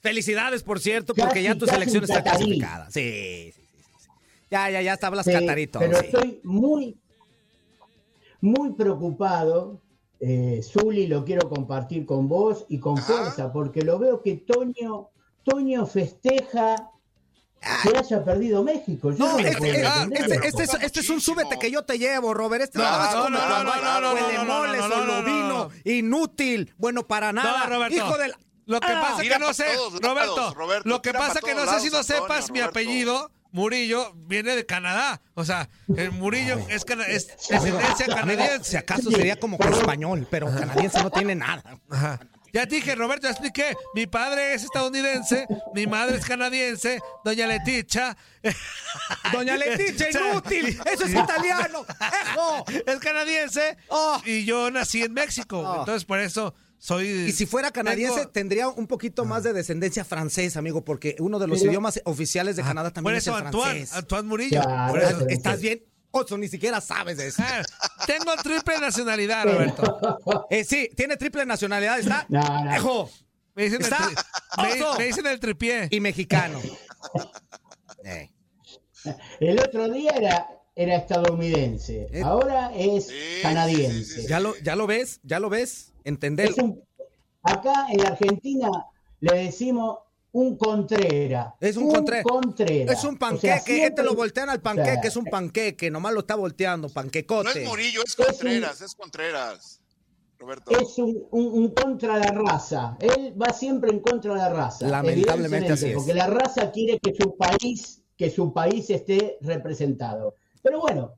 Felicidades, 0.00 0.62
por 0.62 0.78
cierto, 0.80 1.14
porque 1.14 1.42
ya 1.42 1.54
tu 1.56 1.66
selección 1.66 2.04
está 2.04 2.22
catarí. 2.22 2.44
clasificada. 2.58 2.90
Sí, 2.90 3.52
sí, 3.52 3.52
sí, 3.52 3.62
sí, 3.76 3.94
sí. 4.04 4.08
Ya, 4.50 4.70
ya, 4.70 4.80
ya 4.82 4.92
estabas 4.94 5.24
Sí, 5.24 5.32
catarito. 5.32 5.78
pero 5.80 5.98
sí. 5.98 6.04
estoy 6.06 6.40
muy, 6.44 6.96
muy 8.40 8.72
preocupado. 8.74 9.80
Eh, 10.20 10.60
Zuli, 10.62 11.06
lo 11.06 11.24
quiero 11.24 11.48
compartir 11.48 12.06
con 12.06 12.28
vos 12.28 12.64
y 12.68 12.78
con 12.78 12.98
Ajá. 12.98 13.06
fuerza, 13.06 13.52
porque 13.52 13.82
lo 13.82 13.98
veo 13.98 14.22
que 14.22 14.36
Toño, 14.36 15.10
Toño 15.44 15.86
festeja 15.86 16.90
que 17.82 17.98
haya 17.98 18.24
perdido 18.24 18.62
México. 18.62 19.10
Yo 19.12 19.18
No, 19.26 19.32
no 19.32 19.38
este, 19.38 19.56
puedo 19.58 19.72
este- 19.72 20.34
este- 20.34 20.46
este 20.48 20.62
es, 20.62 20.74
este 20.82 21.00
es 21.00 21.10
un 21.10 21.20
súbete 21.20 21.58
que 21.58 21.70
yo 21.70 21.82
te 21.84 21.98
llevo, 21.98 22.32
Robert. 22.32 22.64
Este 22.64 22.78
No, 22.78 22.84
no, 22.84 23.04
es 23.04 23.10
no, 23.14 23.22
como 23.24 23.30
no, 23.30 23.38
no, 23.48 23.64
no, 23.64 24.00
no, 24.00 24.12
huele 24.14 24.34
no, 24.34 24.44
no, 24.44 24.54
mole, 24.54 24.78
no, 24.78 24.88
no, 24.88 24.94
solo 24.94 25.06
no, 25.06 25.22
no, 25.22 25.24
vino, 25.24 25.48
no. 25.48 25.70
inútil, 25.92 26.74
bueno 26.78 27.06
para 27.06 27.32
nada. 27.32 27.64
No, 27.64 27.74
Roberto. 27.74 27.96
Hijo 27.96 28.16
del... 28.18 28.34
Lo 28.66 28.80
que 28.80 28.88
Ah. 28.92 29.00
pasa 29.00 29.22
que 29.22 29.38
no 29.38 29.54
sé, 29.54 29.64
todos 29.76 30.00
Roberto, 30.00 30.36
lados, 30.36 30.54
Roberto, 30.54 30.88
lo 30.88 31.00
que 31.02 31.12
pasa 31.12 31.40
no 31.40 31.66
sé 31.72 31.80
si 31.80 31.90
no 31.90 31.98
Antonio, 31.98 32.02
sepas 32.02 32.50
mi 32.50 32.58
Roberto. 32.58 32.70
apellido, 32.70 33.30
Murillo, 33.52 34.12
viene 34.14 34.54
de 34.56 34.66
Canadá. 34.66 35.20
O 35.34 35.44
sea, 35.44 35.68
el 35.96 36.12
Murillo 36.12 36.58
es, 36.68 36.84
cana- 36.84 37.06
es 37.06 37.28
descendencia 37.48 38.06
canadiense. 38.06 38.64
si 38.70 38.76
acaso 38.76 39.10
sería 39.10 39.36
como 39.36 39.58
que 39.58 39.68
español, 39.68 40.26
pero 40.30 40.46
canadiense 40.46 41.02
no 41.02 41.10
tiene 41.10 41.34
nada. 41.34 41.62
Ajá. 41.90 42.20
Ya 42.52 42.66
te 42.66 42.76
dije, 42.76 42.94
Roberto, 42.94 43.24
ya 43.26 43.32
expliqué. 43.32 43.76
Mi 43.94 44.06
padre 44.06 44.54
es 44.54 44.64
estadounidense, 44.64 45.46
mi 45.74 45.86
madre 45.86 46.16
es 46.16 46.24
canadiense, 46.24 47.00
doña 47.22 47.46
Leticia. 47.46 48.16
Doña 49.32 49.56
Leticia, 49.56 50.08
inútil, 50.30 50.80
eso 50.90 51.04
es 51.04 51.10
italiano. 51.14 51.84
¡Ejo! 52.32 52.64
Es 52.86 52.98
canadiense 53.00 53.76
Oh. 53.88 54.20
y 54.24 54.44
yo 54.44 54.70
nací 54.70 55.02
en 55.02 55.12
México. 55.12 55.58
Oh. 55.60 55.80
Entonces, 55.80 56.04
por 56.04 56.18
eso 56.20 56.54
soy. 56.78 57.06
Y 57.08 57.32
si 57.32 57.46
fuera 57.46 57.70
canadiense, 57.70 58.20
tengo- 58.20 58.30
tendría 58.30 58.68
un 58.68 58.86
poquito 58.86 59.24
más 59.24 59.42
de 59.42 59.52
descendencia 59.52 60.04
francesa, 60.04 60.58
amigo, 60.58 60.84
porque 60.84 61.16
uno 61.18 61.38
de 61.38 61.46
los 61.46 61.62
idiomas 61.62 62.00
oficiales 62.04 62.56
de 62.56 62.62
Canadá 62.62 62.88
Por 62.90 62.94
también 62.94 63.16
eso, 63.16 63.32
es 63.34 63.40
el 63.40 63.46
Antoine, 63.46 63.70
francés. 63.72 63.92
Antoine 63.96 64.28
Murillo. 64.28 64.62
Claro. 64.62 64.92
Por 64.92 65.02
eso- 65.02 65.28
¿Estás 65.28 65.60
bien? 65.60 65.84
Oso, 66.12 66.38
ni 66.38 66.48
siquiera 66.48 66.80
sabes 66.80 67.18
de 67.18 67.26
eso. 67.26 67.42
Ah, 67.44 67.62
tengo 68.06 68.34
triple 68.42 68.78
nacionalidad, 68.78 69.44
Roberto. 69.44 70.46
Eh, 70.48 70.64
sí, 70.64 70.88
tiene 70.96 71.16
triple 71.18 71.44
nacionalidad, 71.44 71.98
¿está? 71.98 72.24
No, 72.30 72.40
no. 72.64 72.74
¡Ejo! 72.74 73.10
Me 73.54 73.64
dicen, 73.64 73.80
el, 73.80 73.86
Está 73.86 74.08
me- 74.62 74.82
oso. 74.82 74.98
me 74.98 75.04
dicen 75.06 75.26
el 75.26 75.40
tripié. 75.40 75.88
Y 75.90 76.00
mexicano. 76.00 76.60
Eh. 78.04 78.30
El 79.40 79.58
otro 79.58 79.88
día 79.90 80.10
era, 80.12 80.46
era 80.74 80.96
estadounidense, 80.96 82.06
Eh. 82.12 82.22
ahora 82.22 82.70
es 82.74 83.08
sí, 83.08 83.14
canadiense. 83.42 84.04
sí, 84.04 84.22
sí, 84.22 84.26
¿Ya 84.28 84.38
lo, 84.40 84.56
¿Ya 84.58 84.76
lo 84.76 84.86
ves? 84.86 85.20
¿Ya 85.24 85.40
lo 85.40 85.48
ves? 85.50 85.92
Entender. 86.06 86.48
Es 86.50 86.58
un- 86.58 86.82
acá 87.42 87.86
en 87.90 88.06
Argentina 88.06 88.68
le 89.20 89.34
decimos 89.44 89.98
un 90.32 90.56
contrera. 90.56 91.54
Es 91.60 91.76
un 91.76 91.88
contre- 91.92 92.22
contrera. 92.22 92.92
Es 92.92 93.02
un 93.04 93.14
O 93.16 93.18
panqueque, 93.18 93.60
sea, 93.76 93.86
este 93.86 94.02
lo 94.02 94.14
voltean 94.14 94.50
al 94.50 94.60
panqueque, 94.60 94.90
o 94.90 95.00
sea, 95.00 95.08
es 95.08 95.16
un 95.16 95.24
panqueque, 95.24 95.90
nomás 95.90 96.12
lo 96.12 96.20
está 96.20 96.34
volteando, 96.36 96.88
No 96.88 96.94
panquecote. 96.94 97.62
es 97.62 97.68
Murillo, 97.68 98.02
es 98.04 98.18
un- 98.18 98.24
Contreras, 98.26 98.80
es 98.82 98.94
Contreras. 98.94 99.80
Roberto. 100.38 100.70
es 100.78 100.98
un, 100.98 101.26
un- 101.30 101.46
un 101.62 101.68
contra 101.74 102.18
la 102.18 102.30
raza. 102.30 102.98
Él 103.00 103.34
va 103.40 103.54
siempre 103.54 103.90
en 103.90 104.00
contra 104.00 104.34
de 104.34 104.38
la 104.38 104.50
raza. 104.50 104.86
Lamentablemente 104.86 105.72
así 105.72 105.86
es. 105.86 105.94
Porque 105.94 106.12
la 106.12 106.26
raza 106.26 106.70
quiere 106.70 106.98
que 107.00 107.14
su 107.14 107.34
país, 107.38 108.02
que 108.18 108.30
su 108.30 108.52
país 108.52 108.90
esté 108.90 109.38
representado. 109.40 110.34
Pero 110.62 110.80
bueno, 110.82 111.14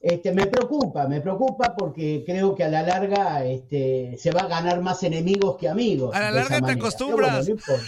este, 0.00 0.32
me 0.32 0.46
preocupa, 0.46 1.06
me 1.06 1.20
preocupa 1.20 1.74
porque 1.76 2.22
creo 2.24 2.54
que 2.54 2.64
a 2.64 2.68
la 2.68 2.82
larga 2.82 3.44
este, 3.44 4.16
se 4.18 4.30
va 4.30 4.42
a 4.42 4.48
ganar 4.48 4.80
más 4.80 5.02
enemigos 5.02 5.58
que 5.58 5.68
amigos. 5.68 6.14
A 6.14 6.20
la 6.20 6.30
larga 6.30 6.56
te 6.56 6.62
manera. 6.62 6.80
acostumbras. 6.80 7.30
Bueno, 7.30 7.44
no 7.44 7.50
importa. 7.50 7.84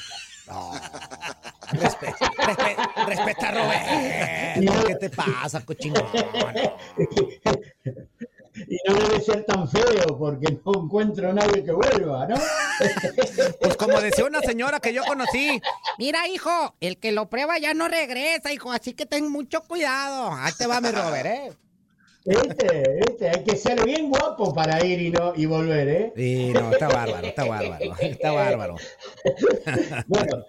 Respeta 3.07 3.49
a 3.49 3.53
Roberto. 3.53 4.87
¿Qué 4.87 4.95
te 4.97 5.11
pasa, 5.11 5.65
cochino? 5.65 5.95
Y 8.55 8.77
no 8.87 8.95
debe 8.95 9.21
ser 9.23 9.45
tan 9.45 9.67
feo 9.67 10.19
porque 10.19 10.59
no 10.65 10.85
encuentro 10.85 11.31
a 11.31 11.33
nadie 11.33 11.65
que 11.65 11.73
vuelva, 11.73 12.27
¿no? 12.27 12.37
Pues 13.61 13.77
como 13.79 13.99
decía 13.99 14.27
una 14.27 14.41
señora 14.41 14.79
que 14.79 14.93
yo 14.93 15.03
conocí, 15.05 15.61
Mira, 15.99 16.29
hijo, 16.29 16.75
el 16.81 16.99
que 16.99 17.13
lo 17.13 17.31
prueba 17.31 17.59
ya 17.59 17.73
no 17.73 17.89
regresa, 17.89 18.53
hijo, 18.53 18.71
así 18.71 18.93
que 18.93 19.07
ten 19.07 19.31
mucho 19.31 19.63
cuidado. 19.63 20.33
Ahí 20.33 20.53
te 20.59 20.67
va 20.67 20.81
mi 20.83 20.91
Robert, 20.91 21.27
¿eh? 21.27 21.53
Este, 22.25 23.01
este, 23.01 23.29
hay 23.29 23.43
que 23.45 23.57
ser 23.57 23.85
bien 23.85 24.09
guapo 24.09 24.55
para 24.55 24.85
ir 24.85 25.01
y 25.03 25.11
no 25.11 25.33
y 25.35 25.47
volver, 25.47 25.89
¿eh? 25.89 26.13
Sí, 26.15 26.53
no, 26.55 26.71
está 26.71 26.89
bárbaro, 26.89 27.27
está 27.27 27.45
bárbaro, 27.45 27.95
está 28.01 28.33
bárbaro. 28.33 28.77
Bueno, 30.07 30.45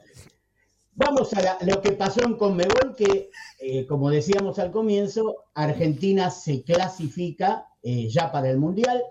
vamos 0.95 1.33
a 1.33 1.41
la- 1.41 1.57
lo 1.61 1.81
que 1.81 1.93
pasó 1.93 2.23
en 2.23 2.35
Conmebol, 2.35 2.95
que 2.95 3.29
eh, 3.59 3.85
como 3.87 4.09
decíamos 4.09 4.59
al 4.59 4.71
comienzo, 4.71 5.45
Argentina 5.53 6.29
se 6.29 6.63
clasifica 6.63 7.67
eh, 7.81 8.07
ya 8.09 8.31
para 8.31 8.49
el 8.49 8.57
Mundial, 8.59 9.01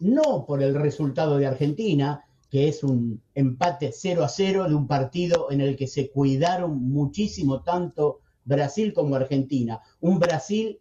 no 0.00 0.44
por 0.46 0.62
el 0.62 0.74
resultado 0.74 1.38
de 1.38 1.46
Argentina, 1.46 2.24
que 2.50 2.68
es 2.68 2.82
un 2.82 3.22
empate 3.34 3.92
0 3.92 4.24
a 4.24 4.28
0 4.28 4.68
de 4.68 4.74
un 4.74 4.86
partido 4.86 5.50
en 5.50 5.60
el 5.60 5.76
que 5.76 5.86
se 5.86 6.10
cuidaron 6.10 6.82
muchísimo 6.90 7.62
tanto 7.62 8.20
Brasil 8.44 8.92
como 8.92 9.14
Argentina. 9.16 9.80
Un 10.00 10.18
Brasil 10.18 10.80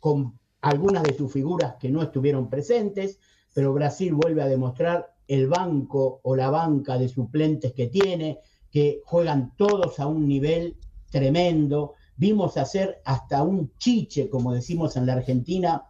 con 0.00 0.38
algunas 0.60 1.02
de 1.02 1.14
sus 1.14 1.32
figuras 1.32 1.76
que 1.78 1.90
no 1.90 2.02
estuvieron 2.02 2.48
presentes, 2.50 3.18
pero 3.54 3.72
Brasil 3.72 4.14
vuelve 4.14 4.42
a 4.42 4.48
demostrar 4.48 5.14
el 5.26 5.46
banco 5.48 6.20
o 6.22 6.36
la 6.36 6.50
banca 6.50 6.98
de 6.98 7.08
suplentes 7.08 7.72
que 7.72 7.86
tiene, 7.86 8.40
que 8.70 9.00
juegan 9.04 9.54
todos 9.56 10.00
a 10.00 10.06
un 10.06 10.26
nivel 10.26 10.76
tremendo. 11.10 11.94
Vimos 12.16 12.56
hacer 12.56 13.00
hasta 13.04 13.42
un 13.42 13.72
chiche, 13.78 14.28
como 14.28 14.52
decimos 14.52 14.96
en 14.96 15.06
la 15.06 15.14
Argentina, 15.14 15.84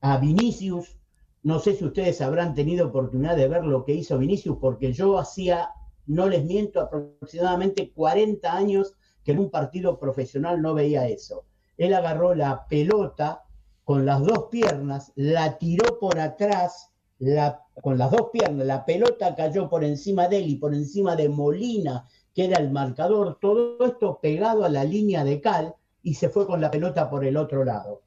a 0.00 0.18
Vinicius. 0.18 0.96
No 1.42 1.58
sé 1.58 1.74
si 1.74 1.84
ustedes 1.84 2.20
habrán 2.20 2.54
tenido 2.54 2.86
oportunidad 2.86 3.36
de 3.36 3.48
ver 3.48 3.64
lo 3.64 3.84
que 3.84 3.94
hizo 3.94 4.18
Vinicius, 4.18 4.58
porque 4.60 4.92
yo 4.92 5.18
hacía, 5.18 5.70
no 6.06 6.28
les 6.28 6.44
miento, 6.44 6.80
aproximadamente 6.80 7.92
40 7.92 8.52
años 8.52 8.94
que 9.24 9.32
en 9.32 9.38
un 9.38 9.50
partido 9.50 9.98
profesional 9.98 10.62
no 10.62 10.74
veía 10.74 11.08
eso. 11.08 11.44
Él 11.76 11.94
agarró 11.94 12.34
la 12.34 12.66
pelota 12.68 13.42
con 13.84 14.06
las 14.06 14.22
dos 14.22 14.46
piernas, 14.50 15.12
la 15.14 15.58
tiró 15.58 15.98
por 15.98 16.18
atrás, 16.18 16.90
la, 17.18 17.62
con 17.82 17.98
las 17.98 18.10
dos 18.10 18.30
piernas, 18.32 18.66
la 18.66 18.84
pelota 18.84 19.34
cayó 19.34 19.68
por 19.68 19.84
encima 19.84 20.26
de 20.26 20.38
él 20.38 20.48
y 20.50 20.56
por 20.56 20.74
encima 20.74 21.14
de 21.14 21.28
Molina, 21.28 22.08
que 22.34 22.46
era 22.46 22.58
el 22.58 22.70
marcador, 22.70 23.38
todo 23.40 23.84
esto 23.84 24.18
pegado 24.20 24.64
a 24.64 24.68
la 24.68 24.84
línea 24.84 25.22
de 25.22 25.40
cal 25.40 25.74
y 26.02 26.14
se 26.14 26.28
fue 26.28 26.46
con 26.46 26.60
la 26.60 26.70
pelota 26.70 27.08
por 27.08 27.24
el 27.24 27.36
otro 27.36 27.64
lado. 27.64 28.02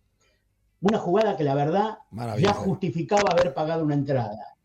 Una 0.81 0.99
jugada 0.99 1.37
que 1.37 1.43
la 1.43 1.55
verdad 1.55 1.99
ya 2.39 2.53
justificaba 2.53 3.31
haber 3.31 3.53
pagado 3.53 3.83
una 3.83 3.95
entrada. 3.95 4.55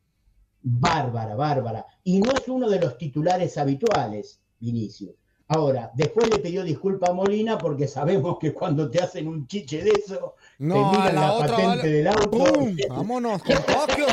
Bárbara, 0.62 1.34
bárbara. 1.34 1.86
Y 2.04 2.20
no 2.20 2.32
es 2.32 2.46
uno 2.48 2.68
de 2.68 2.80
los 2.80 2.98
titulares 2.98 3.56
habituales, 3.56 4.40
Vinicius. 4.60 5.21
Ahora, 5.54 5.90
después 5.92 6.30
le 6.30 6.38
pidió 6.38 6.64
disculpa 6.64 7.10
a 7.10 7.12
Molina 7.12 7.58
porque 7.58 7.86
sabemos 7.86 8.38
que 8.38 8.54
cuando 8.54 8.90
te 8.90 9.02
hacen 9.02 9.28
un 9.28 9.46
chiche 9.46 9.82
de 9.82 9.90
eso, 9.90 10.34
No, 10.58 10.74
te 10.74 10.96
miran 10.96 11.14
la 11.14 11.20
la, 11.20 11.32
otra 11.34 11.48
patente 11.48 11.76
vale. 11.76 11.88
del 11.90 12.06
auto. 12.06 12.30
¡Pum! 12.30 12.76
Vámonos 12.88 13.42
con 13.42 13.56
Tokio. 13.56 14.06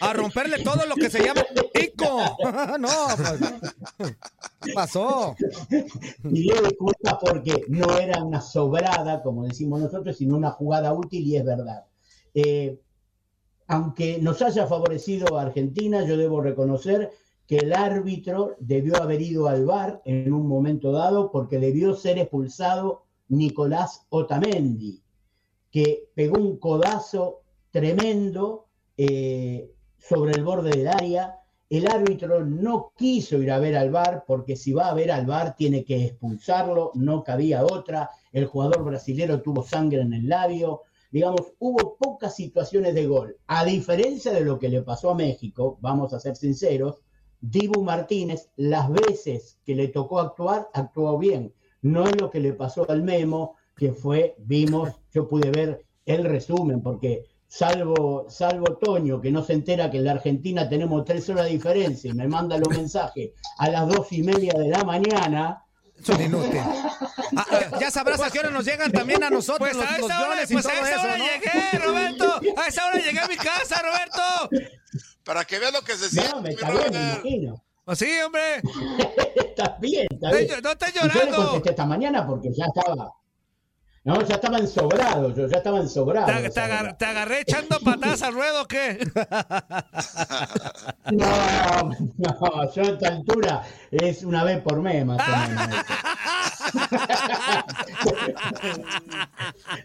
A 0.00 0.12
romperle 0.12 0.64
todo 0.64 0.84
lo 0.86 0.96
que 0.96 1.08
se 1.10 1.22
llama 1.22 1.42
ICO. 1.74 2.18
No, 2.80 2.88
pues. 3.16 4.16
¿Qué 4.62 4.72
pasó? 4.72 5.36
Pidió 6.22 6.60
disculpas 6.62 7.18
porque 7.20 7.64
no 7.68 7.96
era 7.96 8.24
una 8.24 8.40
sobrada, 8.40 9.22
como 9.22 9.44
decimos 9.44 9.80
nosotros, 9.80 10.16
sino 10.16 10.36
una 10.36 10.50
jugada 10.50 10.92
útil 10.92 11.24
y 11.24 11.36
es 11.36 11.44
verdad. 11.44 11.84
Eh, 12.34 12.80
aunque 13.68 14.18
nos 14.20 14.42
haya 14.42 14.66
favorecido 14.66 15.38
a 15.38 15.42
Argentina, 15.42 16.04
yo 16.04 16.16
debo 16.16 16.40
reconocer 16.40 17.12
que 17.46 17.58
el 17.58 17.74
árbitro 17.74 18.56
debió 18.58 18.96
haber 19.02 19.20
ido 19.20 19.48
al 19.48 19.66
VAR 19.66 20.00
en 20.04 20.32
un 20.32 20.46
momento 20.46 20.92
dado 20.92 21.30
porque 21.30 21.58
debió 21.58 21.94
ser 21.94 22.18
expulsado 22.18 23.04
Nicolás 23.28 24.06
Otamendi, 24.08 25.02
que 25.70 26.08
pegó 26.14 26.38
un 26.38 26.58
codazo 26.58 27.42
tremendo 27.70 28.66
eh, 28.96 29.70
sobre 29.98 30.32
el 30.32 30.44
borde 30.44 30.70
del 30.70 30.88
área. 30.88 31.40
El 31.68 31.88
árbitro 31.88 32.44
no 32.44 32.92
quiso 32.96 33.38
ir 33.38 33.50
a 33.50 33.58
ver 33.58 33.76
al 33.76 33.90
VAR 33.90 34.24
porque 34.26 34.56
si 34.56 34.72
va 34.72 34.88
a 34.88 34.94
ver 34.94 35.10
al 35.10 35.26
VAR 35.26 35.56
tiene 35.56 35.84
que 35.84 36.04
expulsarlo, 36.04 36.92
no 36.94 37.24
cabía 37.24 37.64
otra. 37.64 38.10
El 38.32 38.46
jugador 38.46 38.84
brasilero 38.84 39.42
tuvo 39.42 39.62
sangre 39.62 40.02
en 40.02 40.12
el 40.12 40.28
labio. 40.28 40.82
Digamos, 41.10 41.52
hubo 41.58 41.96
pocas 41.96 42.34
situaciones 42.36 42.94
de 42.94 43.06
gol. 43.06 43.36
A 43.46 43.64
diferencia 43.64 44.32
de 44.32 44.42
lo 44.42 44.58
que 44.58 44.68
le 44.68 44.82
pasó 44.82 45.10
a 45.10 45.14
México, 45.14 45.78
vamos 45.80 46.12
a 46.12 46.20
ser 46.20 46.36
sinceros, 46.36 47.03
Dibu 47.50 47.82
Martínez, 47.82 48.48
las 48.56 48.90
veces 48.90 49.58
que 49.66 49.74
le 49.74 49.88
tocó 49.88 50.18
actuar, 50.18 50.70
actuó 50.72 51.18
bien. 51.18 51.52
No 51.82 52.04
es 52.04 52.18
lo 52.18 52.30
que 52.30 52.40
le 52.40 52.54
pasó 52.54 52.88
al 52.90 53.02
Memo, 53.02 53.56
que 53.76 53.92
fue, 53.92 54.34
vimos, 54.38 54.90
yo 55.12 55.28
pude 55.28 55.50
ver 55.50 55.84
el 56.06 56.24
resumen, 56.24 56.80
porque 56.80 57.26
salvo, 57.46 58.26
salvo 58.30 58.76
Toño, 58.78 59.20
que 59.20 59.30
no 59.30 59.44
se 59.44 59.52
entera 59.52 59.90
que 59.90 59.98
en 59.98 60.04
la 60.04 60.12
Argentina 60.12 60.68
tenemos 60.68 61.04
tres 61.04 61.28
horas 61.28 61.44
de 61.44 61.50
diferencia 61.52 62.10
y 62.10 62.14
me 62.14 62.28
manda 62.28 62.56
los 62.56 62.68
mensajes 62.68 63.32
a 63.58 63.68
las 63.68 63.88
dos 63.88 64.10
y 64.12 64.22
media 64.22 64.54
de 64.54 64.68
la 64.68 64.82
mañana. 64.82 65.62
Es 66.00 66.08
un 66.08 66.22
inútil. 66.22 66.60
Ah, 67.36 67.46
ah, 67.50 67.78
ya 67.78 67.90
sabrás 67.90 68.20
a 68.20 68.30
qué 68.30 68.38
hora 68.38 68.50
nos 68.50 68.64
llegan 68.64 68.90
también 68.90 69.22
a 69.22 69.30
nosotros 69.30 69.68
Pues 69.70 69.76
los, 69.76 69.84
a 69.84 69.98
los 69.98 70.10
esa 70.10 70.28
hora, 70.28 70.42
pues 70.50 70.66
a 70.66 70.72
esa 70.72 70.90
eso, 70.90 71.00
hora 71.02 71.18
¿no? 71.18 71.24
llegué, 71.24 71.84
Roberto. 71.84 72.40
A 72.56 72.66
esa 72.68 72.86
hora 72.86 72.98
llegué 72.98 73.18
a 73.18 73.28
mi 73.28 73.36
casa, 73.36 73.82
Roberto. 73.82 74.50
Para 75.24 75.44
que 75.44 75.58
veas 75.58 75.72
lo 75.72 75.82
que 75.82 75.94
se 75.96 76.08
siente, 76.10 76.32
No, 76.34 76.46
está 76.48 76.70
bien, 76.70 76.92
me 76.92 76.98
imagino. 77.12 77.64
Pues 77.84 77.98
sí, 77.98 78.08
hombre. 78.24 78.62
Está 79.36 79.76
bien, 79.80 80.06
está 80.10 80.30
No, 80.30 80.36
bien. 80.36 80.48
no 80.62 80.70
estás 80.72 80.90
Y 80.90 80.92
Yo 80.98 81.04
le 81.06 81.12
llorando. 81.14 81.36
contesté 81.36 81.70
esta 81.70 81.86
mañana 81.86 82.26
porque 82.26 82.52
ya 82.52 82.64
estaba. 82.66 83.12
No, 84.02 84.20
ya 84.22 84.34
estaba 84.34 84.58
ensobrado, 84.58 85.32
yo 85.34 85.46
ya 85.48 85.56
estaba 85.58 85.78
ensobrado. 85.78 86.26
¿Te, 86.26 86.32
te 86.42 86.46
esa 86.48 86.64
agar- 86.64 86.82
hora. 86.84 86.96
te 86.98 87.04
agarré 87.06 87.40
echando 87.40 87.78
patadas 87.80 88.20
al 88.22 88.34
ruedo 88.34 88.62
o 88.62 88.66
qué? 88.66 88.98
No, 91.12 91.90
no, 92.18 92.72
yo 92.74 92.82
a 92.82 92.86
esta 92.86 93.08
altura 93.08 93.62
es 93.90 94.22
una 94.24 94.42
vez 94.44 94.60
por 94.62 94.80
mes 94.82 95.04
más 95.06 95.20
o 95.20 95.48
menos. 95.48 95.68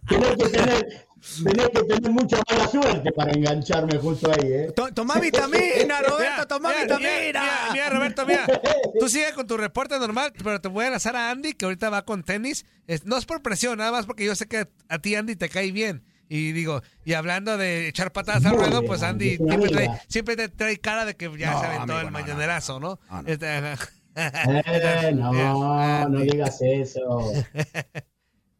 tenés, 0.07 0.35
que 0.35 0.49
tener, 0.49 1.07
tenés 1.43 1.69
que 1.69 1.83
tener 1.83 2.11
mucha 2.11 2.37
mala 2.49 2.67
suerte 2.67 3.11
para 3.11 3.31
engancharme 3.31 3.97
justo 3.97 4.29
ahí, 4.31 4.51
¿eh? 4.53 4.71
To- 4.75 4.91
Toma 4.93 5.15
vitamina, 5.19 6.01
Roberto, 6.07 6.59
mira, 6.59 6.81
vitamina. 6.83 7.09
Mira, 7.21 7.43
mira, 7.73 7.89
Roberto, 7.89 8.25
mira. 8.25 8.45
Tú 8.99 9.07
sigue 9.09 9.33
con 9.33 9.47
tu 9.47 9.57
reporte 9.57 9.97
normal, 9.99 10.33
pero 10.43 10.59
te 10.61 10.67
voy 10.67 10.85
a 10.85 10.89
lanzar 10.91 11.15
a 11.15 11.31
Andy, 11.31 11.53
que 11.53 11.65
ahorita 11.65 11.89
va 11.89 12.03
con 12.03 12.23
tenis. 12.23 12.65
Es- 12.87 13.05
no 13.05 13.17
es 13.17 13.25
por 13.25 13.41
presión, 13.41 13.77
nada 13.77 13.91
más 13.91 14.05
porque 14.05 14.25
yo 14.25 14.35
sé 14.35 14.47
que 14.47 14.67
a 14.87 14.99
ti, 14.99 15.15
Andy, 15.15 15.35
te 15.35 15.49
cae 15.49 15.71
bien. 15.71 16.03
Y 16.31 16.51
digo, 16.51 16.83
y 17.05 17.13
hablando 17.13 17.57
de 17.57 17.87
echar 17.87 18.11
patadas 18.11 18.45
al 18.45 18.55
ruedo, 18.55 18.83
pues 18.85 19.01
Andy, 19.01 19.37
siempre 19.37 19.69
trae, 19.69 19.89
siempre 20.07 20.35
te 20.35 20.47
trae 20.49 20.77
cara 20.77 21.03
de 21.05 21.15
que 21.15 21.25
ya 21.37 21.53
No, 21.53 21.59
se 21.59 21.65
aventó 21.65 21.81
amigo, 21.93 21.99
el 21.99 22.05
no, 22.05 22.11
no, 22.11 22.19
mañanerazo, 22.19 22.79
¿no? 22.79 22.99
no, 23.09 23.21
no. 23.23 23.29
Este, 23.29 23.47
Eh, 24.15 25.11
no, 25.15 26.09
no 26.09 26.19
digas 26.19 26.57
eso. 26.61 27.31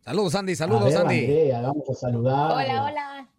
Saludos, 0.09 0.33
Andy, 0.33 0.55
saludos, 0.55 0.85
ver, 0.85 0.97
Andy. 0.97 1.19
Andrea, 1.19 1.61
vamos 1.61 1.87
a 1.87 1.93
saludar. 1.93 2.51
Hola, 2.53 2.83
hola. 2.83 3.29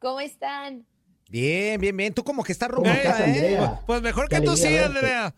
¿Cómo 0.00 0.18
están? 0.18 0.84
Bien, 1.28 1.80
bien, 1.80 1.96
bien. 1.96 2.12
Tú 2.12 2.24
como 2.24 2.42
que 2.42 2.50
estás 2.50 2.70
¿Cómo 2.70 2.82
robusta, 2.82 3.24
estás, 3.24 3.28
¿eh? 3.28 3.60
Pues 3.86 4.02
mejor 4.02 4.28
que 4.28 4.40
tú 4.40 4.56
sí, 4.56 4.64
verte. 4.64 4.84
Andrea. 4.84 5.32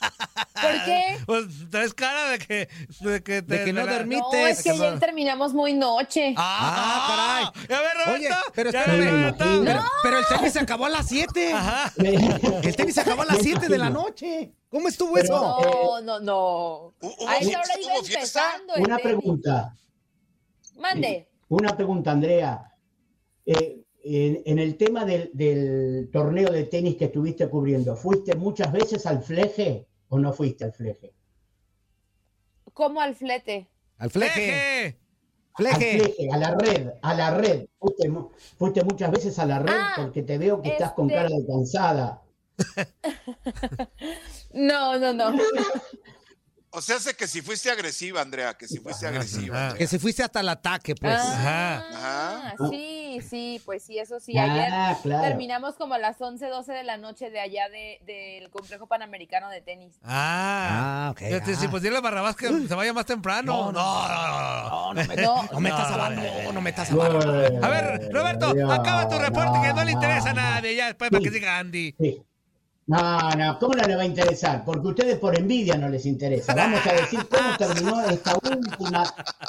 ¿Por 0.00 0.84
qué? 0.84 1.16
Pues 1.26 1.44
traes 1.70 1.94
cara 1.94 2.30
de 2.30 2.38
que, 2.38 2.68
de 3.00 3.22
que, 3.22 3.42
te- 3.42 3.58
De 3.58 3.64
que 3.64 3.72
no 3.72 3.86
dormí. 3.86 4.16
No, 4.16 4.32
es 4.34 4.62
que 4.62 4.70
ayer 4.70 4.98
terminamos 4.98 5.52
muy 5.54 5.74
noche. 5.74 6.34
Ah, 6.36 7.52
caray. 7.54 7.78
A 7.78 7.82
ver, 7.82 7.90
Roberto. 8.04 8.14
Oye, 8.14 8.28
pero. 8.54 8.70
Sí, 8.72 8.78
Pero, 9.64 9.82
pero 10.02 10.18
el 10.18 10.24
tenis 10.26 10.52
se 10.52 10.58
acabó 10.60 10.86
a 10.86 10.88
las 10.90 11.06
7. 11.08 11.52
Ajá. 11.52 11.92
El 11.98 12.74
tenis 12.76 12.94
se 12.94 13.00
acabó 13.02 13.22
a 13.22 13.26
las 13.26 13.38
7 13.38 13.68
de 13.68 13.78
la 13.78 13.90
noche. 13.90 14.52
¿Cómo 14.68 14.88
estuvo 14.88 15.12
Pero- 15.14 15.24
eso? 15.24 15.60
No, 15.62 16.00
no, 16.00 16.20
no. 16.20 16.94
¿Hubo 17.00 17.28
A 17.28 17.36
esa 17.38 17.58
hora 17.60 17.80
iba 17.80 17.94
empezando 17.96 18.74
Una 18.78 18.98
pregunta, 18.98 19.76
Mande. 20.76 21.28
una 21.48 21.76
pregunta, 21.76 22.10
Andrea. 22.12 22.64
Eh, 23.46 23.82
en, 24.02 24.42
en 24.46 24.58
el 24.58 24.76
tema 24.76 25.04
del, 25.04 25.30
del 25.34 26.08
torneo 26.12 26.50
de 26.50 26.64
tenis 26.64 26.96
que 26.96 27.06
estuviste 27.06 27.48
cubriendo, 27.48 27.94
¿fuiste 27.96 28.34
muchas 28.34 28.72
veces 28.72 29.04
al 29.06 29.22
fleje 29.22 29.86
o 30.10 30.18
no 30.18 30.32
fuiste 30.34 30.64
al 30.64 30.72
fleje? 30.74 31.14
Como 32.74 33.00
al 33.00 33.14
flete. 33.16 33.66
Al 33.98 34.10
fleje. 34.10 34.98
Al 35.54 35.66
fleje, 35.76 36.28
a 36.32 36.36
la 36.36 36.54
red, 36.54 36.90
a 37.02 37.14
la 37.14 37.30
red. 37.36 37.66
Fuiste, 37.78 38.12
fuiste 38.58 38.84
muchas 38.84 39.10
veces 39.10 39.38
a 39.38 39.46
la 39.46 39.58
red 39.58 39.74
Ah, 39.74 39.92
porque 39.96 40.22
te 40.22 40.38
veo 40.38 40.60
que 40.62 40.70
estás 40.70 40.92
con 40.92 41.10
este- 41.10 41.16
cara 41.22 41.28
de 41.28 41.46
cansada. 41.46 42.22
No, 44.52 44.98
no, 44.98 45.12
no. 45.12 45.32
O 46.70 46.80
sea, 46.80 46.98
sé 46.98 47.14
que 47.14 47.26
si 47.26 47.40
fuiste 47.42 47.70
agresiva, 47.70 48.20
Andrea, 48.20 48.54
que 48.54 48.66
si 48.68 48.78
fuiste 48.78 49.06
agresiva. 49.06 49.62
Andrea. 49.68 49.78
Que 49.78 49.86
se 49.86 49.98
fuiste 49.98 50.22
hasta 50.22 50.40
el 50.40 50.48
ataque, 50.48 50.94
pues. 50.94 51.16
Ah, 51.20 52.54
sí, 52.70 52.99
sí, 53.20 53.60
pues 53.64 53.82
sí, 53.82 53.98
eso 53.98 54.20
sí. 54.20 54.38
Ah, 54.38 54.90
Ayer 54.90 55.02
claro. 55.02 55.22
terminamos 55.26 55.74
como 55.74 55.94
a 55.94 55.98
las 55.98 56.20
11, 56.20 56.46
12 56.46 56.72
de 56.72 56.84
la 56.84 56.96
noche 56.96 57.30
de 57.30 57.40
allá 57.40 57.68
de, 57.68 57.98
del 58.06 58.50
complejo 58.50 58.86
panamericano 58.86 59.48
de 59.50 59.60
tenis. 59.60 59.98
Ah, 60.04 61.08
ok. 61.12 61.22
Yo 61.30 61.42
te- 61.42 61.56
Si 61.56 61.66
pues 61.68 61.82
dile 61.82 61.96
a 61.96 62.00
Barrabás 62.00 62.36
que 62.36 62.46
se 62.48 62.74
vaya 62.74 62.92
más 62.92 63.06
temprano. 63.06 63.72
No, 63.72 63.72
no, 63.72 64.08
no. 64.08 64.94
No, 64.94 64.94
no, 64.94 65.16
no, 65.16 65.48
no 65.52 65.60
metas 65.60 65.90
a 65.90 65.96
Barro, 65.96 66.14
no 66.14 66.60
a 66.60 66.90
No, 66.90 66.96
Barro. 66.96 67.64
A 67.64 67.68
ver, 67.68 68.12
Roberto, 68.12 68.46
acaba 68.72 69.08
tu 69.08 69.18
reporte 69.18 69.60
que 69.62 69.72
no 69.74 69.84
le 69.84 69.92
interesa 69.92 70.30
a 70.30 70.34
no, 70.34 70.40
nadie. 70.40 70.76
Ya 70.76 70.86
después 70.86 71.10
para 71.10 71.22
que 71.22 71.30
siga 71.30 71.58
Andy. 71.58 71.94
Sí. 71.98 72.22
No, 72.86 73.30
no, 73.36 73.56
¿cómo 73.60 73.74
no 73.74 73.84
le 73.84 73.94
va 73.94 74.02
a 74.02 74.06
interesar? 74.06 74.64
Porque 74.64 74.88
ustedes 74.88 75.16
por 75.18 75.38
envidia 75.38 75.76
no 75.76 75.88
les 75.88 76.06
interesa. 76.06 76.54
Vamos 76.54 76.84
a 76.84 76.92
decir 76.92 77.20
cómo 77.28 77.56
terminó 77.58 78.00
esta 78.10 78.34
última 78.34 79.04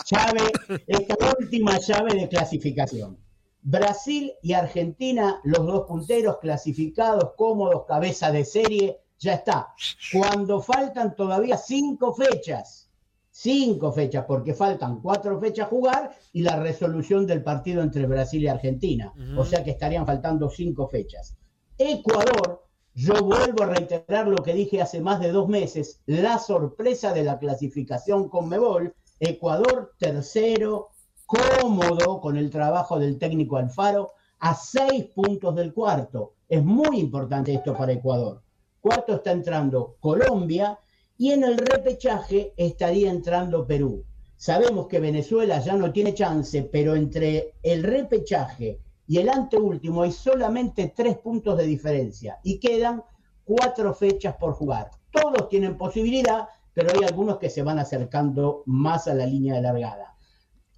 llave, 0.05 0.51
esta 0.85 1.15
última 1.39 1.79
llave 1.79 2.13
de 2.21 2.29
clasificación. 2.29 3.17
Brasil 3.63 4.33
y 4.41 4.53
Argentina, 4.53 5.39
los 5.43 5.65
dos 5.65 5.85
punteros 5.87 6.37
clasificados, 6.39 7.33
cómodos, 7.37 7.85
cabeza 7.85 8.31
de 8.31 8.43
serie, 8.43 8.99
ya 9.19 9.35
está. 9.35 9.73
Cuando 10.11 10.61
faltan 10.61 11.15
todavía 11.15 11.57
cinco 11.57 12.13
fechas, 12.13 12.89
cinco 13.29 13.91
fechas, 13.91 14.25
porque 14.27 14.53
faltan 14.53 14.99
cuatro 14.99 15.39
fechas 15.39 15.67
a 15.67 15.69
jugar 15.69 16.11
y 16.33 16.41
la 16.41 16.57
resolución 16.57 17.27
del 17.27 17.43
partido 17.43 17.83
entre 17.83 18.07
Brasil 18.07 18.41
y 18.41 18.47
Argentina. 18.47 19.13
O 19.37 19.45
sea 19.45 19.63
que 19.63 19.71
estarían 19.71 20.05
faltando 20.05 20.49
cinco 20.49 20.87
fechas. 20.87 21.37
Ecuador, 21.77 22.65
yo 22.93 23.13
vuelvo 23.23 23.63
a 23.63 23.67
reiterar 23.67 24.27
lo 24.27 24.43
que 24.43 24.53
dije 24.53 24.81
hace 24.81 25.01
más 25.01 25.19
de 25.21 25.31
dos 25.31 25.47
meses, 25.47 26.01
la 26.07 26.39
sorpresa 26.39 27.13
de 27.13 27.23
la 27.23 27.39
clasificación 27.39 28.27
con 28.27 28.49
Mebol, 28.49 28.93
Ecuador 29.19 29.93
tercero, 29.97 30.89
cómodo 31.31 32.19
con 32.19 32.35
el 32.35 32.49
trabajo 32.49 32.99
del 32.99 33.17
técnico 33.17 33.55
Alfaro, 33.55 34.11
a 34.39 34.53
seis 34.53 35.05
puntos 35.15 35.55
del 35.55 35.73
cuarto. 35.73 36.33
Es 36.49 36.61
muy 36.61 36.99
importante 36.99 37.53
esto 37.53 37.73
para 37.73 37.93
Ecuador. 37.93 38.41
Cuarto 38.81 39.15
está 39.15 39.31
entrando 39.31 39.95
Colombia 40.01 40.77
y 41.17 41.31
en 41.31 41.45
el 41.45 41.57
repechaje 41.57 42.53
estaría 42.57 43.09
entrando 43.09 43.65
Perú. 43.65 44.03
Sabemos 44.35 44.87
que 44.87 44.99
Venezuela 44.99 45.59
ya 45.59 45.75
no 45.75 45.93
tiene 45.93 46.13
chance, 46.13 46.63
pero 46.63 46.95
entre 46.95 47.53
el 47.63 47.83
repechaje 47.83 48.81
y 49.07 49.17
el 49.17 49.29
anteúltimo 49.29 50.01
hay 50.01 50.11
solamente 50.11 50.91
tres 50.93 51.17
puntos 51.17 51.57
de 51.57 51.63
diferencia 51.63 52.39
y 52.43 52.59
quedan 52.59 53.03
cuatro 53.45 53.93
fechas 53.93 54.35
por 54.35 54.51
jugar. 54.53 54.91
Todos 55.11 55.47
tienen 55.47 55.77
posibilidad, 55.77 56.49
pero 56.73 56.89
hay 56.93 57.05
algunos 57.05 57.37
que 57.37 57.49
se 57.49 57.63
van 57.63 57.79
acercando 57.79 58.63
más 58.65 59.07
a 59.07 59.13
la 59.13 59.25
línea 59.25 59.55
de 59.55 59.61
largada. 59.61 60.10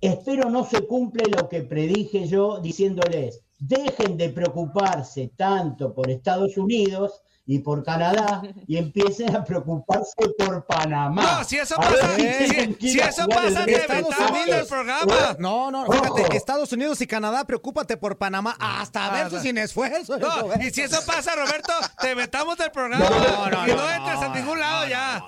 Espero 0.08 0.50
no 0.50 0.66
se 0.66 0.86
cumple 0.86 1.24
lo 1.36 1.48
que 1.50 1.62
predije 1.62 2.28
yo 2.28 2.60
diciéndoles, 2.60 3.40
dejen 3.60 4.18
de 4.18 4.30
preocuparse 4.30 5.32
tanto 5.38 5.94
por 5.94 6.10
Estados 6.10 6.58
Unidos 6.58 7.22
y 7.46 7.60
por 7.60 7.84
Canadá 7.84 8.42
y 8.68 8.78
empiecen 8.78 9.36
a 9.36 9.44
preocuparse 9.44 10.14
por 10.38 10.66
Panamá. 10.66 11.40
No, 11.40 11.44
si 11.44 11.58
eso 11.58 11.76
A 11.80 11.90
ver 11.90 12.00
pasa, 12.00 12.16
si 12.16 13.00
eso 13.00 13.22
el 13.24 13.28
pasa, 13.30 13.66
te 13.66 13.80
fechas. 13.80 14.46
del 14.48 14.66
programa. 14.66 15.36
No, 15.40 15.70
no, 15.72 15.84
Ojo. 15.84 15.94
fíjate, 15.94 16.38
Estados 16.38 16.72
Unidos 16.72 17.02
y 17.02 17.08
Canadá, 17.08 17.44
preocúpate 17.46 17.98
por 17.98 18.18
Panamá, 18.18 18.56
hasta 18.60 19.06
Ah, 19.26 19.30
no. 19.30 19.40
sin 19.42 19.58
esfuerzo. 19.58 20.18
No, 20.18 20.54
y 20.62 20.70
si 20.72 20.82
eso 20.82 21.00
pasa, 21.06 21.36
Roberto, 21.36 21.74
te 22.02 22.16
vetamos 22.16 22.58
del 22.58 22.72
programa. 22.72 23.10
No, 23.10 23.50
no, 23.50 23.68
y 23.68 23.72
no, 23.72 23.76
no, 23.78 23.90
entres 23.92 24.18
a 24.22 24.30
ningún 24.36 24.60
lado 24.60 24.88
ya. 24.88 25.26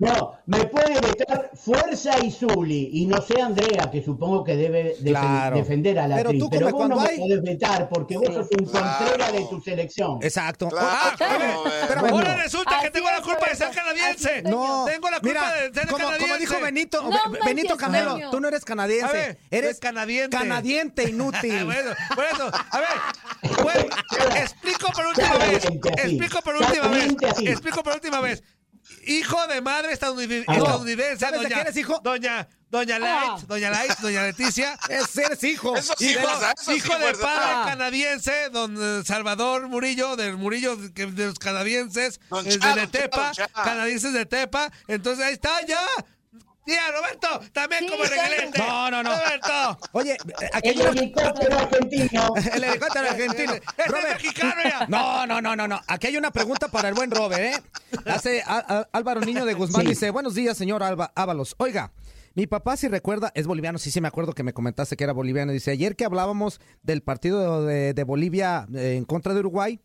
No, 0.00 0.38
me 0.46 0.64
puede 0.66 1.00
vetar 1.00 1.50
Fuerza 1.56 2.16
y 2.24 2.30
Zuli, 2.30 2.88
y 2.92 3.06
no 3.06 3.20
sé 3.20 3.42
Andrea, 3.42 3.90
que 3.90 4.00
supongo 4.00 4.44
que 4.44 4.54
debe 4.54 4.94
Claro. 5.04 5.56
defender 5.56 5.98
a 5.98 6.06
la 6.06 6.14
Pero 6.14 6.28
actriz, 6.28 6.40
tú 6.44 6.50
pero 6.50 6.70
como 6.70 6.78
vos 6.78 6.88
no 6.88 6.94
cuando 6.94 7.04
me 7.04 7.10
hay- 7.10 7.18
podés 7.28 7.42
vetar 7.42 7.88
porque 7.88 8.16
vos 8.16 8.26
sos 8.32 8.46
un 8.60 8.64
Claro. 8.66 8.96
contrera 8.96 9.32
de 9.32 9.44
tu 9.46 9.60
selección. 9.60 10.18
Exacto. 10.22 10.68
Ah, 10.78 11.14
Claro, 11.16 11.64
Pero 11.88 12.00
güey. 12.00 12.12
Ahora 12.12 12.28
bueno. 12.28 12.42
resulta 12.44 12.78
que 12.80 12.90
tengo 12.92 13.10
la 13.10 13.20
culpa 13.22 13.46
de 13.50 13.56
ser 13.56 13.70
canadiense. 13.72 14.42
No, 14.42 14.84
Tengo 14.86 15.10
la 15.10 15.18
culpa 15.18 15.40
mira, 15.40 15.52
de 15.52 15.74
ser 15.74 15.86
como, 15.88 15.98
canadiense. 15.98 16.26
como 16.28 16.38
dijo 16.38 16.60
Benito, 16.60 17.02
No 17.02 17.44
Benito 17.44 17.76
Camelo, 17.76 18.10
Toño. 18.12 18.30
tú 18.30 18.40
no 18.40 18.46
eres 18.48 18.64
canadiense, 18.64 19.12
ver, 19.12 19.38
eres 19.50 19.70
es 19.72 19.80
canadiente. 19.80 20.36
canadiente 20.36 21.02
inútil. 21.10 21.64
bueno, 21.64 21.90
por 22.14 22.24
eso, 22.24 22.50
a 22.70 22.78
ver, 22.78 22.88
explico 24.42 24.92
por 24.92 25.06
última 25.06 25.34
vez, 25.38 25.64
explico 25.64 26.40
por 26.42 26.54
última 26.54 26.86
vez, 26.88 27.16
explico 27.48 27.82
por 27.82 27.94
última 27.94 28.20
vez. 28.20 28.44
Hijo 29.08 29.46
de 29.46 29.60
madre 29.60 29.88
Ah, 29.88 30.54
no. 30.56 30.64
estadounidense, 30.64 31.18
¿Sabes 31.18 31.40
de 31.40 31.44
doña, 31.44 31.48
quién 31.48 31.60
eres 31.60 31.76
hijo? 31.76 32.00
doña, 32.04 32.48
doña 32.70 32.98
Light, 32.98 33.40
doña 33.46 33.70
Light, 33.70 33.98
doña 33.98 34.22
Leticia. 34.22 34.78
Es, 34.88 35.16
eres 35.16 35.42
hijo. 35.44 35.76
Eso 35.76 35.94
sí, 35.98 36.10
Hijo, 36.10 36.18
de 36.98 37.04
¿verdad? 37.04 37.20
padre 37.22 37.70
canadiense, 37.70 38.50
don 38.50 39.04
Salvador 39.04 39.68
Murillo, 39.68 40.16
del 40.16 40.36
Murillo 40.36 40.76
que- 40.94 41.06
de 41.06 41.26
los 41.26 41.38
canadienses, 41.38 42.20
Don 42.28 42.44
Cha, 42.46 42.74
de 42.74 42.80
don 42.82 42.90
Tepa, 42.90 43.32
canadienses 43.64 44.12
de 44.12 44.26
Tepa. 44.26 44.70
Entonces 44.86 45.24
ahí 45.24 45.34
está, 45.34 45.64
ya. 45.66 45.80
Tía, 46.68 46.82
Roberto, 46.92 47.40
también 47.52 47.84
Sí, 47.84 47.90
como 47.90 48.04
regalete. 48.04 48.58
No, 48.58 48.90
no, 48.90 49.02
no. 49.02 49.10
Roberto. 49.10 49.78
Oye, 49.92 50.16
aquí 50.52 50.68
hay 50.68 50.74
El 50.74 50.80
una... 50.82 51.00
helicóptero 51.00 51.58
argentino. 51.58 52.34
El 52.52 52.64
helicóptero 52.64 53.08
argentino. 53.08 53.52
Es 53.78 53.86
Robert. 53.86 54.08
mexicano 54.22 54.60
ya. 54.62 54.86
No, 54.86 55.26
no, 55.26 55.40
no, 55.40 55.56
no, 55.56 55.66
no. 55.66 55.80
Aquí 55.86 56.08
hay 56.08 56.16
una 56.18 56.30
pregunta 56.30 56.68
para 56.68 56.88
el 56.88 56.94
buen 56.94 57.10
Robert, 57.10 57.40
¿eh? 57.40 57.62
Hace 58.04 58.42
a- 58.42 58.58
a- 58.58 58.88
Álvaro 58.92 59.20
Niño 59.22 59.46
de 59.46 59.54
Guzmán 59.54 59.82
Sí. 59.82 59.88
dice, 59.88 60.10
buenos 60.10 60.34
días, 60.34 60.58
señor 60.58 60.82
Alba 60.82 61.10
Ábalos. 61.14 61.54
Oiga, 61.58 61.92
mi 62.34 62.46
papá, 62.46 62.76
si 62.76 62.86
recuerda, 62.88 63.32
es 63.34 63.46
boliviano, 63.46 63.78
sí, 63.78 63.90
sí 63.90 64.00
me 64.02 64.08
acuerdo 64.08 64.34
que 64.34 64.42
me 64.42 64.52
comentaste 64.52 64.96
que 64.96 65.04
era 65.04 65.14
boliviano. 65.14 65.52
Dice, 65.52 65.70
ayer 65.70 65.96
que 65.96 66.04
hablábamos 66.04 66.60
del 66.82 67.02
partido 67.02 67.64
de, 67.64 67.94
de 67.94 68.04
Bolivia 68.04 68.66
eh, 68.74 68.96
en 68.96 69.04
contra 69.06 69.32
de 69.32 69.40
Uruguay, 69.40 69.80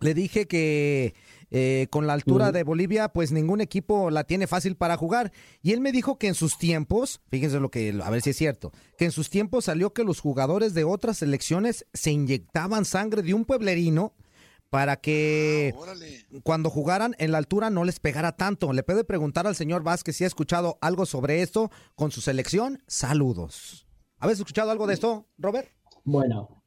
le 0.00 0.14
dije 0.14 0.46
que 0.46 1.14
eh, 1.54 1.86
con 1.90 2.06
la 2.06 2.14
altura 2.14 2.50
de 2.50 2.62
Bolivia, 2.62 3.10
pues 3.10 3.30
ningún 3.30 3.60
equipo 3.60 4.10
la 4.10 4.24
tiene 4.24 4.46
fácil 4.46 4.74
para 4.74 4.96
jugar. 4.96 5.32
Y 5.60 5.72
él 5.72 5.82
me 5.82 5.92
dijo 5.92 6.18
que 6.18 6.28
en 6.28 6.34
sus 6.34 6.56
tiempos, 6.56 7.20
fíjense 7.30 7.60
lo 7.60 7.70
que, 7.70 8.00
a 8.02 8.08
ver 8.08 8.22
si 8.22 8.30
es 8.30 8.36
cierto, 8.38 8.72
que 8.96 9.04
en 9.04 9.12
sus 9.12 9.28
tiempos 9.28 9.66
salió 9.66 9.92
que 9.92 10.02
los 10.02 10.18
jugadores 10.18 10.72
de 10.72 10.84
otras 10.84 11.18
selecciones 11.18 11.86
se 11.92 12.10
inyectaban 12.10 12.86
sangre 12.86 13.20
de 13.20 13.34
un 13.34 13.44
pueblerino 13.44 14.14
para 14.70 14.96
que 14.96 15.74
Órale. 15.76 16.24
cuando 16.42 16.70
jugaran 16.70 17.14
en 17.18 17.32
la 17.32 17.36
altura 17.36 17.68
no 17.68 17.84
les 17.84 18.00
pegara 18.00 18.32
tanto. 18.32 18.72
Le 18.72 18.82
puede 18.82 19.04
preguntar 19.04 19.46
al 19.46 19.54
señor 19.54 19.82
Vázquez 19.82 20.16
si 20.16 20.24
ha 20.24 20.26
escuchado 20.26 20.78
algo 20.80 21.04
sobre 21.04 21.42
esto 21.42 21.70
con 21.94 22.10
su 22.10 22.22
selección. 22.22 22.82
Saludos. 22.86 23.86
¿Habéis 24.18 24.38
escuchado 24.38 24.70
algo 24.70 24.86
de 24.86 24.94
esto, 24.94 25.28
Robert? 25.36 25.68
Bueno, 26.04 26.61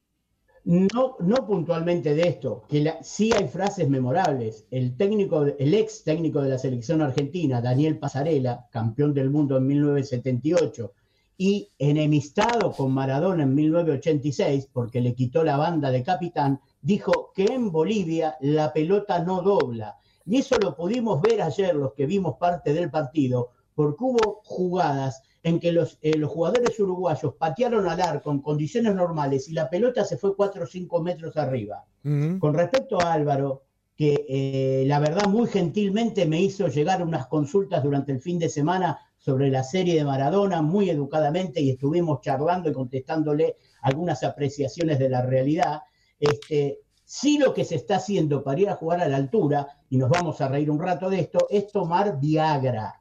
no, 0.65 1.15
no 1.19 1.45
puntualmente 1.45 2.15
de 2.15 2.27
esto, 2.27 2.63
que 2.67 2.95
sí 3.01 3.31
hay 3.31 3.47
frases 3.47 3.87
memorables. 3.87 4.65
El 4.71 4.97
técnico, 4.97 5.43
el 5.43 5.73
ex 5.75 6.03
técnico 6.03 6.41
de 6.41 6.49
la 6.49 6.57
selección 6.57 7.01
argentina, 7.01 7.61
Daniel 7.61 7.99
Pasarela, 7.99 8.67
campeón 8.71 9.13
del 9.13 9.29
mundo 9.29 9.57
en 9.57 9.67
1978, 9.67 10.91
y 11.37 11.69
enemistado 11.77 12.71
con 12.71 12.91
Maradona 12.93 13.43
en 13.43 13.53
1986, 13.53 14.69
porque 14.73 15.01
le 15.01 15.13
quitó 15.13 15.43
la 15.43 15.57
banda 15.57 15.91
de 15.91 16.01
capitán, 16.01 16.59
dijo 16.81 17.31
que 17.35 17.45
en 17.45 17.71
Bolivia 17.71 18.35
la 18.41 18.73
pelota 18.73 19.19
no 19.19 19.41
dobla. 19.43 19.97
Y 20.25 20.37
eso 20.37 20.55
lo 20.57 20.75
pudimos 20.75 21.21
ver 21.21 21.43
ayer, 21.43 21.75
los 21.75 21.93
que 21.93 22.07
vimos 22.07 22.37
parte 22.37 22.73
del 22.73 22.89
partido, 22.89 23.51
porque 23.75 24.03
hubo 24.03 24.41
jugadas 24.43 25.21
en 25.45 25.59
que 25.59 25.71
los, 25.71 25.99
eh, 26.01 26.17
los 26.17 26.31
jugadores 26.31 26.79
uruguayos 26.79 27.35
patearon 27.35 27.87
al 27.87 28.01
arco 28.01 28.31
en 28.31 28.39
condiciones 28.39 28.95
normales 28.95 29.47
y 29.47 29.53
la 29.53 29.69
pelota 29.69 30.03
se 30.03 30.17
fue 30.17 30.35
4 30.35 30.63
o 30.63 30.65
5 30.65 31.03
metros 31.03 31.37
arriba. 31.37 31.85
Con 32.01 32.55
respecto 32.55 32.99
a 32.99 33.13
Álvaro, 33.13 33.61
que 33.95 34.25
eh, 34.27 34.85
la 34.87 34.99
verdad 34.99 35.27
muy 35.27 35.47
gentilmente 35.47 36.25
me 36.25 36.41
hizo 36.41 36.67
llegar 36.67 37.03
unas 37.03 37.27
consultas 37.27 37.83
durante 37.83 38.11
el 38.11 38.21
fin 38.21 38.39
de 38.39 38.49
semana 38.49 38.97
sobre 39.19 39.51
la 39.51 39.63
serie 39.63 39.93
de 39.93 40.03
Maradona, 40.03 40.63
muy 40.63 40.89
educadamente, 40.89 41.61
y 41.61 41.69
estuvimos 41.69 42.21
charlando 42.21 42.71
y 42.71 42.73
contestándole 42.73 43.57
algunas 43.83 44.23
apreciaciones 44.23 44.97
de 44.97 45.09
la 45.09 45.21
realidad. 45.21 45.81
Este, 46.19 46.79
sí 47.03 47.37
lo 47.37 47.53
que 47.53 47.65
se 47.65 47.75
está 47.75 47.97
haciendo 47.97 48.43
para 48.43 48.59
ir 48.59 48.69
a 48.69 48.75
jugar 48.75 49.01
a 49.01 49.07
la 49.07 49.17
altura, 49.17 49.67
y 49.91 49.97
nos 49.97 50.09
vamos 50.09 50.41
a 50.41 50.47
reír 50.47 50.71
un 50.71 50.79
rato 50.79 51.07
de 51.07 51.19
esto, 51.19 51.45
es 51.51 51.71
tomar 51.71 52.19
Viagra. 52.19 52.99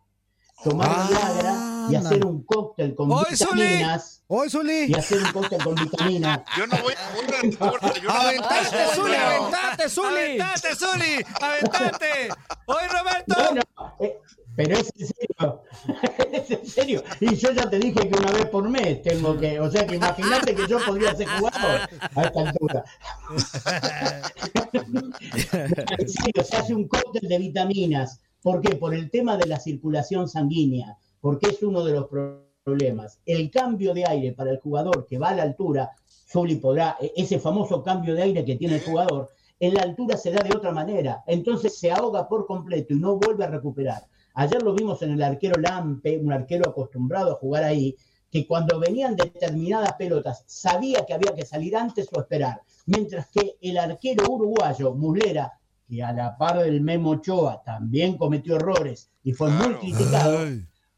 Tomar 0.63 1.09
Viagra 1.09 1.63
y 1.90 1.97
hacer 1.97 2.25
un 2.25 2.44
cóctel 2.44 2.94
con 2.94 3.09
vitaminas. 3.09 4.23
¡Hoy, 4.27 4.49
Zuli! 4.51 4.87
Y 4.88 4.94
hacer 4.94 5.23
un 5.23 5.33
cóctel 5.33 5.62
con 5.62 5.75
vitaminas. 5.75 6.40
Yo 6.59 6.66
no 6.66 6.77
voy 6.83 6.94
a 6.94 7.51
yo 7.51 7.59
no- 8.03 8.11
¡Aventate, 8.11 8.87
Zuli! 8.94 9.14
¡Aventate, 9.14 9.88
Zuli! 9.88 10.40
¡Aventate, 10.40 10.75
Zuli! 10.77 11.25
¡Aventate! 11.40 12.29
¡Hoy, 12.66 12.85
Roberto! 12.90 13.35
Bueno, 13.37 13.62
eh, 14.01 14.18
pero 14.57 14.77
es 14.77 14.90
en 14.99 15.07
serio. 15.07 15.62
es 16.33 16.51
en 16.51 16.66
serio. 16.66 17.05
Y 17.20 17.35
yo 17.37 17.53
ya 17.53 17.68
te 17.68 17.79
dije 17.79 18.09
que 18.09 18.18
una 18.18 18.33
vez 18.33 18.47
por 18.47 18.68
mes 18.68 19.03
tengo 19.03 19.38
que. 19.38 19.61
O 19.61 19.70
sea 19.70 19.87
que 19.87 19.97
imagínate 19.97 20.55
que 20.55 20.66
yo 20.68 20.79
podría 20.85 21.14
ser 21.14 21.29
jugador 21.29 21.81
a 22.14 22.23
esta 22.23 22.40
altura. 22.40 22.85
en 25.99 26.09
serio, 26.09 26.44
se 26.44 26.57
hace 26.57 26.75
un 26.75 26.88
cóctel 26.88 27.29
de 27.29 27.38
vitaminas. 27.38 28.20
¿Por 28.42 28.61
qué? 28.61 28.77
Por 28.77 28.94
el 28.94 29.11
tema 29.11 29.37
de 29.37 29.47
la 29.47 29.59
circulación 29.59 30.29
sanguínea, 30.29 30.99
porque 31.25 31.49
es 31.49 31.63
uno 31.63 31.83
de 31.83 31.95
los 31.95 32.07
pro- 32.07 32.45
problemas. 32.63 33.19
El 33.25 33.51
cambio 33.51 33.95
de 33.95 34.05
aire 34.07 34.33
para 34.33 34.51
el 34.51 34.59
jugador 34.59 35.07
que 35.07 35.17
va 35.17 35.31
a 35.31 35.35
la 35.35 35.43
altura, 35.45 35.91
Zuli 36.31 36.57
podrá, 36.57 36.99
e- 37.01 37.13
ese 37.17 37.39
famoso 37.39 37.83
cambio 37.83 38.15
de 38.15 38.23
aire 38.25 38.45
que 38.45 38.57
tiene 38.57 38.75
el 38.75 38.83
jugador, 38.83 39.31
en 39.59 39.73
la 39.73 39.83
altura 39.85 40.19
se 40.19 40.31
da 40.33 40.43
de 40.43 40.55
otra 40.55 40.71
manera. 40.73 41.23
Entonces 41.27 41.79
se 41.79 41.91
ahoga 41.91 42.29
por 42.29 42.47
completo 42.47 42.93
y 42.93 43.01
no 43.01 43.17
vuelve 43.17 43.43
a 43.45 43.49
recuperar. 43.49 44.03
Ayer 44.35 44.63
lo 44.63 44.75
vimos 44.75 45.01
en 45.01 45.13
el 45.13 45.23
arquero 45.23 45.59
Lampe, 45.59 46.19
un 46.19 46.31
arquero 46.31 46.69
acostumbrado 46.69 47.33
a 47.33 47.37
jugar 47.37 47.65
ahí, 47.65 47.97
que 48.31 48.47
cuando 48.47 48.79
venían 48.79 49.17
determinadas 49.17 49.95
pelotas 49.95 50.45
sabía 50.47 51.07
que 51.07 51.15
había 51.15 51.35
que 51.35 51.47
salir 51.47 51.75
antes 51.75 52.07
o 52.13 52.21
esperar. 52.21 52.61
Mientras 52.85 53.29
que 53.31 53.57
el 53.63 53.79
arquero 53.79 54.25
uruguayo, 54.31 54.93
Muslera, 54.95 55.53
que 55.89 56.03
a 56.03 56.13
la 56.13 56.37
par 56.37 56.59
del 56.59 56.83
Memo 56.83 57.13
Ochoa 57.13 57.63
también 57.65 58.19
cometió 58.19 58.57
errores 58.57 59.11
y 59.23 59.33
fue 59.33 59.49
muy 59.51 59.75
criticado, 59.77 60.39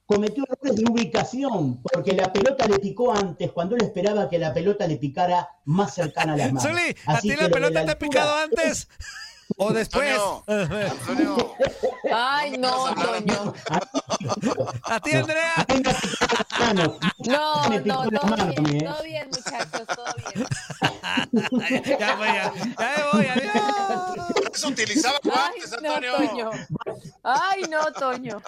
cometió 0.07 0.45
errores 0.45 0.77
de 0.77 0.91
ubicación, 0.91 1.83
porque 1.83 2.13
la 2.13 2.33
pelota 2.33 2.67
le 2.67 2.79
picó 2.79 3.13
antes, 3.13 3.51
cuando 3.53 3.77
él 3.77 3.83
esperaba 3.83 4.29
que 4.29 4.39
la 4.39 4.55
pelota 4.55 4.87
le 4.87 4.97
picara 4.97 5.51
más 5.65 5.95
cercana 5.95 6.35
a 6.35 6.37
las 6.37 6.53
manos. 6.53 6.63
Zuli, 6.63 6.97
¿a 7.07 7.13
Así 7.15 7.29
ti 7.29 7.35
que 7.35 7.43
la 7.43 7.49
pelota 7.49 7.85
te 7.85 7.91
ha 7.91 7.99
picado 7.99 8.37
antes? 8.37 8.89
¿O 9.57 9.73
después? 9.73 10.19
Antonio, 10.47 11.55
Ay, 12.13 12.59
no, 12.59 12.95
Toño. 12.95 13.55
¿A 14.83 15.01
ti, 15.01 15.13
Andrea? 15.13 15.67
No, 17.27 17.69
no, 17.69 18.11
todo 18.11 18.37
bien, 18.37 18.77
¿eh? 18.77 18.85
todo 18.85 19.03
bien, 19.05 19.29
muchachos, 19.29 19.87
todo 19.87 20.07
bien. 20.33 20.47
ya 21.99 22.17
voy, 22.17 22.27
ya, 22.27 22.53
ya 22.55 22.95
me 22.97 23.03
voy, 23.13 23.27
adiós. 23.27 24.27
Eso 24.53 24.69
utilizaba 24.69 25.19
no, 25.23 25.33
Antonio. 25.95 26.17
Toño. 26.17 26.51
Ay, 27.29 27.63
no, 27.69 27.93
Toño. 27.93 28.41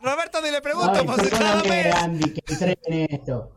Roberto, 0.00 0.42
ni 0.42 0.50
le 0.50 0.60
pregunto, 0.60 0.92
Ay, 1.00 1.06
pues 1.06 1.30
cada 1.30 1.62
perdóname, 1.62 1.84
mes. 1.84 1.94
Andy, 1.94 2.34
que 2.34 2.52
entré 2.52 2.78
en 2.86 3.14
esto. 3.14 3.52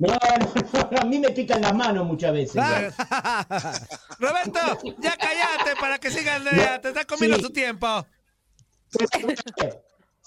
No, 0.00 0.08
no, 0.08 0.88
no, 0.90 0.98
a 0.98 1.04
mí 1.04 1.18
me 1.20 1.30
pican 1.30 1.60
las 1.60 1.74
manos 1.74 2.06
muchas 2.06 2.32
veces. 2.32 2.54
Roberto, 4.18 4.58
ya 4.98 5.16
cállate 5.16 5.76
para 5.78 5.98
que 5.98 6.10
siga 6.10 6.36
Andrea, 6.36 6.80
te 6.80 6.88
está 6.88 7.04
comiendo 7.04 7.36
Sí. 7.36 7.42
su 7.44 7.50
tiempo. 7.50 8.04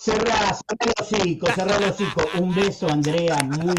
Cerrá, 0.04 0.54
cerrá 0.54 0.78
el 0.86 0.94
hocico, 1.00 1.48
cerrá 1.54 1.78
el 1.78 1.84
hocico. 1.86 2.22
Un 2.38 2.54
beso, 2.54 2.90
Andrea, 2.90 3.38
muy, 3.44 3.74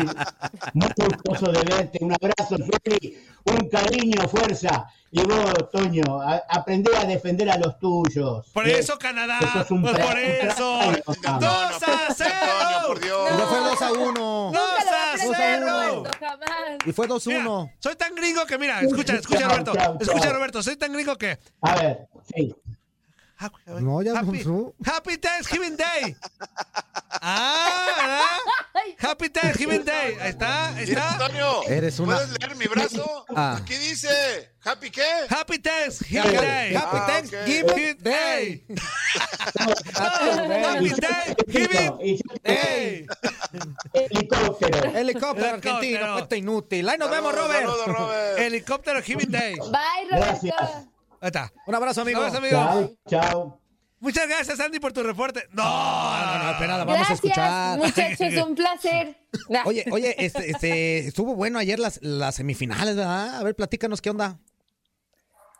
muy 0.73 0.89
gustoso 0.97 1.53
de 1.53 1.63
verte. 1.65 1.99
Un 2.01 2.13
abrazo, 2.13 2.57
Zuli, 2.57 3.19
un 3.45 3.69
cariño, 3.69 4.27
fuerza. 4.29 4.87
Y 5.11 5.21
vos, 5.23 5.71
Toño, 5.71 6.23
a- 6.23 6.43
aprendé 6.49 6.97
a 6.97 7.05
defender 7.05 7.51
a 7.51 7.59
los 7.59 7.79
tuyos. 7.79 8.47
Por 8.55 8.67
¿eh? 8.67 8.79
eso 8.79 8.99
Canadá, 8.99 9.39
Eso 9.43 9.61
es 9.61 9.71
un 9.71 9.83
pues 9.83 9.99
por 9.99 10.19
eso. 10.19 10.79
trabajo, 11.21 11.41
¡Dos 11.41 11.83
a 11.83 12.15
cero! 12.17 12.31
Antonio, 12.41 12.87
por 12.89 13.01
Dios. 13.01 13.29
Ya 13.31 13.47
fue 13.47 13.59
2 13.59 13.83
a 13.83 13.93
1. 13.93 14.03
¡Dos 14.15 14.53
Nunca 14.53 14.85
lo 14.85 14.91
va 14.91 14.97
a 14.97 15.11
a 15.11 15.13
aprender, 15.13 15.37
cero! 15.37 15.67
Roberto, 15.95 16.19
jamás. 16.19 16.79
Y 16.87 16.93
fue 16.93 17.07
2 17.07 17.27
Mira, 17.27 17.41
1. 17.41 17.73
soy 17.79 17.97
tan 17.97 18.15
gringo 18.15 18.47
que, 18.47 18.59
mira, 18.59 18.81
escucha, 18.81 19.15
escucha, 19.17 19.47
Roberto. 19.47 19.73
Escucha. 20.01 20.33
Roberto, 20.33 20.63
soy 20.63 20.77
tan 20.77 20.93
gringo 20.95 21.17
que. 21.17 21.39
A 21.61 21.75
ver, 21.77 22.09
sí. 22.35 22.55
No, 23.67 24.03
ya 24.03 24.15
Happy, 24.19 24.45
no. 24.45 24.75
Happy 24.85 25.19
Thanksgiving 25.19 25.77
Day. 25.77 26.17
Ah, 27.27 27.87
¿verdad? 27.97 28.91
Happy 28.99 29.31
Thanksgiving 29.31 29.85
Day. 29.85 30.17
Ahí 30.21 30.31
está, 30.31 30.69
ahí 30.75 30.85
está. 30.91 31.13
Antonio, 31.13 31.63
Eres 31.69 31.99
una- 32.01 32.17
¿puedes 32.17 32.31
leer 32.41 32.57
mi 32.57 32.67
brazo? 32.67 33.25
Ah. 33.35 33.57
Aquí 33.63 33.75
dice, 33.77 34.51
¿happy 34.65 34.91
qué? 34.91 35.07
Happy 35.31 35.59
Thanksgiving 35.61 36.33
Day. 36.33 36.75
Happy 36.75 36.97
Ah, 37.01 37.07
Thanksgiving 37.07 37.99
Day. 38.03 38.67
Happy 39.95 40.91
Thanksgiving 40.91 42.19
Day. 42.43 43.07
Helicóptero. 43.93 44.91
Helicóptero 44.95 45.55
argentino, 45.55 46.13
puesto 46.15 46.35
inútil. 46.35 46.89
Ahí 46.89 46.99
nos 46.99 47.11
vemos, 47.11 47.35
Robert. 47.35 48.39
Helicóptero 48.39 49.01
Giving 49.03 49.31
Day. 49.31 49.55
Bye, 49.55 50.09
Gracias. 50.11 50.55
Roberto. 50.61 50.91
Ahí 51.25 51.29
está. 51.29 51.51
Un 51.67 51.75
abrazo, 51.75 52.03
amigo. 52.03 52.21
Vamos, 52.21 52.37
amigo. 52.37 52.53
Chao, 52.55 52.97
chao. 53.09 53.61
Muchas 53.99 54.29
gracias, 54.29 54.61
Andy, 54.61 54.79
por 54.79 54.93
tu 54.93 55.03
reporte. 55.03 55.49
No, 55.53 55.63
No, 55.65 56.45
no, 56.45 56.51
espera, 56.51 56.77
la 56.77 56.85
vamos 56.85 56.95
a 56.95 56.99
Gracias, 56.99 57.11
escuchar. 57.25 57.79
muchachos, 57.79 58.47
un 58.47 58.55
placer. 58.55 59.17
Oye, 59.65 59.87
oye, 59.91 60.15
este, 60.23 60.51
este, 60.51 60.99
estuvo 60.99 61.35
bueno 61.35 61.59
ayer 61.59 61.79
las, 61.79 62.03
las 62.03 62.35
semifinales, 62.35 62.97
¿verdad? 62.97 63.37
A 63.39 63.43
ver, 63.43 63.57
platícanos 63.57 64.03
qué 64.03 64.11
onda. 64.11 64.39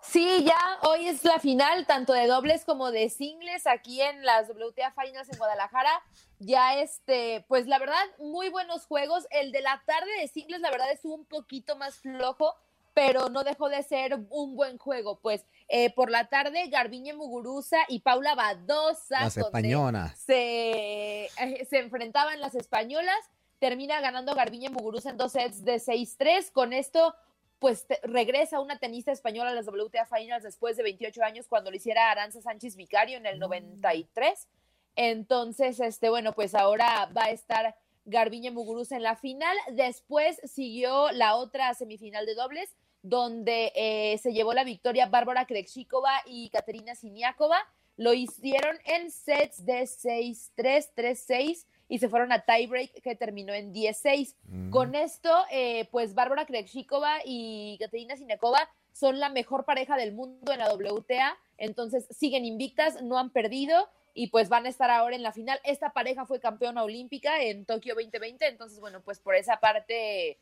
Sí, 0.03 0.45
ya 0.45 0.59
hoy 0.83 1.09
es 1.09 1.25
la 1.25 1.41
final, 1.41 1.87
tanto 1.87 2.13
de 2.13 2.27
dobles 2.27 2.67
como 2.67 2.91
de 2.91 3.09
singles, 3.09 3.67
aquí 3.67 4.03
en 4.03 4.23
las 4.27 4.49
WTA 4.51 4.93
Finals 4.93 5.31
en 5.33 5.39
Guadalajara. 5.39 6.03
Ya 6.39 6.79
este, 6.79 7.47
pues 7.49 7.67
la 7.67 7.79
verdad, 7.79 8.05
muy 8.19 8.51
buenos 8.51 8.85
juegos. 8.85 9.27
El 9.31 9.51
de 9.53 9.63
la 9.63 9.83
tarde 9.87 10.11
de 10.21 10.29
singles, 10.29 10.61
la 10.61 10.71
verdad, 10.71 10.93
es 10.93 11.01
un 11.05 11.25
poquito 11.25 11.77
más 11.77 11.97
flojo, 11.97 12.55
pero 12.93 13.31
no 13.31 13.43
dejó 13.43 13.71
de 13.71 13.83
ser 13.83 14.19
un 14.29 14.55
buen 14.55 14.77
juego. 14.77 15.19
Pues 15.21 15.47
eh, 15.69 15.93
por 15.95 16.11
la 16.11 16.29
tarde, 16.29 16.69
Garbiñe 16.69 17.15
Muguruza 17.15 17.79
y 17.89 18.01
Paula 18.01 18.35
Badosa 18.35 19.21
Las 19.23 19.37
españolas. 19.37 20.19
se, 20.19 21.25
eh, 21.25 21.67
se 21.69 21.79
enfrentaban 21.79 22.41
las 22.41 22.55
españolas. 22.55 23.17
Termina 23.59 24.01
ganando 24.01 24.35
Garbiñe 24.35 24.69
Muguruza 24.69 25.11
en 25.11 25.17
dos 25.17 25.33
sets 25.33 25.65
de 25.65 25.77
6-3. 25.81 26.51
Con 26.51 26.73
esto, 26.75 27.15
pues 27.61 27.87
te- 27.87 27.99
regresa 28.03 28.61
una 28.61 28.79
tenista 28.79 29.11
española 29.11 29.51
a 29.51 29.55
las 29.55 29.67
WTA 29.67 30.05
Finals 30.07 30.43
después 30.43 30.77
de 30.77 30.83
28 30.83 31.23
años 31.23 31.47
cuando 31.49 31.71
lo 31.71 31.77
hiciera 31.77 32.11
Aranza 32.11 32.43
Sánchez 32.43 32.77
Vicario 32.77 33.17
en 33.17 33.25
el 33.27 33.39
93. 33.39 34.49
Entonces, 34.97 35.81
este, 35.81 36.09
bueno, 36.11 36.33
pues 36.35 36.55
ahora 36.55 37.11
va 37.17 37.25
a 37.25 37.31
estar 37.31 37.75
Garbiñe 38.05 38.51
Muguruza 38.51 38.97
en 38.97 39.03
la 39.03 39.17
final. 39.17 39.57
Después 39.73 40.39
siguió 40.45 41.11
la 41.13 41.37
otra 41.37 41.73
semifinal 41.75 42.27
de 42.27 42.35
dobles, 42.35 42.69
donde 43.05 43.71
eh, 43.77 44.19
se 44.19 44.33
llevó 44.33 44.55
la 44.55 44.65
victoria 44.65 45.07
Bárbara 45.07 45.45
Krejcikova 45.45 46.23
y 46.25 46.49
Katerina 46.49 46.95
Siniakova. 46.95 47.59
Lo 47.99 48.15
hicieron 48.15 48.79
en 48.87 49.11
sets 49.11 49.65
de 49.67 49.83
6-3, 49.83 50.91
3-6 50.97 51.67
y 51.87 51.99
se 51.99 52.09
fueron 52.09 52.33
a 52.33 52.47
tiebreak 52.47 53.03
que 53.03 53.15
terminó 53.15 53.53
en 53.53 53.75
10-6. 53.75 54.35
Con 54.71 54.95
esto, 54.95 55.31
eh, 55.51 55.87
pues 55.93 56.15
Bárbara 56.15 56.47
Krejcikova 56.47 57.19
y 57.27 57.77
Katerina 57.79 58.17
Siniakova 58.17 58.71
son 58.93 59.21
la 59.21 59.29
mejor 59.29 59.67
pareja 59.67 59.99
del 59.99 60.15
mundo 60.15 60.51
en 60.51 60.61
la 60.61 60.73
WTA, 60.73 61.37
entonces 61.59 62.07
siguen 62.11 62.47
invictas, 62.47 63.03
no 63.03 63.19
han 63.19 63.31
perdido 63.31 63.91
y 64.15 64.29
pues 64.29 64.49
van 64.49 64.65
a 64.65 64.71
estar 64.71 64.91
ahora 64.91 65.15
en 65.15 65.23
la 65.23 65.33
final. 65.33 65.61
Esta 65.63 65.93
pareja 65.93 66.25
fue 66.25 66.41
campeona 66.41 66.83
olímpica 66.83 67.43
en 67.43 67.67
Tokio 67.67 67.95
2020, 67.95 68.47
entonces 68.47 68.81
bueno, 68.81 69.03
pues 69.03 69.21
por 69.21 69.35
esa 69.35 69.61
parte 69.61 70.39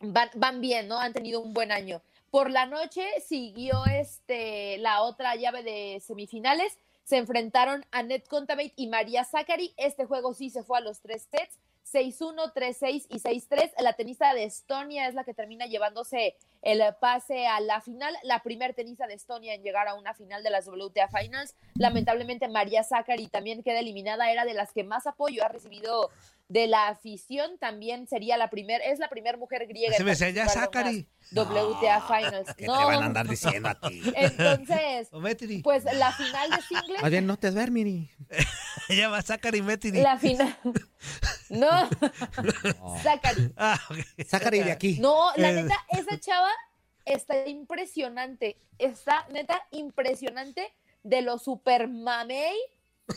van, 0.00 0.60
bien, 0.60 0.88
¿no? 0.88 0.98
Han 0.98 1.12
tenido 1.12 1.40
un 1.40 1.52
buen 1.52 1.72
año. 1.72 2.02
Por 2.30 2.50
la 2.50 2.66
noche 2.66 3.02
siguió 3.26 3.84
este, 3.86 4.78
la 4.78 5.02
otra 5.02 5.34
llave 5.36 5.62
de 5.62 6.00
semifinales. 6.00 6.78
Se 7.04 7.16
enfrentaron 7.16 7.84
Annette 7.90 8.28
Contaveit 8.28 8.72
y 8.76 8.86
María 8.86 9.24
Zachary. 9.24 9.74
Este 9.76 10.04
juego 10.04 10.32
sí 10.32 10.50
se 10.50 10.62
fue 10.62 10.78
a 10.78 10.80
los 10.80 11.00
tres 11.00 11.28
sets. 11.30 11.58
6-1, 11.92 12.52
3-6 12.52 13.06
y 13.08 13.18
6-3. 13.18 13.72
La 13.80 13.94
tenista 13.94 14.32
de 14.32 14.44
Estonia 14.44 15.08
es 15.08 15.14
la 15.14 15.24
que 15.24 15.34
termina 15.34 15.66
llevándose 15.66 16.36
el 16.62 16.82
pase 17.00 17.46
a 17.46 17.60
la 17.60 17.80
final. 17.80 18.14
La 18.22 18.42
primer 18.42 18.74
tenista 18.74 19.06
de 19.06 19.14
Estonia 19.14 19.54
en 19.54 19.62
llegar 19.62 19.88
a 19.88 19.94
una 19.94 20.14
final 20.14 20.42
de 20.42 20.50
las 20.50 20.68
WTA 20.68 21.08
Finals. 21.08 21.56
Lamentablemente 21.74 22.48
María 22.48 22.84
Zachary 22.84 23.26
también 23.26 23.62
queda 23.62 23.80
eliminada. 23.80 24.30
Era 24.30 24.44
de 24.44 24.54
las 24.54 24.72
que 24.72 24.84
más 24.84 25.06
apoyo 25.06 25.44
ha 25.44 25.48
recibido 25.48 26.10
de 26.50 26.66
la 26.66 26.88
afición. 26.88 27.58
También 27.58 28.08
sería 28.08 28.36
la 28.36 28.50
primer, 28.50 28.82
es 28.82 28.98
la 28.98 29.08
primera 29.08 29.38
mujer 29.38 29.66
griega. 29.68 29.94
Se 29.94 30.02
en 30.02 30.06
me 30.06 30.16
ya 30.34 30.46
WTA 31.32 32.00
Finals. 32.02 32.54
¿Qué 32.56 32.66
No. 32.66 32.76
te 32.76 32.84
van 32.84 33.02
a 33.02 33.06
andar 33.06 33.28
diciendo 33.28 33.68
a 33.68 33.80
ti? 33.80 34.02
Entonces, 34.16 35.08
O 35.12 35.20
pues 35.62 35.84
la 35.84 36.12
final 36.12 36.50
de 36.50 36.60
singles 36.62 37.02
Más 37.02 37.10
bien, 37.10 37.26
no 37.26 37.36
te 37.38 37.50
ver, 37.50 37.70
Miri. 37.70 38.10
Ella 38.88 39.08
va 39.08 39.18
a 39.18 39.22
sacar 39.22 39.54
y 39.54 39.62
Metiri. 39.62 40.00
La 40.00 40.18
final. 40.18 40.56
No. 41.50 41.88
Zachary. 43.02 43.52
Ah, 43.56 43.78
ok. 43.88 43.98
Sácale 44.26 44.64
de 44.64 44.72
aquí. 44.72 44.98
No, 44.98 45.30
la 45.36 45.50
Eh. 45.50 45.62
neta, 45.62 45.76
esa 45.90 46.18
chava 46.18 46.50
está 47.04 47.46
impresionante. 47.46 48.56
Está, 48.78 49.24
neta, 49.30 49.62
impresionante 49.70 50.72
de 51.04 51.22
lo 51.22 51.38
super 51.38 51.86
mamey 51.88 52.56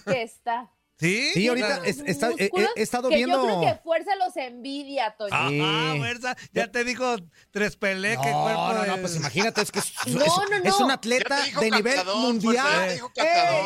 que 0.06 0.22
está. 0.22 0.70
¿Sí? 1.00 1.32
Sí, 1.34 1.48
ahorita 1.48 1.82
es- 1.86 2.00
está- 2.06 2.30
he, 2.30 2.34
he- 2.46 2.50
músculos 2.52 2.70
he 2.76 2.82
estado 2.82 3.10
que 3.10 3.16
viendo. 3.16 3.42
Yo 3.42 3.60
creo 3.60 3.74
que 3.76 3.82
fuerza 3.84 4.16
los 4.16 4.38
envidia, 4.38 5.16
Toño. 5.18 5.32
Ah, 5.34 5.48
Sí. 5.50 5.60
ah, 5.62 5.94
fuerza. 5.98 6.38
Ya 6.54 6.72
te 6.72 6.84
dijo 6.84 7.16
tres 7.52 7.76
pele 7.76 8.18
que 8.22 8.30
No, 8.32 8.44
cuerpo 8.44 8.74
no, 8.74 8.86
no, 8.86 8.98
pues 9.02 9.16
imagínate, 9.16 9.62
es 9.62 9.72
que 9.72 9.80
es, 9.80 9.92
No, 10.08 10.24
es- 10.24 10.28
no, 10.50 10.56
es 10.70 10.80
no. 10.80 10.86
un 10.86 10.92
atleta 10.92 11.40
de 11.60 11.72
nivel 11.72 12.06
mundial. 12.16 13.00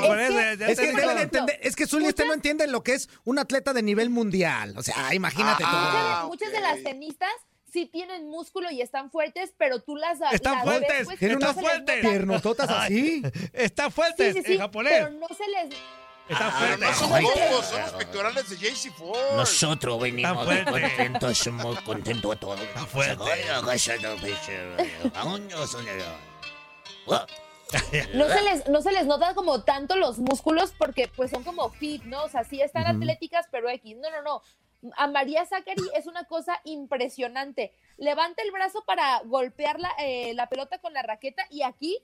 Por 0.07 0.19
Es 0.71 0.79
que- 0.79 0.85
que 0.87 0.93
que 1.75 1.85
Zuli, 1.87 2.07
usted 2.07 2.25
no 2.25 2.33
entiende 2.33 2.65
lo 2.67 2.81
que 2.83 2.93
es 2.93 3.09
un 3.25 3.39
atleta 3.39 3.73
de 3.73 3.81
nivel 3.83 4.09
mundial. 4.09 4.73
O 4.77 4.81
sea, 4.83 5.13
imagínate 5.13 5.63
tú. 5.63 5.69
Ah, 5.71 6.23
Muchas, 6.27 6.49
de, 6.49 6.51
muchas 6.51 6.51
de 6.53 6.61
las 6.61 6.83
tenistas 6.83 7.31
sí 7.71 7.85
tienen 7.85 8.29
músculo 8.29 8.71
y 8.71 8.81
están 8.81 9.11
fuertes, 9.11 9.53
pero 9.57 9.81
tú 9.81 9.95
las 9.95 10.19
Están 10.31 10.55
las 10.55 10.63
fuertes, 10.63 10.89
ves, 10.89 11.05
pues, 11.05 11.19
Tiene 11.19 11.33
y 11.33 11.37
no 11.37 11.45
unas 11.51 11.59
fuertes. 11.61 11.99
piernototas 12.01 12.69
así. 12.69 13.21
Está 13.53 13.91
fuerte 13.91 14.31
Sí, 14.33 14.39
sí, 14.39 14.43
sí, 14.45 14.53
en 14.53 14.59
japonés. 14.59 14.93
pero 14.93 15.09
no 15.11 15.27
se 15.27 15.47
les... 15.49 15.75
Está 16.29 16.53
Pero 16.59 16.77
fuerte. 16.77 16.85
no 16.85 17.21
bobos, 17.21 17.71
los 17.71 17.91
pectorales 17.91 18.49
de 18.49 18.57
JC 18.57 18.91
Ford. 18.91 19.35
Nosotros 19.35 19.99
venimos 20.01 20.45
contentos, 20.45 21.47
muy 21.47 21.75
contentos 21.77 22.35
a 22.35 22.39
todos. 22.39 22.59
Está 22.61 22.85
fuerte. 22.85 23.23
No 28.13 28.29
se, 28.29 28.41
les, 28.43 28.67
no 28.69 28.81
se 28.81 28.91
les 28.93 29.05
nota 29.05 29.33
como 29.33 29.63
tanto 29.63 29.97
los 29.97 30.19
músculos 30.19 30.73
porque 30.77 31.09
pues 31.09 31.31
son 31.31 31.43
como 31.43 31.69
fit, 31.69 32.03
¿no? 32.03 32.23
O 32.23 32.29
sea, 32.29 32.43
sí 32.45 32.61
están 32.61 32.87
atléticas, 32.87 33.45
pero 33.51 33.69
X. 33.69 33.97
No, 33.97 34.09
no, 34.09 34.21
no. 34.21 34.41
A 34.95 35.07
María 35.07 35.45
Zachary 35.45 35.83
es 35.95 36.07
una 36.07 36.23
cosa 36.25 36.61
impresionante. 36.63 37.73
Levanta 37.97 38.41
el 38.43 38.51
brazo 38.51 38.83
para 38.85 39.21
golpear 39.25 39.79
la, 39.79 39.91
eh, 39.99 40.33
la 40.33 40.47
pelota 40.47 40.79
con 40.79 40.93
la 40.93 41.01
raqueta 41.01 41.45
y 41.49 41.63
aquí 41.63 41.97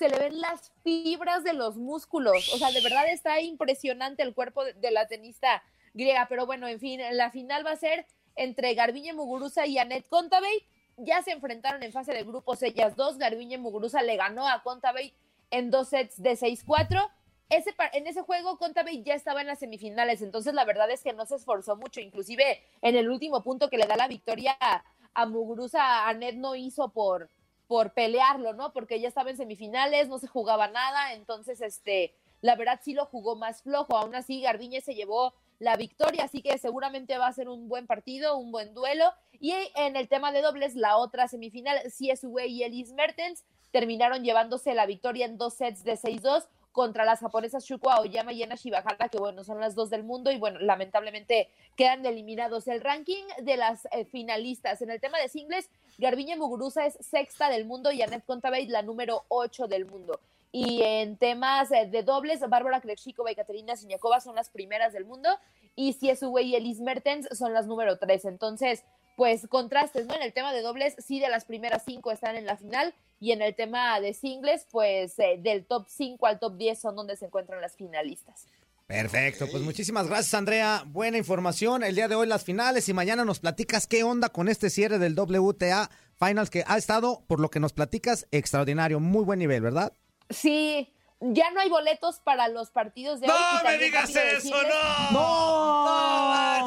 se 0.00 0.08
le 0.08 0.18
ven 0.18 0.40
las 0.40 0.72
fibras 0.82 1.44
de 1.44 1.52
los 1.52 1.76
músculos. 1.76 2.54
O 2.54 2.56
sea, 2.56 2.70
de 2.72 2.80
verdad 2.80 3.06
está 3.10 3.38
impresionante 3.42 4.22
el 4.22 4.34
cuerpo 4.34 4.64
de, 4.64 4.90
la 4.90 5.06
tenista 5.06 5.62
griega. 5.92 6.24
Pero 6.26 6.46
bueno, 6.46 6.66
en 6.68 6.80
fin, 6.80 7.02
la 7.12 7.30
final 7.30 7.66
va 7.66 7.72
a 7.72 7.76
ser 7.76 8.06
entre 8.34 8.72
Garbiñe 8.72 9.12
Muguruza 9.12 9.66
y 9.66 9.76
Annette 9.76 10.08
Contaveit. 10.08 10.64
Ya 10.96 11.20
se 11.20 11.32
enfrentaron 11.32 11.82
en 11.82 11.92
fase 11.92 12.14
de 12.14 12.22
grupos 12.22 12.62
ellas 12.62 12.96
dos. 12.96 13.18
Garbiñe 13.18 13.58
Muguruza 13.58 14.00
le 14.00 14.16
ganó 14.16 14.48
a 14.48 14.62
Contaveit 14.62 15.12
en 15.50 15.70
dos 15.70 15.90
sets 15.90 16.22
de 16.22 16.32
6-4. 16.32 17.10
Ese, 17.50 17.74
en 17.92 18.06
ese 18.06 18.22
juego 18.22 18.56
Contaveit 18.56 19.04
ya 19.04 19.14
estaba 19.14 19.42
en 19.42 19.48
las 19.48 19.58
semifinales, 19.58 20.22
entonces 20.22 20.54
la 20.54 20.64
verdad 20.64 20.90
es 20.90 21.02
que 21.02 21.12
no 21.12 21.26
se 21.26 21.34
esforzó 21.34 21.76
mucho. 21.76 22.00
Inclusive 22.00 22.62
en 22.80 22.96
el 22.96 23.10
último 23.10 23.42
punto 23.42 23.68
que 23.68 23.76
le 23.76 23.86
da 23.86 23.96
la 23.96 24.08
victoria 24.08 24.56
a, 24.60 25.26
Muguruza, 25.26 26.08
Annette 26.08 26.38
no 26.38 26.54
hizo 26.54 26.88
por, 26.88 27.28
por 27.70 27.92
pelearlo, 27.92 28.52
¿no? 28.52 28.72
Porque 28.72 28.98
ya 28.98 29.06
estaba 29.06 29.30
en 29.30 29.36
semifinales, 29.36 30.08
no 30.08 30.18
se 30.18 30.26
jugaba 30.26 30.66
nada, 30.66 31.12
entonces 31.12 31.60
este, 31.60 32.16
la 32.40 32.56
verdad 32.56 32.80
sí 32.82 32.94
lo 32.94 33.06
jugó 33.06 33.36
más 33.36 33.62
flojo. 33.62 33.96
Aún 33.96 34.12
así, 34.16 34.40
Garbiñe 34.40 34.80
se 34.80 34.96
llevó 34.96 35.34
la 35.60 35.76
victoria, 35.76 36.24
así 36.24 36.42
que 36.42 36.58
seguramente 36.58 37.16
va 37.16 37.28
a 37.28 37.32
ser 37.32 37.48
un 37.48 37.68
buen 37.68 37.86
partido, 37.86 38.36
un 38.38 38.50
buen 38.50 38.74
duelo. 38.74 39.12
Y 39.38 39.54
en 39.76 39.94
el 39.94 40.08
tema 40.08 40.32
de 40.32 40.42
dobles, 40.42 40.74
la 40.74 40.96
otra 40.96 41.28
semifinal, 41.28 41.78
CSUE 41.84 42.48
y 42.48 42.64
Elise 42.64 42.92
Mertens 42.92 43.44
terminaron 43.70 44.24
llevándose 44.24 44.74
la 44.74 44.86
victoria 44.86 45.26
en 45.26 45.38
dos 45.38 45.54
sets 45.54 45.84
de 45.84 45.92
6-2 45.92 46.48
contra 46.72 47.04
las 47.04 47.20
japonesas 47.20 47.64
Shuko 47.64 47.90
Aoyama 47.90 48.32
y 48.32 48.42
Ena 48.42 48.54
Shibahara, 48.54 49.08
que 49.08 49.18
bueno, 49.18 49.44
son 49.44 49.60
las 49.60 49.74
dos 49.74 49.90
del 49.90 50.04
mundo 50.04 50.30
y 50.30 50.38
bueno, 50.38 50.58
lamentablemente 50.60 51.48
quedan 51.76 52.04
eliminados. 52.06 52.68
El 52.68 52.80
ranking 52.80 53.24
de 53.42 53.56
las 53.56 53.86
eh, 53.92 54.04
finalistas 54.04 54.82
en 54.82 54.90
el 54.90 55.00
tema 55.00 55.18
de 55.18 55.28
singles, 55.28 55.68
Garbiñe 55.98 56.36
Muguruza 56.36 56.86
es 56.86 56.94
sexta 57.00 57.50
del 57.50 57.64
mundo 57.64 57.90
y 57.92 58.02
Annette 58.02 58.24
Kontaveit 58.24 58.70
la 58.70 58.82
número 58.82 59.24
8 59.28 59.66
del 59.66 59.86
mundo. 59.86 60.20
Y 60.52 60.82
en 60.82 61.16
temas 61.16 61.70
eh, 61.70 61.86
de 61.86 62.02
dobles, 62.02 62.40
Bárbara 62.48 62.80
Krejcikova 62.80 63.30
y 63.30 63.36
Katerina 63.36 63.76
Siniakova 63.76 64.20
son 64.20 64.34
las 64.34 64.50
primeras 64.50 64.92
del 64.92 65.04
mundo 65.04 65.28
y 65.76 65.94
CSUE 65.94 66.42
y 66.42 66.56
Elise 66.56 66.82
Mertens 66.82 67.28
son 67.36 67.52
las 67.52 67.66
número 67.66 67.98
3. 67.98 68.24
Entonces, 68.26 68.84
pues 69.16 69.46
contrastes, 69.48 70.06
¿no? 70.06 70.14
En 70.14 70.22
el 70.22 70.32
tema 70.32 70.52
de 70.52 70.62
dobles, 70.62 70.96
sí 70.98 71.20
de 71.20 71.28
las 71.28 71.44
primeras 71.44 71.84
cinco 71.84 72.10
están 72.10 72.36
en 72.36 72.46
la 72.46 72.56
final 72.56 72.94
y 73.20 73.32
en 73.32 73.42
el 73.42 73.54
tema 73.54 74.00
de 74.00 74.14
singles, 74.14 74.66
pues 74.70 75.18
eh, 75.18 75.36
del 75.38 75.64
top 75.66 75.86
5 75.88 76.26
al 76.26 76.38
top 76.40 76.56
10 76.56 76.80
son 76.80 76.96
donde 76.96 77.16
se 77.16 77.26
encuentran 77.26 77.60
las 77.60 77.76
finalistas. 77.76 78.46
Perfecto, 78.86 79.46
pues 79.48 79.62
muchísimas 79.62 80.08
gracias, 80.08 80.34
Andrea. 80.34 80.82
Buena 80.86 81.16
información. 81.16 81.84
El 81.84 81.94
día 81.94 82.08
de 82.08 82.16
hoy 82.16 82.26
las 82.26 82.42
finales 82.42 82.88
y 82.88 82.92
mañana 82.92 83.24
nos 83.24 83.38
platicas 83.38 83.86
qué 83.86 84.02
onda 84.02 84.30
con 84.30 84.48
este 84.48 84.68
cierre 84.68 84.98
del 84.98 85.14
WTA 85.16 85.88
Finals 86.18 86.50
que 86.50 86.64
ha 86.66 86.76
estado, 86.76 87.22
por 87.28 87.38
lo 87.38 87.50
que 87.50 87.60
nos 87.60 87.72
platicas, 87.72 88.26
extraordinario. 88.32 88.98
Muy 88.98 89.22
buen 89.24 89.38
nivel, 89.38 89.62
¿verdad? 89.62 89.92
Sí, 90.28 90.92
ya 91.20 91.50
no 91.52 91.60
hay 91.60 91.68
boletos 91.68 92.18
para 92.20 92.48
los 92.48 92.70
partidos 92.72 93.20
de 93.20 93.28
hoy. 93.28 93.32
¡No 93.32 93.54
me 93.58 93.60
también 93.62 93.80
digas 93.92 94.10
eso, 94.16 94.50
no! 94.62 95.10
¡No! 95.12 96.24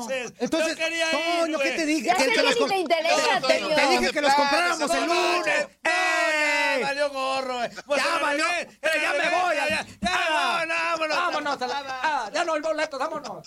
manches! 0.07 0.33
Entonces, 0.39 0.77
Yo 0.77 0.83
quería 0.83 1.05
Toño, 1.11 1.45
ir, 1.45 1.57
¿qué 1.57 1.69
güey. 1.69 1.75
te 1.77 1.85
dije? 1.85 2.05
Ya 2.07 2.15
Que- 2.15 2.23
sé 2.23 2.29
que 2.31 2.41
los 2.41 2.67
te 2.69 2.77
interesa, 2.77 3.39
No, 3.41 3.47
te, 3.47 3.59
Toño. 3.59 3.75
te 3.75 3.87
dije 3.87 4.11
que 4.13 4.21
los 4.21 4.29
No, 4.31 4.35
compráramos 4.37 4.79
no, 4.79 4.93
el 4.93 5.07
no, 5.07 5.13
lunes. 5.37 5.67
Ya 6.83 6.87
valió 6.87 7.09
gorro, 7.09 7.57
güey. 7.57 7.69
Pues 7.85 8.03
Ya 8.03 8.15
el 8.15 8.21
valió. 8.21 8.45
Pero 8.81 8.93
el 8.95 9.01
ya 9.01 9.11
me 9.11 9.29
voy. 9.41 9.55
Ya, 9.55 9.69
ya- 9.69 9.85
ya, 10.01 10.11
Ah, 10.11 10.29
vámonos, 10.29 10.77
vámonos. 10.77 11.17
Vámonos. 11.17 11.61
a 11.61 11.67
la- 11.67 11.99
ah, 12.03 12.29
ya 12.33 12.45
no 12.45 12.53
hay 12.53 12.61
boletos, 12.61 12.99
vámonos. 12.99 13.43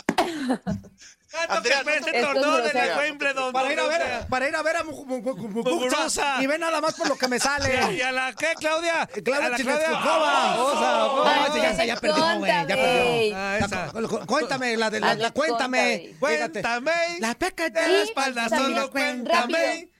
Tanto 1.30 1.62
que 1.62 1.68
es 1.70 2.22
tornó 2.22 2.52
grosero. 2.56 2.80
el 2.80 2.98
Wimbledon. 3.10 3.52
Para 3.52 3.72
ir 3.72 3.78
a 3.78 3.82
donde 3.82 3.98
ver, 3.98 4.26
para 4.28 4.48
ir 4.48 4.56
a 4.56 4.62
ver 4.62 4.76
a 4.76 4.84
Mu- 4.84 5.04
Mu- 5.04 5.20
Mu- 5.20 5.36
Mu- 5.36 5.62
Muguruza. 5.64 6.42
Y 6.42 6.46
ve 6.46 6.58
nada 6.58 6.80
más 6.80 6.94
por 6.94 7.08
lo 7.08 7.16
que 7.18 7.28
me 7.28 7.36
¿Y 7.36 7.40
sale. 7.40 8.02
a 8.04 8.12
la 8.12 8.32
qué, 8.32 8.54
Claudia? 8.58 9.06
Claudia 9.06 9.46
¿A 9.46 9.50
la 9.50 9.56
Chineskova. 9.56 10.62
Osa, 10.62 10.80
No, 10.80 11.12
Osa. 11.14 11.46
ese 11.48 11.60
ya, 11.60 11.74
se- 11.76 11.86
ya 11.86 11.96
perdió, 11.96 12.38
güey. 12.38 12.50
Ya 12.50 12.66
perdió. 12.66 13.36
Ah. 13.36 13.58
Ya, 13.60 14.26
Cuéntame, 14.26 14.76
la 14.76 14.88
de 14.90 15.00
la, 15.00 15.14
la- 15.14 15.30
cuéntame. 15.32 16.16
Cuéntame. 16.18 16.92
La 17.20 17.34
peca 17.34 17.68
de 17.68 17.80
la 17.82 17.88
Y 17.88 18.02
espalda, 18.08 18.48
solo 18.48 18.90
cuéntame. 18.90 19.90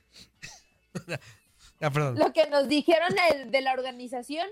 Ya, 1.81 1.91
perdón. 1.91 2.19
Lo 2.19 2.33
que 2.33 2.49
nos 2.49 2.69
dijeron 2.69 3.15
el- 3.33 3.51
de 3.51 3.61
la 3.61 3.73
organización, 3.73 4.47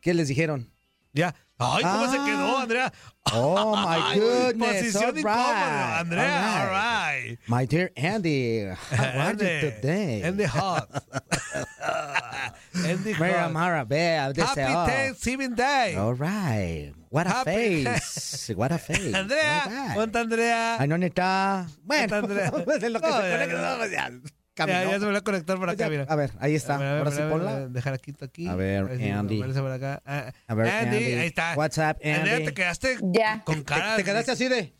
¿Qué 0.00 0.14
les 0.14 0.28
dijeron? 0.28 0.70
Ya. 1.12 1.34
Ay, 1.58 1.82
¿cómo 1.82 2.04
Ah. 2.04 2.10
se 2.12 2.18
quedó, 2.30 2.58
Andrea? 2.58 2.92
Oh, 3.32 3.74
my 3.88 4.20
goodness. 4.20 4.76
Posición 4.92 5.04
all 5.10 5.18
incómoda, 5.18 5.88
right, 5.90 6.00
Andrea. 6.00 6.62
all 6.62 6.68
All 6.68 7.22
right. 7.24 7.38
My 7.48 7.66
dear 7.66 7.90
Andy, 7.96 8.66
how 8.66 8.76
are 9.20 9.32
you 9.32 9.38
today? 9.70 10.22
Andy 10.22 10.44
Hot. 10.44 10.88
Andy 12.74 13.14
Mira, 13.18 13.44
Hot. 13.44 13.52
Mara, 13.52 13.84
vea, 13.84 14.32
Happy 14.36 14.60
oh, 14.62 14.86
Thanksgiving 14.86 15.54
Day. 15.54 15.96
All 15.96 16.14
right. 16.14 16.92
What 17.10 17.26
a 17.26 17.30
Happy- 17.30 17.84
face. 17.84 18.52
What 18.54 18.70
a 18.72 18.78
face. 18.78 19.14
Andrea, 19.14 19.62
right. 19.66 19.94
ponte 19.96 20.18
Andrea. 20.18 20.76
Ay, 20.78 20.86
no, 20.86 20.96
neta. 20.98 21.66
Bueno, 21.82 22.16
Andrea. 22.16 22.50
de 22.50 22.90
lo 22.90 23.00
que 23.00 23.06
se 23.06 23.12
conecta, 23.12 23.86
ya. 23.90 24.10
no, 24.10 24.20
ya, 24.56 24.66
Ya, 24.66 24.72
caminó. 24.72 24.90
ya 24.92 24.98
se 25.00 25.06
me 25.06 25.12
va 25.12 25.18
a 25.18 25.22
conectar 25.22 25.58
por 25.58 25.68
acá, 25.68 25.84
Ya, 25.84 25.90
mira. 25.90 26.06
A 26.08 26.16
ver, 26.16 26.30
ahí 26.40 26.54
está. 26.54 26.76
A 26.76 26.78
ver, 26.78 26.86
a 26.86 26.90
ver, 26.92 26.98
Ahora 26.98 27.10
sí 27.10 27.16
a 27.20 27.24
ver, 27.24 27.28
a 27.32 27.36
ponla. 27.36 27.54
ver, 27.58 27.68
Dejar 27.70 27.94
aquí, 27.94 28.14
aquí. 28.20 28.48
A 28.48 28.54
ver, 28.54 28.88
si 28.96 29.02
me 29.02 29.12
Andy. 29.12 29.42
por 29.42 29.70
acá. 29.70 30.02
Ah, 30.06 30.32
A 30.46 30.54
ver, 30.54 30.68
Andy, 30.68 30.96
Andy. 30.96 31.12
ahí 31.14 31.26
está. 31.26 31.54
What's 31.56 31.78
up, 31.78 31.84
Andrea, 32.02 32.34
Andy? 32.36 32.44
te 32.46 32.54
quedaste 32.54 32.96
ya. 33.02 33.42
con 33.44 33.56
Te, 33.56 33.64
cara. 33.64 33.96
te 33.96 34.04
quedaste 34.04 34.30
así 34.32 34.48
de. 34.48 34.72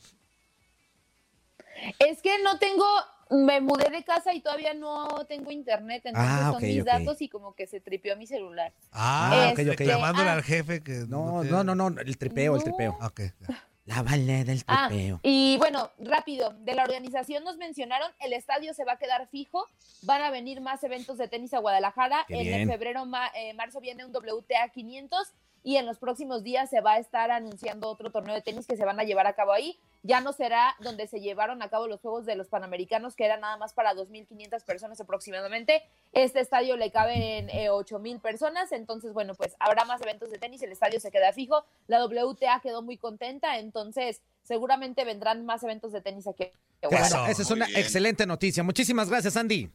Es 1.99 2.22
que 2.22 2.43
no 2.43 2.59
tengo, 2.59 2.87
me 3.31 3.61
mudé 3.61 3.91
de 3.91 4.03
casa 4.03 4.33
y 4.33 4.41
todavía 4.41 4.72
no 4.72 5.09
tengo 5.29 5.51
internet, 5.51 6.03
entonces 6.07 6.31
Ah, 6.33 6.47
son 6.47 6.57
ok, 6.57 6.62
mis 6.62 6.81
ok. 6.81 6.87
datos 6.87 7.20
y 7.22 7.29
como 7.29 7.55
que 7.55 7.66
se 7.66 7.81
tripió 7.81 8.16
mi 8.16 8.27
celular. 8.27 8.72
Ah, 8.93 9.51
ok, 9.53 9.59
ok. 9.61 9.66
reclamándole 9.79 10.31
Ah. 10.31 10.35
al 10.35 10.43
jefe 10.43 10.83
que. 10.83 11.05
No, 11.07 11.43
te- 11.43 11.51
no, 11.51 11.64
no, 11.64 11.74
no, 11.74 11.89
el 12.01 12.16
tripeo, 12.16 12.55
el 12.55 12.59
No. 12.59 12.64
tripeo. 12.64 12.97
Ok. 13.03 13.20
ya. 13.41 13.62
La 13.87 14.03
vale 14.03 14.45
del 14.45 14.62
Ah, 14.66 14.89
tripeo. 14.89 15.20
y 15.22 15.57
bueno, 15.59 15.91
rápido, 15.99 16.51
de 16.59 16.74
la 16.74 16.82
organización 16.82 17.45
nos 17.45 17.57
mencionaron, 17.57 18.11
el 18.20 18.32
estadio 18.32 18.74
se 18.74 18.84
va 18.84 18.93
a 18.95 18.99
quedar 18.99 19.28
fijo, 19.28 19.64
van 20.03 20.22
a 20.22 20.30
venir 20.30 20.61
más 20.61 20.82
eventos 20.82 21.18
de 21.18 21.28
tenis 21.28 21.55
a 21.55 21.61
Guadalajara, 21.61 22.24
en 22.28 22.68
febrero, 22.68 23.07
ma- 23.07 23.30
eh, 23.37 23.55
marzo 23.55 23.80
viene 23.80 24.05
un 24.05 24.12
WTA 24.12 24.68
500 24.74 25.32
y 25.67 25.79
en 25.79 25.85
los 25.85 25.99
próximos 25.99 26.45
días 26.45 26.71
se 26.71 26.81
va 26.81 26.93
a 26.93 26.99
estar 27.01 27.33
anunciando 27.33 27.89
otro 27.91 28.12
torneo 28.12 28.37
de 28.37 28.41
tenis 28.41 28.69
que 28.69 28.77
se 28.77 28.85
van 28.85 29.01
a 29.01 29.03
llevar 29.03 29.27
a 29.27 29.33
cabo 29.33 29.51
ahí. 29.51 29.77
Ya 30.05 30.21
no 30.21 30.33
será 30.33 30.77
donde 30.79 31.09
se 31.09 31.21
llevaron 31.21 31.61
a 31.61 31.69
cabo 31.69 31.89
los 31.89 32.01
Juegos 32.01 32.25
de 32.25 32.37
los 32.37 32.47
Panamericanos, 32.47 33.17
que 33.17 33.25
eran 33.25 33.41
nada 33.41 33.57
más 33.57 33.75
para 33.75 33.93
2.500 33.93 34.64
personas 34.64 35.01
aproximadamente. 35.01 35.83
Este 36.12 36.39
estadio 36.39 36.77
le 36.77 36.93
caben 36.93 37.51
eh, 37.51 37.69
8.000 37.69 38.21
personas, 38.21 38.71
entonces, 38.71 39.12
bueno, 39.12 39.35
pues 39.35 39.57
habrá 39.59 39.85
más 39.85 40.01
eventos 40.03 40.31
de 40.31 40.39
tenis, 40.39 40.62
el 40.62 40.71
estadio 40.71 41.01
se 41.01 41.11
queda 41.11 41.33
fijo. 41.33 41.64
La 41.89 42.05
WTA 42.07 42.61
quedó 42.62 42.83
muy 42.83 42.97
contenta, 42.97 43.59
entonces 43.59 44.23
seguramente 44.45 45.05
vendrán 45.05 45.45
más 45.47 45.64
eventos 45.64 45.91
de 45.91 46.01
tenis 46.01 46.29
aquí. 46.29 46.45
Bueno, 46.81 47.05
Eso. 47.05 47.27
esa 47.27 47.43
es 47.43 47.51
Muy 47.51 47.57
una 47.57 47.67
bien. 47.67 47.81
excelente 47.81 48.25
noticia. 48.25 48.62
Muchísimas 48.62 49.11
gracias, 49.11 49.37
Andy. 49.37 49.69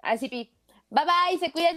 Así, 0.00 0.30
Pi. 0.30 0.50
Bye 0.88 1.04
bye, 1.04 1.38
se 1.38 1.52
cuidan. 1.52 1.76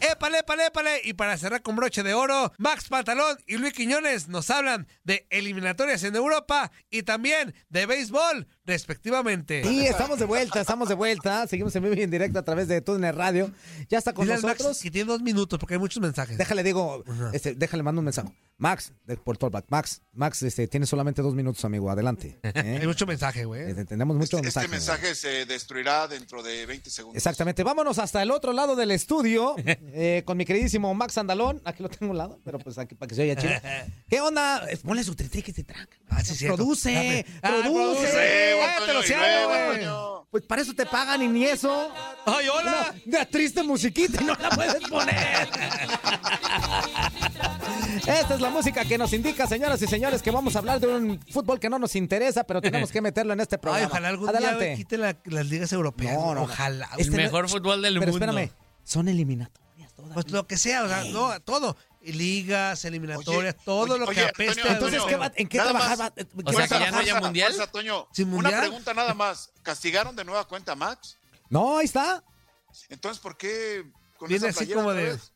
¡Épale, 0.00 0.40
épale, 0.40 0.66
épale! 0.66 1.00
Y 1.04 1.14
para 1.14 1.36
cerrar 1.38 1.62
con 1.62 1.76
broche 1.76 2.02
de 2.02 2.14
oro, 2.14 2.52
Max 2.58 2.88
Pantalón 2.88 3.38
y 3.46 3.56
Luis 3.56 3.72
Quiñones 3.72 4.28
nos 4.28 4.50
hablan 4.50 4.86
de 5.02 5.26
eliminatorias 5.30 6.04
en 6.04 6.14
Europa 6.14 6.70
y 6.90 7.02
también 7.04 7.54
de 7.70 7.86
béisbol, 7.86 8.46
respectivamente. 8.66 9.62
Y 9.64 9.86
estamos 9.86 10.18
de 10.18 10.26
vuelta, 10.26 10.60
estamos 10.60 10.88
de 10.88 10.94
vuelta. 10.94 11.46
Seguimos 11.46 11.74
en 11.76 11.84
vivo 11.84 11.94
y 11.94 12.02
en 12.02 12.10
directo 12.10 12.38
a 12.38 12.42
través 12.42 12.68
de 12.68 12.80
Túnel 12.80 13.14
Radio. 13.14 13.50
Ya 13.88 13.98
está 13.98 14.12
con 14.12 14.24
Dile 14.26 14.34
al 14.34 14.42
Max 14.42 14.60
nosotros. 14.60 14.82
que 14.82 14.90
tiene 14.90 15.08
dos 15.08 15.22
minutos 15.22 15.58
porque 15.58 15.74
hay 15.74 15.80
muchos 15.80 16.02
mensajes. 16.02 16.36
Déjale, 16.36 16.62
digo, 16.62 17.02
este, 17.32 17.54
déjale, 17.54 17.82
mando 17.82 18.00
un 18.00 18.04
mensaje. 18.04 18.28
Max, 18.56 18.92
de, 19.04 19.16
por 19.16 19.36
Tollback. 19.36 19.66
Max, 19.68 20.02
Max, 20.12 20.42
este, 20.44 20.68
tiene 20.68 20.86
solamente 20.86 21.22
dos 21.22 21.34
minutos, 21.34 21.64
amigo. 21.64 21.90
Adelante. 21.90 22.38
¿eh? 22.42 22.78
Hay 22.80 22.86
mucho 22.86 23.04
mensaje, 23.06 23.44
güey. 23.44 23.70
Eh, 23.70 23.84
Tenemos 23.84 24.16
mucho 24.16 24.36
Este 24.36 24.42
mensaje. 24.42 24.68
mensaje 24.68 25.14
se 25.16 25.44
destruirá 25.44 26.06
dentro 26.06 26.42
de 26.42 26.64
20 26.64 26.88
segundos. 26.88 27.16
Exactamente. 27.16 27.62
Vámonos 27.64 27.98
hasta 27.98 28.22
el 28.22 28.30
otro 28.30 28.52
lado 28.52 28.76
del 28.76 28.92
estudio 28.92 29.56
eh, 29.66 30.22
con 30.24 30.36
mi 30.36 30.44
queridísimo 30.44 30.94
Max 30.94 31.18
Andalón. 31.18 31.60
Aquí 31.64 31.82
lo 31.82 31.88
tengo 31.88 32.06
a 32.06 32.10
un 32.12 32.18
lado, 32.18 32.40
pero 32.44 32.58
pues 32.60 32.78
aquí 32.78 32.94
para 32.94 33.08
que 33.08 33.14
se 33.16 33.22
oiga 33.22 33.36
chido. 33.36 33.52
¿Qué 34.08 34.20
onda? 34.20 34.64
Eh, 34.70 34.76
Ponle 34.84 35.02
su 35.02 35.14
trintre 35.16 35.42
que 35.42 35.52
se 35.52 35.64
traga. 35.64 35.88
cierto. 36.22 36.56
produce, 36.56 36.92
Dame. 36.92 37.26
Ah, 37.42 37.50
produce. 37.62 37.72
produce. 37.72 38.60
Ah, 38.62 38.74
Toño, 38.78 38.86
te 38.86 38.92
lo 38.94 39.00
y 39.00 39.06
sé, 39.06 39.16
luego, 39.16 39.48
güey. 39.66 40.23
Pues 40.34 40.42
para 40.46 40.62
eso 40.62 40.74
te 40.74 40.84
pagan 40.84 41.22
y 41.22 41.28
ni 41.28 41.44
eso. 41.44 41.92
¡Ay, 42.26 42.48
hola! 42.48 42.92
Una, 43.06 43.18
una 43.18 43.24
triste 43.24 43.62
musiquita 43.62 44.20
y 44.20 44.24
no 44.24 44.34
la 44.34 44.48
puedes 44.50 44.82
poner. 44.88 45.48
Esta 48.04 48.34
es 48.34 48.40
la 48.40 48.50
música 48.50 48.84
que 48.84 48.98
nos 48.98 49.12
indica, 49.12 49.46
señoras 49.46 49.80
y 49.82 49.86
señores, 49.86 50.22
que 50.22 50.32
vamos 50.32 50.56
a 50.56 50.58
hablar 50.58 50.80
de 50.80 50.88
un 50.88 51.20
fútbol 51.30 51.60
que 51.60 51.70
no 51.70 51.78
nos 51.78 51.94
interesa, 51.94 52.42
pero 52.42 52.60
tenemos 52.60 52.90
que 52.90 53.00
meterlo 53.00 53.32
en 53.32 53.38
este 53.42 53.58
programa. 53.58 53.84
Ay, 53.86 53.88
ojalá 53.92 54.08
algún 54.08 54.28
Adelante. 54.28 54.64
día 54.64 54.74
quiten 54.74 55.00
la- 55.02 55.16
las 55.26 55.46
ligas 55.46 55.72
europeas. 55.72 56.14
No, 56.14 56.26
no, 56.26 56.34
no. 56.34 56.42
ojalá. 56.42 56.88
Este 56.98 57.12
no- 57.12 57.16
mejor 57.22 57.48
fútbol 57.48 57.80
del 57.82 58.00
pero 58.00 58.10
mundo. 58.10 58.26
espérame, 58.26 58.50
son 58.82 59.06
eliminatorias. 59.08 59.92
Pues 60.14 60.32
lo 60.32 60.48
que 60.48 60.56
sea, 60.56 60.82
o 60.82 60.88
sea, 60.88 61.04
no, 61.12 61.38
todo. 61.42 61.76
Ligas, 62.12 62.84
eliminatorias, 62.84 63.56
todo 63.64 63.98
lo 63.98 64.06
que 64.06 64.24
Oye, 64.24 64.32
Entonces, 64.68 65.02
¿qué 65.08 65.16
va- 65.16 65.32
¿en 65.34 65.48
qué 65.48 65.58
trabajar? 65.58 65.98
más. 65.98 66.00
va- 66.00 66.12
O 66.44 66.50
¿qué 66.50 66.56
sea, 66.56 66.68
que 66.78 66.84
ya 66.84 66.90
no 66.90 66.98
haya 66.98 67.20
mundial. 67.20 67.52
Fuerza, 67.54 67.70
Toño. 67.72 68.08
¿Sin 68.12 68.28
Una 68.28 68.34
mundial? 68.42 68.60
pregunta 68.60 68.94
nada 68.94 69.14
más. 69.14 69.50
¿Castigaron 69.62 70.14
de 70.16 70.24
nueva 70.24 70.46
cuenta 70.46 70.72
a 70.72 70.76
Max? 70.76 71.16
No, 71.48 71.78
ahí 71.78 71.86
está. 71.86 72.22
Entonces, 72.88 73.20
¿por 73.22 73.36
qué 73.36 73.84
con 74.18 74.28
Viene 74.28 74.48
esa 74.48 74.60
así 74.62 74.72
como 74.72 74.92
de. 74.92 75.04
vez? 75.10 75.32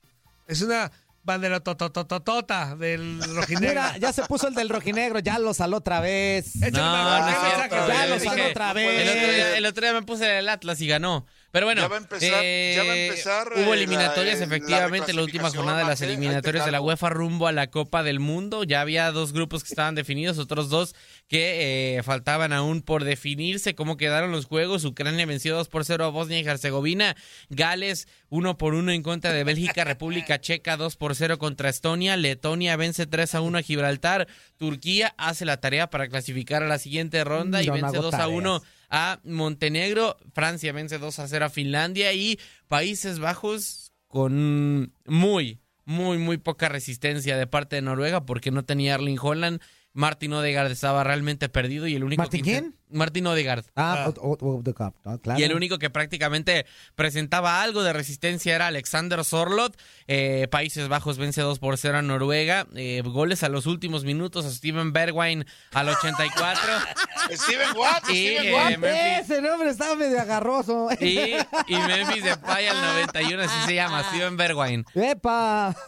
Es 0.46 0.62
una 0.62 0.90
bandera 1.22 1.60
totototota 1.60 2.74
del 2.76 3.20
rojinegro. 3.34 3.68
Mira, 3.68 3.96
ya 3.98 4.12
se 4.12 4.22
puso 4.24 4.48
el 4.48 4.54
del 4.54 4.68
rojinegro, 4.70 5.18
ya 5.18 5.38
lo 5.38 5.52
saló 5.54 5.76
otra 5.78 6.00
vez. 6.00 6.56
No. 6.56 6.68
Ya 6.68 8.06
lo 8.06 8.18
saló 8.18 8.46
otra 8.48 8.70
El 8.70 8.78
otro, 8.78 8.80
día, 8.80 9.44
vez. 9.44 9.56
el 9.56 9.66
otro 9.66 9.82
día 9.82 9.92
me 9.92 10.02
puse 10.02 10.38
el 10.38 10.48
Atlas 10.48 10.80
y 10.80 10.88
ganó. 10.88 11.26
Pero 11.50 11.64
bueno, 11.64 11.80
Ya 11.80 11.88
va 11.88 11.96
a 11.96 11.98
empezar- 12.00 12.40
eh, 12.44 12.72
ya 12.76 12.84
va 12.84 12.92
a 12.92 12.96
empezar, 12.96 13.48
hubo 13.56 13.72
eh, 13.72 13.76
eliminatorias 13.78 14.38
la- 14.38 14.44
efectivamente 14.44 15.14
la 15.14 15.22
última 15.22 15.48
jornada 15.50 15.78
de 15.78 15.84
las 15.86 16.02
eliminatorias 16.02 16.66
de 16.66 16.72
la. 16.72 16.80
UEFA 16.82 17.08
rumbo 17.08 17.46
a 17.46 17.52
la 17.52 17.68
Copa 17.68 18.02
del 18.02 18.20
Mundo. 18.20 18.64
Ya 18.64 18.82
había 18.82 19.10
dos 19.12 19.32
grupos 19.32 19.62
que 19.64 19.68
estaban 19.70 19.94
definidos, 19.94 20.38
otros 20.38 20.68
dos 20.68 20.94
que 21.26 21.96
eh, 21.96 22.02
faltaban 22.02 22.52
aún 22.52 22.82
por 22.82 23.04
definirse. 23.04 23.74
¿Cómo 23.74 23.96
quedaron 23.96 24.30
los 24.30 24.44
juegos? 24.44 24.84
Ucrania 24.84 25.24
venció 25.24 25.56
2 25.56 25.68
por 25.68 25.84
0 25.86 26.04
a 26.04 26.08
Bosnia 26.08 26.38
y 26.38 26.46
Herzegovina. 26.46 27.16
Gales 27.48 28.08
1 28.28 28.58
por 28.58 28.74
1 28.74 28.92
en 28.92 29.02
contra 29.02 29.32
de 29.32 29.42
Bélgica. 29.44 29.84
República 29.84 30.40
Checa 30.40 30.76
2 30.76 30.96
por 30.96 31.14
0 31.16 31.38
contra 31.38 31.70
Estonia. 31.70 32.16
Letonia 32.18 32.76
vence 32.76 33.06
3 33.06 33.34
a 33.34 33.40
1 33.40 33.58
a 33.58 33.62
Gibraltar. 33.62 34.28
Turquía 34.58 35.14
hace 35.16 35.44
la 35.46 35.58
tarea 35.60 35.88
para 35.88 36.08
clasificar 36.08 36.62
a 36.62 36.66
la 36.68 36.78
siguiente 36.78 37.24
ronda 37.24 37.62
y 37.62 37.66
no 37.68 37.72
vence 37.72 37.86
hago 37.86 38.02
2 38.02 38.14
a 38.14 38.18
tareas. 38.18 38.36
1 38.36 38.62
a 38.90 39.20
Montenegro, 39.24 40.16
Francia 40.32 40.72
vence 40.72 40.98
2 40.98 41.18
a 41.18 41.28
0 41.28 41.44
a 41.44 41.50
Finlandia 41.50 42.12
y 42.12 42.38
Países 42.68 43.18
Bajos 43.18 43.92
con 44.06 44.92
muy, 45.06 45.60
muy, 45.84 46.18
muy 46.18 46.38
poca 46.38 46.68
resistencia 46.68 47.36
de 47.36 47.46
parte 47.46 47.76
de 47.76 47.82
Noruega 47.82 48.24
porque 48.24 48.50
no 48.50 48.64
tenía 48.64 48.94
Erling 48.94 49.18
Holland. 49.20 49.60
Martin 49.92 50.32
Odegaard 50.32 50.70
estaba 50.70 51.04
realmente 51.04 51.48
perdido 51.48 51.86
y 51.86 51.94
el 51.94 52.04
único 52.04 52.22
¿Martin 52.22 52.42
que 52.42 52.50
quién? 52.50 52.77
Martin 52.90 53.26
Odegaard. 53.26 53.64
Ah, 53.76 54.10
o- 54.20 54.36
o- 54.36 54.56
o- 54.58 54.62
the 54.62 54.72
cup, 54.74 54.94
ah, 55.04 55.18
claro. 55.22 55.38
Y 55.40 55.42
el 55.44 55.54
único 55.54 55.78
que 55.78 55.90
prácticamente 55.90 56.66
presentaba 56.94 57.62
algo 57.62 57.82
de 57.82 57.92
resistencia 57.92 58.54
era 58.54 58.66
Alexander 58.68 59.24
Sorlot. 59.24 59.76
Eh, 60.06 60.48
Países 60.50 60.88
Bajos 60.88 61.18
vence 61.18 61.40
2 61.42 61.58
por 61.58 61.76
0 61.78 61.98
a 61.98 62.02
Noruega. 62.02 62.66
Eh, 62.74 63.02
goles 63.04 63.42
a 63.42 63.48
los 63.48 63.66
últimos 63.66 64.04
minutos 64.04 64.44
a 64.46 64.50
Steven 64.50 64.92
Bergwijn 64.92 65.46
al 65.72 65.88
84. 65.88 66.60
Steven 67.32 67.76
Watt, 67.76 68.08
Y, 68.10 68.36
Steven 68.36 68.46
eh, 68.46 68.52
Watt. 68.54 69.22
Ese 69.24 69.42
nombre 69.42 69.70
estaba 69.70 69.94
medio 69.96 70.20
agarroso. 70.20 70.88
y, 71.00 71.18
y 71.66 71.76
Memphis 71.86 72.24
Depay 72.24 72.66
al 72.68 72.80
91, 72.80 73.42
así 73.42 73.54
se 73.66 73.74
llama, 73.74 74.02
Steven 74.04 74.36
Bergwijn. 74.36 74.84
¡Epa! 74.94 75.74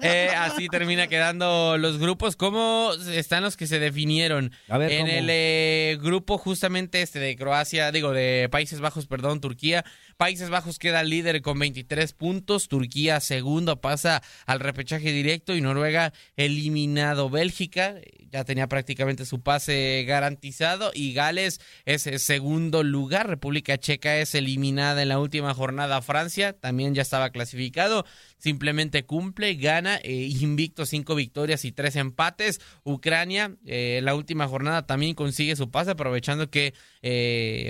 Eh, 0.00 0.28
así 0.36 0.68
termina 0.68 1.06
quedando 1.06 1.76
los 1.78 1.98
grupos. 1.98 2.36
¿Cómo 2.36 2.90
están 3.12 3.42
los 3.42 3.56
que 3.56 3.66
se 3.66 3.78
definieron? 3.78 4.52
A 4.68 4.78
ver, 4.78 4.92
en 4.92 5.06
¿cómo? 5.06 5.12
el 5.18 5.26
eh, 5.30 5.93
grupo 5.98 6.38
justamente 6.38 7.02
este 7.02 7.18
de 7.18 7.36
Croacia, 7.36 7.90
digo, 7.92 8.12
de 8.12 8.48
Países 8.50 8.80
Bajos, 8.80 9.06
perdón, 9.06 9.40
Turquía. 9.40 9.84
Países 10.16 10.50
Bajos 10.50 10.78
queda 10.78 11.02
líder 11.02 11.42
con 11.42 11.58
23 11.58 12.12
puntos. 12.12 12.68
Turquía 12.68 13.20
segundo 13.20 13.80
pasa 13.80 14.22
al 14.46 14.60
repechaje 14.60 15.12
directo 15.12 15.54
y 15.54 15.60
Noruega 15.60 16.12
eliminado. 16.36 17.30
Bélgica 17.30 17.96
eh, 17.96 18.24
ya 18.34 18.42
tenía 18.42 18.66
prácticamente 18.66 19.26
su 19.26 19.42
pase 19.42 20.04
garantizado 20.08 20.90
y 20.92 21.12
Gales 21.12 21.60
es 21.84 22.08
eh, 22.08 22.18
segundo 22.18 22.82
lugar. 22.82 23.28
República 23.28 23.78
Checa 23.78 24.18
es 24.18 24.34
eliminada 24.34 25.02
en 25.02 25.08
la 25.08 25.20
última 25.20 25.54
jornada. 25.54 26.02
Francia 26.02 26.52
también 26.52 26.96
ya 26.96 27.02
estaba 27.02 27.30
clasificado 27.30 28.04
simplemente 28.38 29.06
cumple, 29.06 29.54
gana, 29.54 30.00
eh, 30.02 30.28
invicto 30.40 30.84
cinco 30.84 31.14
victorias 31.14 31.64
y 31.64 31.70
tres 31.70 31.94
empates. 31.94 32.60
Ucrania, 32.82 33.54
eh, 33.64 34.00
la 34.02 34.16
última 34.16 34.48
jornada 34.48 34.84
también 34.84 35.14
consigue 35.14 35.54
su 35.54 35.70
pase, 35.70 35.92
aprovechando 35.92 36.50
que 36.50 36.74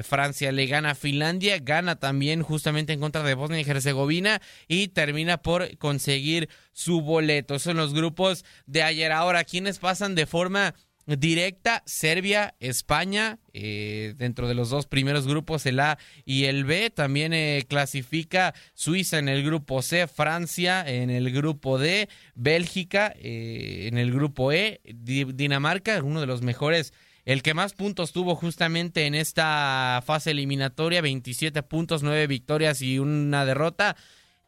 Francia 0.05 0.51
le 0.53 0.67
gana 0.67 0.91
a 0.91 0.95
Finlandia, 0.95 1.59
gana 1.59 1.97
también 1.97 2.34
justamente 2.43 2.93
en 2.93 3.01
contra 3.01 3.23
de 3.23 3.35
Bosnia 3.35 3.61
y 3.61 3.71
Herzegovina 3.71 4.41
y 4.69 4.89
termina 4.89 5.39
por 5.39 5.77
conseguir 5.79 6.49
su 6.73 7.01
boleto. 7.01 7.59
Son 7.59 7.77
los 7.77 7.95
grupos 7.95 8.45
de 8.67 8.83
ayer. 8.83 9.13
Ahora, 9.13 9.45
¿quiénes 9.45 9.79
pasan 9.79 10.15
de 10.15 10.27
forma 10.27 10.75
directa, 11.07 11.83
Serbia, 11.85 12.55
España, 12.61 13.39
eh, 13.53 14.15
dentro 14.17 14.49
de 14.49 14.55
los 14.55 14.71
dos 14.71 14.87
primeros 14.87 15.27
grupos, 15.27 15.67
el 15.67 15.79
A 15.81 15.99
y 16.25 16.45
el 16.45 16.65
B. 16.65 16.89
También 16.89 17.35
eh, 17.35 17.65
clasifica 17.69 18.55
Suiza 18.73 19.19
en 19.19 19.29
el 19.29 19.45
grupo 19.45 19.83
C, 19.83 20.07
Francia 20.09 20.83
en 20.87 21.11
el 21.11 21.31
grupo 21.31 21.79
D, 21.79 22.09
Bélgica 22.35 23.13
eh, 23.19 23.87
en 23.87 23.99
el 23.99 24.13
grupo 24.13 24.51
E, 24.53 24.81
Di- 24.95 25.25
Dinamarca, 25.25 26.03
uno 26.03 26.23
de 26.23 26.27
los 26.27 26.41
mejores. 26.41 26.95
El 27.25 27.43
que 27.43 27.55
más 27.55 27.73
puntos 27.73 28.13
tuvo 28.13 28.35
justamente 28.35 29.07
en 29.07 29.15
esta 29.15 30.03
fase 30.05 30.33
eliminatoria, 30.33 31.01
27 31.01 31.63
puntos, 31.63 32.03
9 32.03 32.27
victorias 32.27 32.83
y 32.83 32.99
una 32.99 33.45
derrota. 33.47 33.97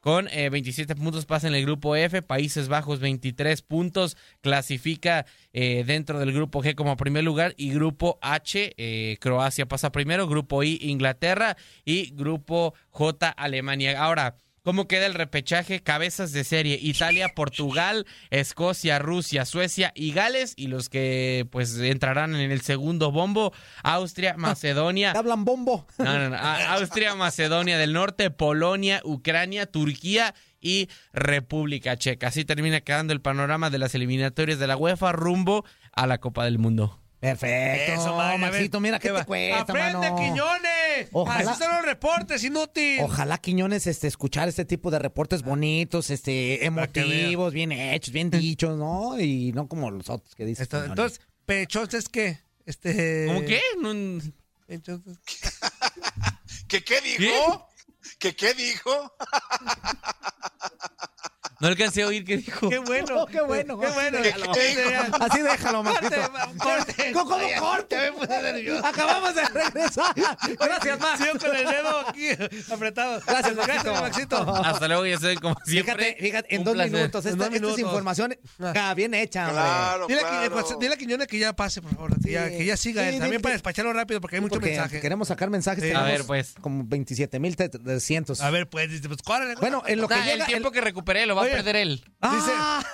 Con 0.00 0.28
eh, 0.28 0.50
27 0.50 0.94
puntos 0.94 1.26
pasa 1.26 1.48
en 1.48 1.54
el 1.56 1.64
grupo 1.64 1.96
F, 1.96 2.22
Países 2.22 2.68
Bajos 2.68 3.00
23 3.00 3.60
puntos, 3.62 4.16
clasifica 4.40 5.26
eh, 5.52 5.82
dentro 5.84 6.20
del 6.20 6.32
grupo 6.32 6.62
G 6.62 6.76
como 6.76 6.96
primer 6.96 7.24
lugar 7.24 7.54
y 7.56 7.72
grupo 7.72 8.16
H, 8.22 8.74
eh, 8.76 9.16
Croacia 9.20 9.66
pasa 9.66 9.90
primero, 9.90 10.28
grupo 10.28 10.62
I, 10.62 10.78
Inglaterra 10.82 11.56
y 11.84 12.10
grupo 12.14 12.74
J, 12.90 13.30
Alemania. 13.30 14.00
Ahora, 14.00 14.36
¿Cómo 14.66 14.88
queda 14.88 15.06
el 15.06 15.14
repechaje? 15.14 15.80
Cabezas 15.80 16.32
de 16.32 16.42
serie. 16.42 16.76
Italia, 16.82 17.28
Portugal, 17.36 18.04
Escocia, 18.30 18.98
Rusia, 18.98 19.44
Suecia 19.44 19.92
y 19.94 20.10
Gales. 20.10 20.54
Y 20.56 20.66
los 20.66 20.88
que 20.88 21.46
pues 21.52 21.78
entrarán 21.78 22.34
en 22.34 22.50
el 22.50 22.62
segundo 22.62 23.12
bombo, 23.12 23.52
Austria, 23.84 24.34
Macedonia. 24.36 25.12
Hablan 25.12 25.44
bombo. 25.44 25.86
No, 25.98 26.18
no, 26.18 26.30
no. 26.30 26.36
Austria, 26.36 27.14
Macedonia 27.14 27.78
del 27.78 27.92
Norte, 27.92 28.32
Polonia, 28.32 29.00
Ucrania, 29.04 29.66
Turquía 29.66 30.34
y 30.60 30.88
República 31.12 31.96
Checa. 31.96 32.26
Así 32.26 32.44
termina 32.44 32.80
quedando 32.80 33.12
el 33.12 33.20
panorama 33.20 33.70
de 33.70 33.78
las 33.78 33.94
eliminatorias 33.94 34.58
de 34.58 34.66
la 34.66 34.76
UEFA 34.76 35.12
rumbo 35.12 35.64
a 35.92 36.08
la 36.08 36.18
Copa 36.18 36.44
del 36.44 36.58
Mundo. 36.58 37.05
Perfecto. 37.26 37.92
Eso, 37.92 38.16
ver, 38.16 38.38
Maxito, 38.38 38.80
mira 38.80 38.98
qué 38.98 39.10
va. 39.10 39.20
te 39.20 39.26
cuesta, 39.26 39.60
¡Aprende, 39.60 40.10
mano. 40.10 40.16
Quiñones! 40.16 41.08
Ojalá- 41.12 41.50
Así 41.50 41.62
son 41.62 41.72
los 41.74 41.84
reportes, 41.84 42.44
inútil. 42.44 43.00
Ojalá 43.02 43.38
Quiñones 43.38 43.86
este, 43.86 44.06
escuchar 44.06 44.48
este 44.48 44.64
tipo 44.64 44.90
de 44.90 44.98
reportes 44.98 45.42
bonitos, 45.42 46.10
este, 46.10 46.58
que 46.60 46.64
emotivos, 46.66 47.52
bien 47.52 47.72
hechos, 47.72 48.12
bien 48.12 48.30
dichos, 48.30 48.78
¿no? 48.78 49.18
Y 49.20 49.52
no 49.52 49.66
como 49.68 49.90
los 49.90 50.08
otros 50.08 50.34
que 50.34 50.44
dicen. 50.44 50.62
Esto- 50.62 50.84
entonces, 50.84 51.20
¿pechotes 51.44 52.08
qué? 52.08 52.38
Este... 52.64 53.26
¿Cómo 53.26 53.40
qué? 53.42 53.60
No-. 53.80 54.20
¿Que 56.68 56.82
qué 56.84 57.00
dijo? 57.00 57.68
¿Que 58.18 58.34
qué 58.34 58.54
dijo? 58.54 59.12
No 61.58 61.68
alcancé 61.68 62.02
a 62.02 62.08
oír 62.08 62.24
qué 62.24 62.36
dijo. 62.36 62.68
Qué 62.68 62.78
bueno. 62.78 63.26
qué 63.32 63.40
bueno. 63.40 63.78
Qué 63.78 63.88
bueno. 63.88 64.18
Así 65.20 65.40
déjalo, 65.40 65.82
Maxito. 65.82 66.16
Corte, 66.58 66.58
corte. 66.58 67.12
¿Cómo, 67.12 67.30
cómo 67.30 67.48
corte? 67.58 67.96
Me 67.96 68.12
puse 68.12 68.42
nervioso. 68.42 68.86
Acabamos 68.86 69.34
de 69.34 69.44
regresar. 69.44 70.14
Gracias, 70.60 71.00
Max. 71.00 71.18
Sigo 71.22 71.38
con 71.38 71.56
el 71.56 71.66
dedo 71.66 72.00
aquí 72.00 72.28
apretado. 72.70 73.22
Gracias, 73.26 73.56
Gracias, 73.56 74.00
Maxito. 74.00 74.54
Hasta 74.54 74.88
luego, 74.88 75.06
ya 75.06 75.18
soy 75.18 75.36
como 75.36 75.56
siempre. 75.64 75.94
Fíjate, 75.94 76.16
fíjate, 76.20 76.54
en 76.54 76.64
dos 76.64 76.76
minutos. 76.76 77.24
En 77.24 77.32
Esta, 77.32 77.46
esta 77.46 77.66
es 77.68 77.78
información 77.78 78.36
ah, 78.60 78.94
bien 78.94 79.14
hecha, 79.14 79.48
hombre. 79.48 79.62
Claro, 79.62 80.06
Dile, 80.06 80.20
a 80.20 80.78
dile 80.78 80.94
a 80.94 80.96
Quiñones 80.96 81.26
que 81.26 81.38
ya 81.38 81.54
pase, 81.54 81.80
por 81.80 81.94
favor. 81.94 82.10
Ya, 82.20 82.50
que 82.50 82.64
ya 82.64 82.76
siga 82.76 83.02
Sí, 83.02 83.08
él. 83.08 83.12
dile 83.14 83.24
También 83.24 83.42
para 83.42 83.54
despacharlo 83.54 83.92
rápido 83.92 84.20
porque 84.20 84.36
hay 84.36 84.42
mucho 84.42 84.54
Porque 84.54 84.70
mensaje. 84.70 85.00
queremos 85.00 85.28
sacar 85.28 85.48
mensajes. 85.48 85.82
Sí. 85.82 85.88
tenemos 85.88 86.06
A 86.06 86.12
ver, 86.12 86.24
pues. 86.24 86.54
Como 86.60 86.84
27.300. 86.84 88.40
A 88.40 88.50
ver, 88.50 88.68
pues, 88.68 88.90
dice, 88.90 89.08
pues, 89.08 89.22
córrele. 89.22 89.54
Bueno, 89.56 89.82
en 89.86 90.00
lo 90.00 90.08
que 90.08 90.16
llega... 90.16 90.44
el 90.44 90.46
tiempo 90.46 90.70
que 90.70 90.80
recuperé 90.80 91.24
lo 91.24 91.34
va 91.34 91.45
Oye. 91.46 91.54
perder 91.54 91.76
él. 91.76 91.96
Dice, 91.98 92.52
Ah. 92.52 92.84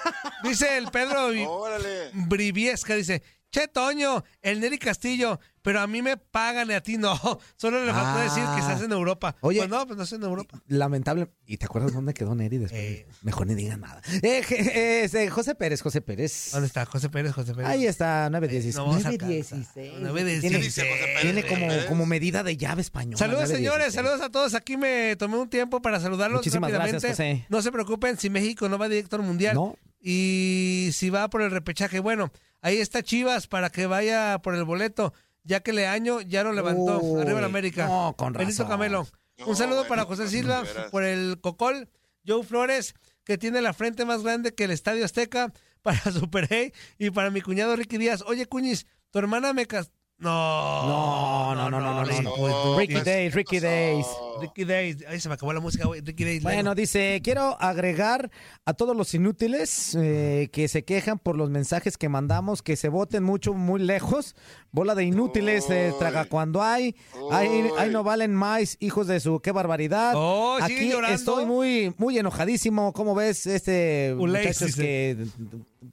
dice 0.45 0.77
el 0.79 0.89
Pedro. 0.91 1.29
Briviesca, 2.13 2.95
dice, 2.95 3.23
Che 3.53 3.69
Toño, 3.69 4.25
el 4.41 4.61
Neri 4.61 4.79
Castillo, 4.79 5.39
pero 5.61 5.81
a 5.83 5.87
mí 5.87 6.01
me 6.01 6.17
pagan 6.17 6.71
y 6.71 6.73
a 6.73 6.81
ti 6.81 6.97
no. 6.97 7.15
Solo 7.57 7.85
le 7.85 7.93
faltó 7.93 8.19
Ah. 8.19 8.23
decir 8.25 8.43
que 8.55 8.61
estás 8.61 8.81
en 8.81 8.93
Europa. 8.93 9.37
Oye. 9.43 9.59
Pues 9.59 9.69
no, 9.69 9.87
pues 9.87 9.99
no 9.99 10.05
estoy 10.05 10.17
en 10.17 10.25
Europa. 10.25 10.63
Lamentable. 10.69 11.29
¿Y 11.45 11.59
te 11.59 11.67
acuerdas 11.67 11.93
dónde 11.93 12.15
quedó 12.15 12.35
Neri 12.35 12.57
después? 12.57 12.81
Eh. 12.81 13.07
Mejor 13.21 13.47
ni 13.47 13.55
digan 13.55 13.81
nada. 13.83 14.01
Eh, 14.23 14.43
eh, 14.49 15.03
este, 15.05 15.29
José 15.29 15.55
Pérez, 15.55 15.83
José 15.83 16.01
Pérez. 16.01 16.49
¿Dónde 16.53 16.67
está? 16.67 16.87
José 16.87 17.11
Pérez, 17.11 17.35
José 17.35 17.53
Pérez. 17.55 17.69
Ahí 17.71 17.87
está, 17.87 18.31
916. 18.31 18.75
No 18.75 18.87
vamos 18.87 19.05
a 19.05 19.11
916. 19.11 19.93
916. 20.01 20.41
Tiene, 20.41 20.57
¿Qué 20.57 20.65
dice 20.65 20.81
José 20.91 21.05
Pérez? 21.05 21.45
tiene 21.45 21.87
como, 21.87 22.07
medida 22.07 22.43
de 22.43 22.57
llave 22.57 22.81
española. 22.81 23.19
Saludos, 23.19 23.51
916. 23.51 23.59
señores, 23.59 23.93
saludos 23.95 24.23
a 24.23 24.31
todos. 24.31 24.55
Aquí 24.55 24.79
me 24.79 25.15
tomé 25.17 25.37
un 25.37 25.51
tiempo 25.51 25.83
para 25.83 26.01
saludarlos 26.01 26.39
Muchísimas 26.39 26.71
rápidamente. 26.73 27.07
gracias, 27.07 27.29
José. 27.29 27.47
No 27.51 27.61
se 27.61 27.71
preocupen 27.71 28.17
si 28.17 28.31
México 28.31 28.67
no 28.71 28.79
va 28.79 28.89
directo 28.89 29.17
al 29.17 29.23
Mundial. 29.23 29.55
No. 29.57 29.77
Y 30.01 30.89
si 30.95 31.11
va 31.11 31.29
por 31.29 31.43
el 31.43 31.51
repechaje, 31.51 32.01
bueno, 32.01 32.33
ahí 32.63 32.79
está 32.79 33.03
Chivas 33.03 33.47
para 33.47 33.69
que 33.71 33.87
vaya 33.87 34.39
por 34.43 34.55
el 34.55 34.65
boleto, 34.65 35.13
ya 35.45 35.61
que 35.61 35.73
Leaño 35.75 36.21
ya 36.23 36.43
lo 36.43 36.53
levantó. 36.53 37.01
Uy, 37.01 37.21
Arriba 37.21 37.41
la 37.41 37.47
América. 37.47 37.87
no, 37.87 38.15
con 38.17 38.33
Benito 38.33 38.63
razón. 38.63 38.69
Camelo. 38.69 39.07
No, 39.39 39.47
Un 39.47 39.57
saludo 39.57 39.87
para 39.87 40.05
Benito, 40.05 40.23
José 40.23 40.29
Silva 40.29 40.63
por 40.91 41.05
el 41.05 41.39
Cocol. 41.41 41.89
Joe 42.27 42.45
Flores, 42.45 42.95
que 43.25 43.37
tiene 43.37 43.61
la 43.61 43.73
frente 43.73 44.05
más 44.05 44.23
grande 44.23 44.55
que 44.55 44.65
el 44.65 44.71
Estadio 44.71 45.05
Azteca. 45.05 45.53
Para 45.83 45.99
Super 46.13 46.45
A 46.55 46.73
y 46.99 47.11
para 47.11 47.31
mi 47.31 47.41
cuñado 47.41 47.75
Ricky 47.75 47.99
Díaz. 47.99 48.23
Oye, 48.27 48.47
Cuñis, 48.47 48.87
tu 49.11 49.19
hermana 49.19 49.53
me 49.53 49.67
cas... 49.67 49.91
No, 50.23 50.87
No, 50.87 51.55
no, 51.57 51.71
no, 51.71 51.81
no, 51.81 51.95
no, 51.95 52.05
Ricky, 52.05 52.23
no. 52.23 52.79
Ricky 52.79 53.01
Days, 53.01 53.35
Ricky 53.35 53.59
Days. 53.59 54.07
Ricky 54.41 54.65
Days. 54.65 54.97
Ay, 55.09 55.21
se 55.21 55.29
me 55.29 55.35
acabó 55.35 55.53
la 55.53 55.59
música, 55.61 55.85
güey. 55.87 56.01
Ricky 56.01 56.25
Days. 56.25 56.43
Bueno, 56.45 56.75
dice, 56.77 57.21
quiero 57.25 57.61
agregar 57.61 58.31
a 58.65 58.73
todos 58.75 58.97
los 58.97 59.13
inútiles 59.15 59.97
eh, 59.97 60.49
que 60.53 60.69
se 60.69 60.85
quejan 60.85 61.19
por 61.19 61.37
los 61.37 61.51
mensajes 61.51 61.99
que 61.99 62.09
mandamos, 62.09 62.63
que 62.63 62.77
se 62.77 62.89
voten 62.89 63.25
mucho, 63.25 63.53
muy 63.53 63.81
lejos. 63.81 64.37
Bola 64.71 64.95
de 64.95 65.05
inútiles, 65.05 65.69
eh, 65.71 65.93
traga 65.99 66.25
cuando 66.25 66.63
hay. 66.63 66.95
Ahí, 67.33 67.69
ahí 67.79 67.91
no 67.91 68.05
valen 68.05 68.33
más, 68.35 68.77
hijos 68.81 69.09
de 69.09 69.19
su, 69.19 69.41
qué 69.41 69.51
barbaridad. 69.51 70.15
Oh, 70.17 70.57
¿siguen 70.63 70.79
Aquí 70.85 70.91
llorando? 70.93 71.17
estoy 71.17 71.47
muy, 71.47 71.95
muy 71.99 72.17
enojadísimo. 72.19 72.93
¿Cómo 72.93 73.15
ves 73.17 73.47
este 73.47 74.15
Ulex, 74.17 74.47
muchachos 74.47 74.67
dice. 74.77 74.83
que 74.83 75.27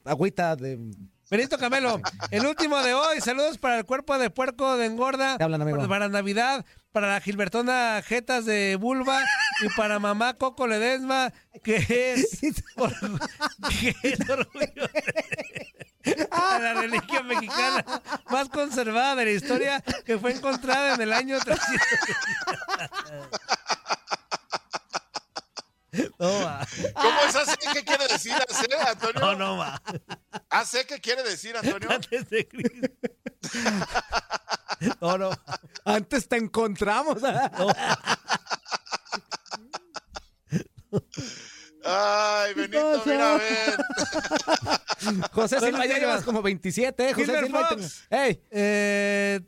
agüita 0.05 0.55
de 0.55 0.79
Benito 1.29 1.59
Camelo, 1.59 2.01
el 2.31 2.47
último 2.47 2.81
de 2.81 2.95
hoy. 2.95 3.21
Saludos 3.21 3.59
para 3.59 3.77
el 3.77 3.85
cuerpo 3.85 4.17
de 4.17 4.31
puerco 4.31 4.77
de 4.77 4.87
engorda. 4.87 5.37
Te 5.37 5.43
hablan, 5.43 5.61
amigo. 5.61 5.87
Para, 5.87 6.09
Navidad, 6.09 6.65
para 6.91 7.07
la 7.07 7.21
Gilbertona 7.21 8.01
Jetas 8.03 8.45
de 8.45 8.75
Bulba 8.77 9.21
y 9.61 9.69
para 9.77 9.99
mamá 9.99 10.33
Coco 10.33 10.65
Ledesma, 10.65 11.31
que 11.63 11.75
es, 12.15 12.39
que 13.69 13.95
es 14.01 14.27
orgullo 14.27 14.89
de 16.03 16.27
la 16.61 16.73
reliquia 16.73 17.21
mexicana 17.21 17.85
más 18.31 18.49
conservada 18.49 19.15
de 19.17 19.25
la 19.25 19.31
historia 19.31 19.83
que 20.05 20.17
fue 20.17 20.31
encontrada 20.31 20.95
en 20.95 21.01
el 21.01 21.13
año 21.13 21.37
300. 21.39 21.69
No, 26.19 26.27
va. 26.41 26.67
¿Cómo 26.93 27.19
es 27.27 27.35
AC? 27.35 27.57
¿Qué 27.73 27.83
quiere 27.83 28.07
decir 28.07 28.33
AC, 28.33 28.87
Antonio? 28.89 29.19
no, 29.21 29.35
no, 29.35 29.57
va. 29.57 29.81
¿AC 30.49 30.85
qué 30.87 30.99
quiere 31.01 31.23
decir, 31.23 31.55
Antonio? 31.57 31.89
Antes 31.91 32.29
de 32.29 32.47
Cristo. 32.47 32.87
No, 35.01 35.17
no. 35.17 35.31
Antes 35.85 36.27
te 36.27 36.37
encontramos. 36.37 37.21
Ay, 41.85 42.53
Benito, 42.55 42.97
No, 42.97 43.05
mira, 43.05 43.29
a 43.29 43.33
no. 43.33 43.39
ver. 43.39 43.77
José 45.31 45.59
Silva, 45.59 45.85
ya 45.85 45.97
llevas 45.97 46.23
como 46.23 46.41
27, 46.41 47.09
¿eh? 47.09 47.13
José 47.13 47.39
Silva. 47.43 47.67
Fox. 47.67 48.03
¡Ey! 48.09 48.43
Eh, 48.51 49.39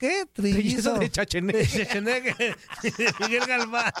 ¿Qué? 0.00 0.24
Trillizo 0.32 0.94
de 0.94 1.10
Chacheneque. 1.10 1.58
De 1.58 1.66
Chacheneque, 1.86 2.34
de 2.82 3.14
Miguel 3.20 3.44
Galván. 3.46 3.92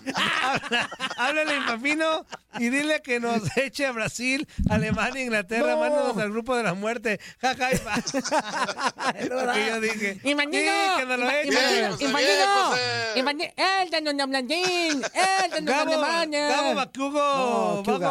Habla, 0.42 0.88
háblale 1.18 1.60
Papino 1.66 2.24
y 2.58 2.70
dile 2.70 3.02
que 3.02 3.20
nos 3.20 3.42
eche 3.58 3.84
a 3.84 3.92
Brasil, 3.92 4.48
Alemania, 4.70 5.22
Inglaterra, 5.22 5.72
No. 5.74 5.80
mándanos 5.80 6.16
al 6.16 6.30
grupo 6.30 6.56
de 6.56 6.62
la 6.62 6.72
muerte. 6.72 7.20
Ja, 7.42 7.54
ja, 7.54 7.74
y 7.74 7.78
va. 7.84 7.96
Es 7.96 8.14
lo 9.28 9.52
que 9.52 9.66
yo 9.66 9.80
dije. 9.82 10.20
¡Imanino! 10.24 10.62
Sí, 10.72 11.00
que 11.00 11.04
nos 11.06 11.18
lo 11.18 11.30
eche. 11.30 11.50
Bien, 11.50 11.90
José, 11.92 12.06
bien, 12.06 12.46
José. 12.48 13.54
¡El 13.82 13.90
de 13.90 14.00
Don 14.14 14.30
Blandín! 14.30 14.64
¡El 14.64 15.50
de 15.50 15.56
Don 15.56 15.64
Gabo, 15.66 15.92
Alemania! 15.92 16.48
Gabo. 16.48 16.74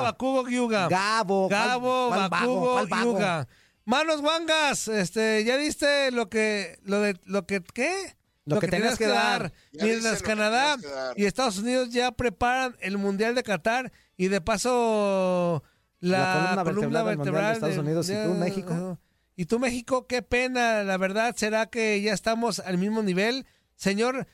Bakugo 0.04 0.46
Gyuga. 0.46 0.88
Gabo. 0.90 1.48
¿cuál- 1.50 1.68
Gabo, 1.68 2.10
vago? 2.30 2.86
Yuga. 3.04 3.48
Manos 3.90 4.22
Wangas, 4.22 4.88
este, 4.88 5.44
¿ya 5.44 5.58
viste 5.58 6.12
lo 6.12 6.30
que, 6.30 6.78
lo 6.84 7.02
de, 7.02 7.18
lo 7.26 7.48
que, 7.48 7.64
qué? 7.74 8.16
Lo 8.46 8.60
que 8.60 8.68
tenías 8.68 9.00
que 9.00 9.08
dar. 9.08 9.52
Ya 9.72 9.86
Mientras 9.86 10.20
que 10.22 10.28
Canadá 10.28 10.78
que 10.80 10.88
dar. 10.88 11.20
y 11.20 11.26
Estados 11.26 11.58
Unidos 11.58 11.90
ya 11.90 12.12
preparan 12.12 12.76
el 12.82 13.00
Mundial 13.00 13.34
de 13.34 13.42
Qatar 13.42 13.92
y 14.16 14.28
de 14.28 14.42
paso 14.42 15.64
la, 16.00 16.54
La 16.56 16.64
columna 16.64 17.02
vertebral 17.02 17.46
de 17.48 17.54
Estados 17.54 17.78
Unidos. 17.80 18.08
¿Y 18.12 18.14
tú, 18.14 18.36
México? 18.36 19.00
Y 19.36 19.46
tú, 19.46 19.58
México, 19.58 20.06
qué 20.06 20.22
pena, 20.22 20.84
la 20.84 20.98
verdad, 20.98 21.34
¿será 21.36 21.66
que 21.66 22.00
ya 22.00 22.14
estamos 22.14 22.60
al 22.60 22.78
mismo 22.78 23.02
nivel? 23.02 23.48
Señor 23.76 24.28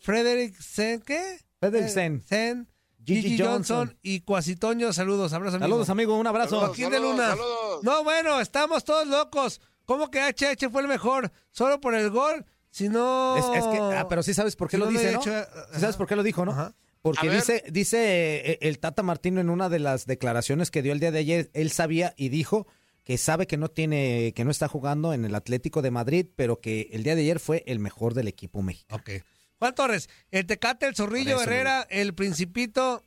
Frederick 0.00 0.60
Sen, 0.60 1.00
¿qué? 1.02 1.38
Frederick 1.60 1.90
Eh, 1.90 1.92
Sen. 1.92 2.22
Sen, 2.26 2.68
Gigi 3.06 3.22
Gigi 3.30 3.42
Johnson. 3.42 3.76
Johnson 3.88 3.98
y 4.02 4.20
Cuasitoño, 4.20 4.92
saludos, 4.92 5.32
abrazos 5.32 5.54
amigo. 5.56 5.68
Saludos, 5.68 5.90
amigo. 5.90 6.18
Un 6.18 6.26
abrazo. 6.26 6.50
Saludos. 6.50 6.68
Joaquín 6.70 6.90
de 6.90 7.00
Luna. 7.00 7.28
saludos. 7.30 7.82
No, 7.84 8.04
bueno, 8.04 8.40
estamos 8.40 8.84
todos 8.84 9.06
locos. 9.06 9.60
¿Cómo 9.84 10.10
que 10.10 10.20
HH 10.20 10.68
fue 10.70 10.82
el 10.82 10.88
mejor? 10.88 11.30
¿Solo 11.52 11.80
por 11.80 11.94
el 11.94 12.10
gol? 12.10 12.44
Si 12.70 12.88
no... 12.88 13.36
Es, 13.36 13.44
es 13.62 13.66
que, 13.68 13.78
ah, 13.78 14.06
pero 14.08 14.22
sí 14.22 14.34
sabes 14.34 14.56
por 14.56 14.68
qué 14.68 14.76
Si 14.76 14.80
lo 14.80 14.86
no 14.86 14.90
dice, 14.90 15.10
he 15.10 15.12
¿no? 15.12 15.20
hecho, 15.20 15.30
Sí 15.30 15.36
ajá. 15.70 15.80
sabes 15.80 15.96
por 15.96 16.06
qué 16.08 16.16
lo 16.16 16.22
dijo, 16.22 16.44
¿no? 16.44 16.52
Ajá. 16.52 16.74
Porque 17.00 17.30
dice, 17.30 17.62
dice 17.70 17.98
eh, 18.52 18.58
el 18.62 18.80
Tata 18.80 19.04
Martino 19.04 19.40
en 19.40 19.48
una 19.48 19.68
de 19.68 19.78
las 19.78 20.06
declaraciones 20.06 20.72
que 20.72 20.82
dio 20.82 20.92
el 20.92 20.98
día 20.98 21.12
de 21.12 21.20
ayer, 21.20 21.50
él 21.54 21.70
sabía 21.70 22.12
y 22.16 22.30
dijo 22.30 22.66
que 23.04 23.16
sabe 23.16 23.46
que 23.46 23.56
no 23.56 23.68
tiene, 23.68 24.32
que 24.34 24.44
no 24.44 24.50
está 24.50 24.66
jugando 24.66 25.12
en 25.12 25.24
el 25.24 25.36
Atlético 25.36 25.80
de 25.82 25.92
Madrid, 25.92 26.26
pero 26.34 26.60
que 26.60 26.88
el 26.92 27.04
día 27.04 27.14
de 27.14 27.22
ayer 27.22 27.38
fue 27.38 27.62
el 27.68 27.78
mejor 27.78 28.14
del 28.14 28.26
equipo 28.26 28.60
mexicano. 28.60 29.00
Ok. 29.00 29.22
Juan 29.58 29.74
Torres, 29.74 30.10
el 30.30 30.44
Tecate, 30.46 30.86
el 30.86 30.94
Zorrillo 30.94 31.40
Herrera, 31.40 31.86
el 31.88 32.14
Principito 32.14 33.02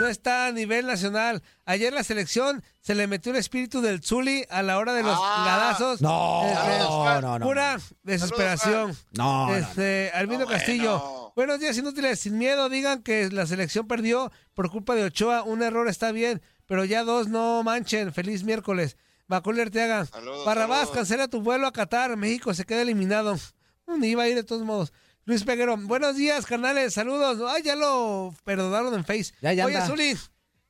no 0.00 0.06
está 0.06 0.46
a 0.46 0.52
nivel 0.52 0.86
nacional. 0.86 1.42
Ayer 1.66 1.92
la 1.92 2.02
selección 2.04 2.62
se 2.80 2.94
le 2.94 3.06
metió 3.06 3.32
el 3.32 3.38
espíritu 3.38 3.82
del 3.82 4.02
Zuli 4.02 4.46
a 4.48 4.62
la 4.62 4.78
hora 4.78 4.94
de 4.94 5.02
los 5.02 5.18
Ah. 5.20 5.42
ladazos. 5.46 6.00
No, 6.00 6.42
Este, 6.46 6.78
no, 6.78 7.20
no, 7.20 7.38
no, 7.38 7.44
Pura 7.46 7.78
desesperación. 8.02 8.96
No, 9.12 9.46
no, 9.46 9.50
no. 9.50 9.56
Este, 9.56 10.10
Albino 10.14 10.40
No, 10.40 10.46
Castillo. 10.46 10.98
bueno. 11.00 11.32
Buenos 11.36 11.60
días, 11.60 11.76
inútiles. 11.76 12.18
Sin 12.18 12.38
miedo, 12.38 12.68
digan 12.70 13.02
que 13.02 13.28
la 13.30 13.46
selección 13.46 13.86
perdió 13.86 14.32
por 14.54 14.70
culpa 14.70 14.94
de 14.94 15.04
Ochoa. 15.04 15.42
Un 15.42 15.62
error 15.62 15.86
está 15.88 16.12
bien, 16.12 16.40
pero 16.66 16.84
ya 16.86 17.04
dos 17.04 17.28
no 17.28 17.62
manchen. 17.62 18.12
Feliz 18.14 18.42
miércoles. 18.42 18.96
Macaulay 19.26 19.62
Arteaga. 19.62 20.06
Saludos, 20.06 20.46
Barrabás, 20.46 20.78
saludos. 20.80 20.96
cancela 20.96 21.28
tu 21.28 21.42
vuelo 21.42 21.66
a 21.66 21.72
Qatar. 21.72 22.16
México 22.16 22.54
se 22.54 22.64
queda 22.64 22.80
eliminado. 22.80 23.36
Mm, 23.90 24.04
Iba 24.04 24.24
a 24.24 24.28
ir 24.28 24.34
de 24.34 24.44
todos 24.44 24.64
modos. 24.66 24.92
Luis 25.28 25.44
Peguero, 25.44 25.76
buenos 25.76 26.16
días, 26.16 26.46
carnales, 26.46 26.94
saludos. 26.94 27.38
Ay, 27.54 27.62
ya 27.62 27.76
lo 27.76 28.34
perdonaron 28.44 28.94
en 28.94 29.04
Face. 29.04 29.34
Ya, 29.42 29.52
ya 29.52 29.66
Oye. 29.66 29.78
Zuli, 29.82 30.16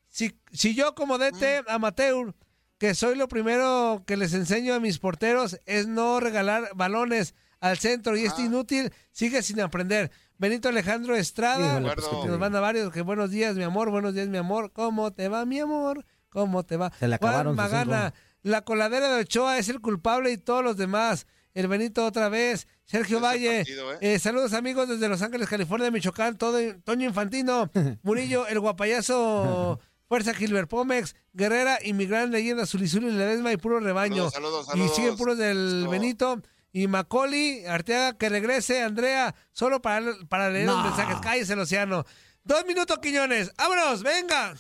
si, 0.09 0.37
si 0.51 0.75
yo 0.75 0.97
como 0.97 1.17
DT 1.17 1.63
amateur, 1.69 2.35
que 2.77 2.97
soy 2.97 3.15
lo 3.15 3.29
primero 3.29 4.03
que 4.05 4.17
les 4.17 4.35
enseño 4.35 4.75
a 4.75 4.81
mis 4.81 4.99
porteros, 4.99 5.61
es 5.65 5.87
no 5.87 6.19
regalar 6.19 6.71
balones 6.75 7.37
al 7.61 7.79
centro 7.79 8.17
y 8.17 8.25
este 8.25 8.43
inútil 8.43 8.93
sigue 9.13 9.43
sin 9.43 9.61
aprender. 9.61 10.11
Benito 10.39 10.69
Alejandro 10.69 11.15
Estrada, 11.15 11.81
pues, 11.81 11.95
que 12.09 12.17
¿qué 12.17 12.23
te 12.23 12.29
nos 12.29 12.41
manda 12.41 12.59
varios, 12.59 12.93
que 12.93 13.03
buenos 13.03 13.31
días, 13.31 13.55
mi 13.55 13.63
amor, 13.63 13.91
buenos 13.91 14.13
días, 14.13 14.27
mi 14.27 14.39
amor. 14.39 14.73
¿Cómo 14.73 15.13
te 15.13 15.29
va, 15.29 15.45
mi 15.45 15.61
amor? 15.61 16.05
¿Cómo 16.31 16.67
te 16.67 16.77
va? 16.77 16.91
Se 16.99 17.07
le 17.07 17.17
Juan 17.19 17.31
acabaron 17.31 17.53
sus 17.53 17.57
Magana, 17.59 18.13
la 18.43 18.63
coladera 18.63 19.15
de 19.15 19.21
Ochoa 19.21 19.59
es 19.59 19.69
el 19.69 19.81
culpable 19.81 20.33
y 20.33 20.37
todos 20.37 20.65
los 20.65 20.77
demás. 20.77 21.29
El 21.55 21.69
Benito 21.69 22.05
otra 22.05 22.29
vez. 22.29 22.67
Sergio 22.89 23.21
Valle. 23.21 23.59
partido, 23.59 23.93
¿eh? 23.93 23.99
eh, 24.01 24.19
saludos 24.19 24.53
amigos 24.55 24.89
desde 24.89 25.09
Los 25.09 25.21
Ángeles, 25.23 25.49
California, 25.49 25.91
Michoacán. 25.91 26.37
Todo, 26.39 26.59
Toño 26.85 27.07
Infantino. 27.07 27.71
Murillo, 28.03 28.47
el 28.47 28.59
guapayazo. 28.61 29.79
Fuerza 30.09 30.33
Gilbert 30.33 30.71
Pomex, 30.71 31.15
Guerrera 31.35 31.79
y 31.85 31.93
mi 31.93 32.07
gran 32.07 32.31
leyenda 32.31 32.65
Zulizuli 32.65 33.11
Ledesma 33.13 33.53
y 33.53 33.59
puro 33.59 33.79
rebaño. 33.79 34.31
Saludos, 34.31 34.65
saludos, 34.65 34.67
y 34.67 34.71
saludos. 34.71 34.97
siguen 34.97 35.17
puros 35.19 35.37
del. 35.39 35.87
Benito. 35.91 36.41
Y 36.73 36.87
Macaulay, 36.87 37.67
Arteaga, 37.67 38.17
que 38.17 38.29
regrese, 38.29 38.83
Andrea, 38.83 39.35
solo 39.53 39.81
para, 39.83 40.07
para 40.29 40.49
leer 40.51 40.67
los 40.67 40.77
No. 40.77 40.85
mensajes. 40.85 41.17
Cállese 41.21 41.53
el 41.55 41.61
océano. 41.61 42.05
Dos 42.45 42.65
minutos, 42.67 42.99
Quiñones. 43.03 43.53
¡Vámonos! 43.59 44.03
¡Venga! 44.03 44.55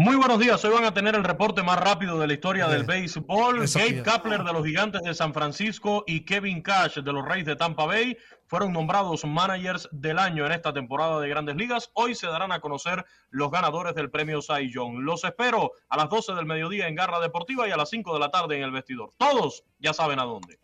Muy 0.00 0.14
buenos 0.14 0.38
días, 0.38 0.64
hoy 0.64 0.72
van 0.72 0.84
a 0.84 0.94
tener 0.94 1.16
el 1.16 1.24
reporte 1.24 1.60
más 1.64 1.76
rápido 1.76 2.20
de 2.20 2.28
la 2.28 2.32
historia 2.32 2.68
del 2.68 2.84
béisbol. 2.84 3.64
Eso 3.64 3.80
Gabe. 3.80 4.04
Kapler 4.04 4.44
de 4.44 4.52
los 4.52 4.64
Gigantes 4.64 5.02
de 5.02 5.12
San 5.12 5.34
Francisco 5.34 6.04
y 6.06 6.20
Kevin 6.20 6.62
Cash 6.62 6.98
de 6.98 7.12
los 7.12 7.26
Reyes 7.26 7.46
de 7.46 7.56
Tampa 7.56 7.84
Bay 7.84 8.16
fueron 8.46 8.72
nombrados 8.72 9.24
managers 9.24 9.88
del 9.90 10.20
año 10.20 10.46
en 10.46 10.52
esta 10.52 10.72
temporada 10.72 11.18
de 11.18 11.28
Grandes 11.28 11.56
Ligas. 11.56 11.90
Hoy 11.94 12.14
se 12.14 12.28
darán 12.28 12.52
a 12.52 12.60
conocer 12.60 13.04
los 13.30 13.50
ganadores 13.50 13.96
del 13.96 14.08
premio 14.08 14.40
Cy 14.40 14.72
Young. 14.72 15.00
Los 15.00 15.24
espero 15.24 15.72
a 15.88 15.96
las 15.96 16.08
12 16.08 16.32
del 16.34 16.46
mediodía 16.46 16.86
en 16.86 16.94
Garra 16.94 17.18
Deportiva 17.18 17.66
y 17.66 17.72
a 17.72 17.76
las 17.76 17.90
5 17.90 18.14
de 18.14 18.20
la 18.20 18.30
tarde 18.30 18.56
en 18.56 18.62
el 18.62 18.70
vestidor. 18.70 19.14
Todos 19.16 19.64
ya 19.80 19.92
saben 19.92 20.20
a 20.20 20.22
dónde. 20.22 20.60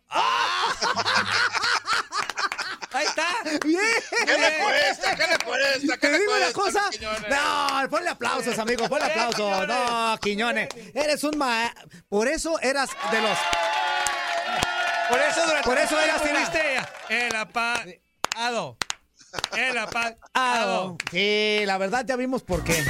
Ahí 2.95 3.05
está. 3.07 3.27
Bien. 3.65 3.81
¿Qué 4.25 4.37
le 4.37 4.63
cuesta? 4.63 5.15
¿Qué 5.15 5.27
le 5.27 5.37
cuesta? 5.39 5.97
¿Qué 5.97 6.07
Te 6.07 6.19
digo 6.19 6.35
una 6.35 6.53
cosa. 6.53 6.81
No, 7.29 7.89
ponle 7.89 8.09
aplausos, 8.09 8.57
amigo, 8.57 8.87
ponle 8.87 9.05
aplausos. 9.05 9.67
No, 9.67 10.17
Quiñones. 10.21 10.69
Eres 10.93 11.23
un 11.23 11.37
ma... 11.37 11.73
Por 12.07 12.27
eso 12.27 12.59
eras 12.61 12.89
de 13.11 13.21
los. 13.21 13.37
Por 15.09 15.19
eso 15.19 15.45
durante 15.45 15.69
Por 15.69 15.77
eso 15.77 15.99
eras, 15.99 16.21
fuiste 16.21 16.77
el 17.09 17.35
apagado. 17.35 18.77
El 19.55 19.77
apagado. 19.77 20.97
Sí, 21.11 21.63
la 21.65 21.77
verdad 21.77 22.05
ya 22.07 22.15
vimos 22.15 22.43
por 22.43 22.63
qué. 22.63 22.83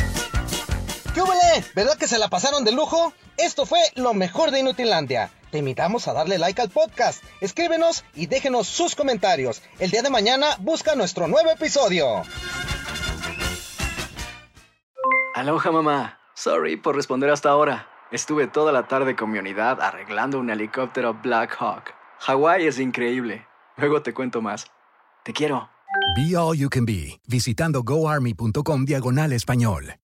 ¿Qué 1.16 1.22
huele? 1.22 1.66
¿Verdad 1.74 1.98
que 1.98 2.10
se 2.10 2.20
la 2.20 2.28
pasaron 2.28 2.66
de 2.66 2.74
lujo? 2.74 3.14
Esto 3.38 3.66
fue 3.66 3.80
lo 3.96 4.14
mejor 4.14 4.52
de 4.52 4.60
Inutilandia. 4.60 5.32
Te 5.50 5.60
invitamos 5.60 6.10
a 6.10 6.14
darle 6.14 6.38
like 6.38 6.62
al 6.62 6.70
podcast, 6.70 7.24
escríbenos 7.40 8.04
y 8.16 8.26
déjenos 8.26 8.68
sus 8.68 8.96
comentarios. 8.96 9.62
El 9.80 9.92
día 9.92 10.02
de 10.02 10.10
mañana 10.10 10.58
busca 10.60 10.94
nuestro 10.94 11.30
nuevo 11.30 11.50
episodio. 11.52 12.24
Aloha 15.36 15.72
mamá. 15.72 16.20
Sorry 16.34 16.76
por 16.76 16.98
responder 16.98 17.30
hasta 17.30 17.48
ahora. 17.48 17.88
Estuve 18.12 18.48
toda 18.48 18.74
la 18.74 18.90
tarde 18.90 19.16
con 19.16 19.32
mi 19.32 19.40
unidad 19.40 19.82
arreglando 19.82 20.38
un 20.38 20.50
helicóptero 20.50 21.14
Black 21.14 21.56
Hawk. 21.58 21.94
Hawái 22.20 22.68
es 22.68 22.78
increíble. 22.78 23.48
Luego 23.78 24.02
te 24.02 24.14
cuento 24.14 24.42
más. 24.42 24.66
Te 25.24 25.32
quiero. 25.32 25.70
Be 26.18 26.36
All 26.36 26.58
You 26.58 26.70
Can 26.70 26.86
Be, 26.86 27.22
visitando 27.26 27.84
goarmy.com 27.84 28.84
diagonal 28.84 29.32
español. 29.32 29.96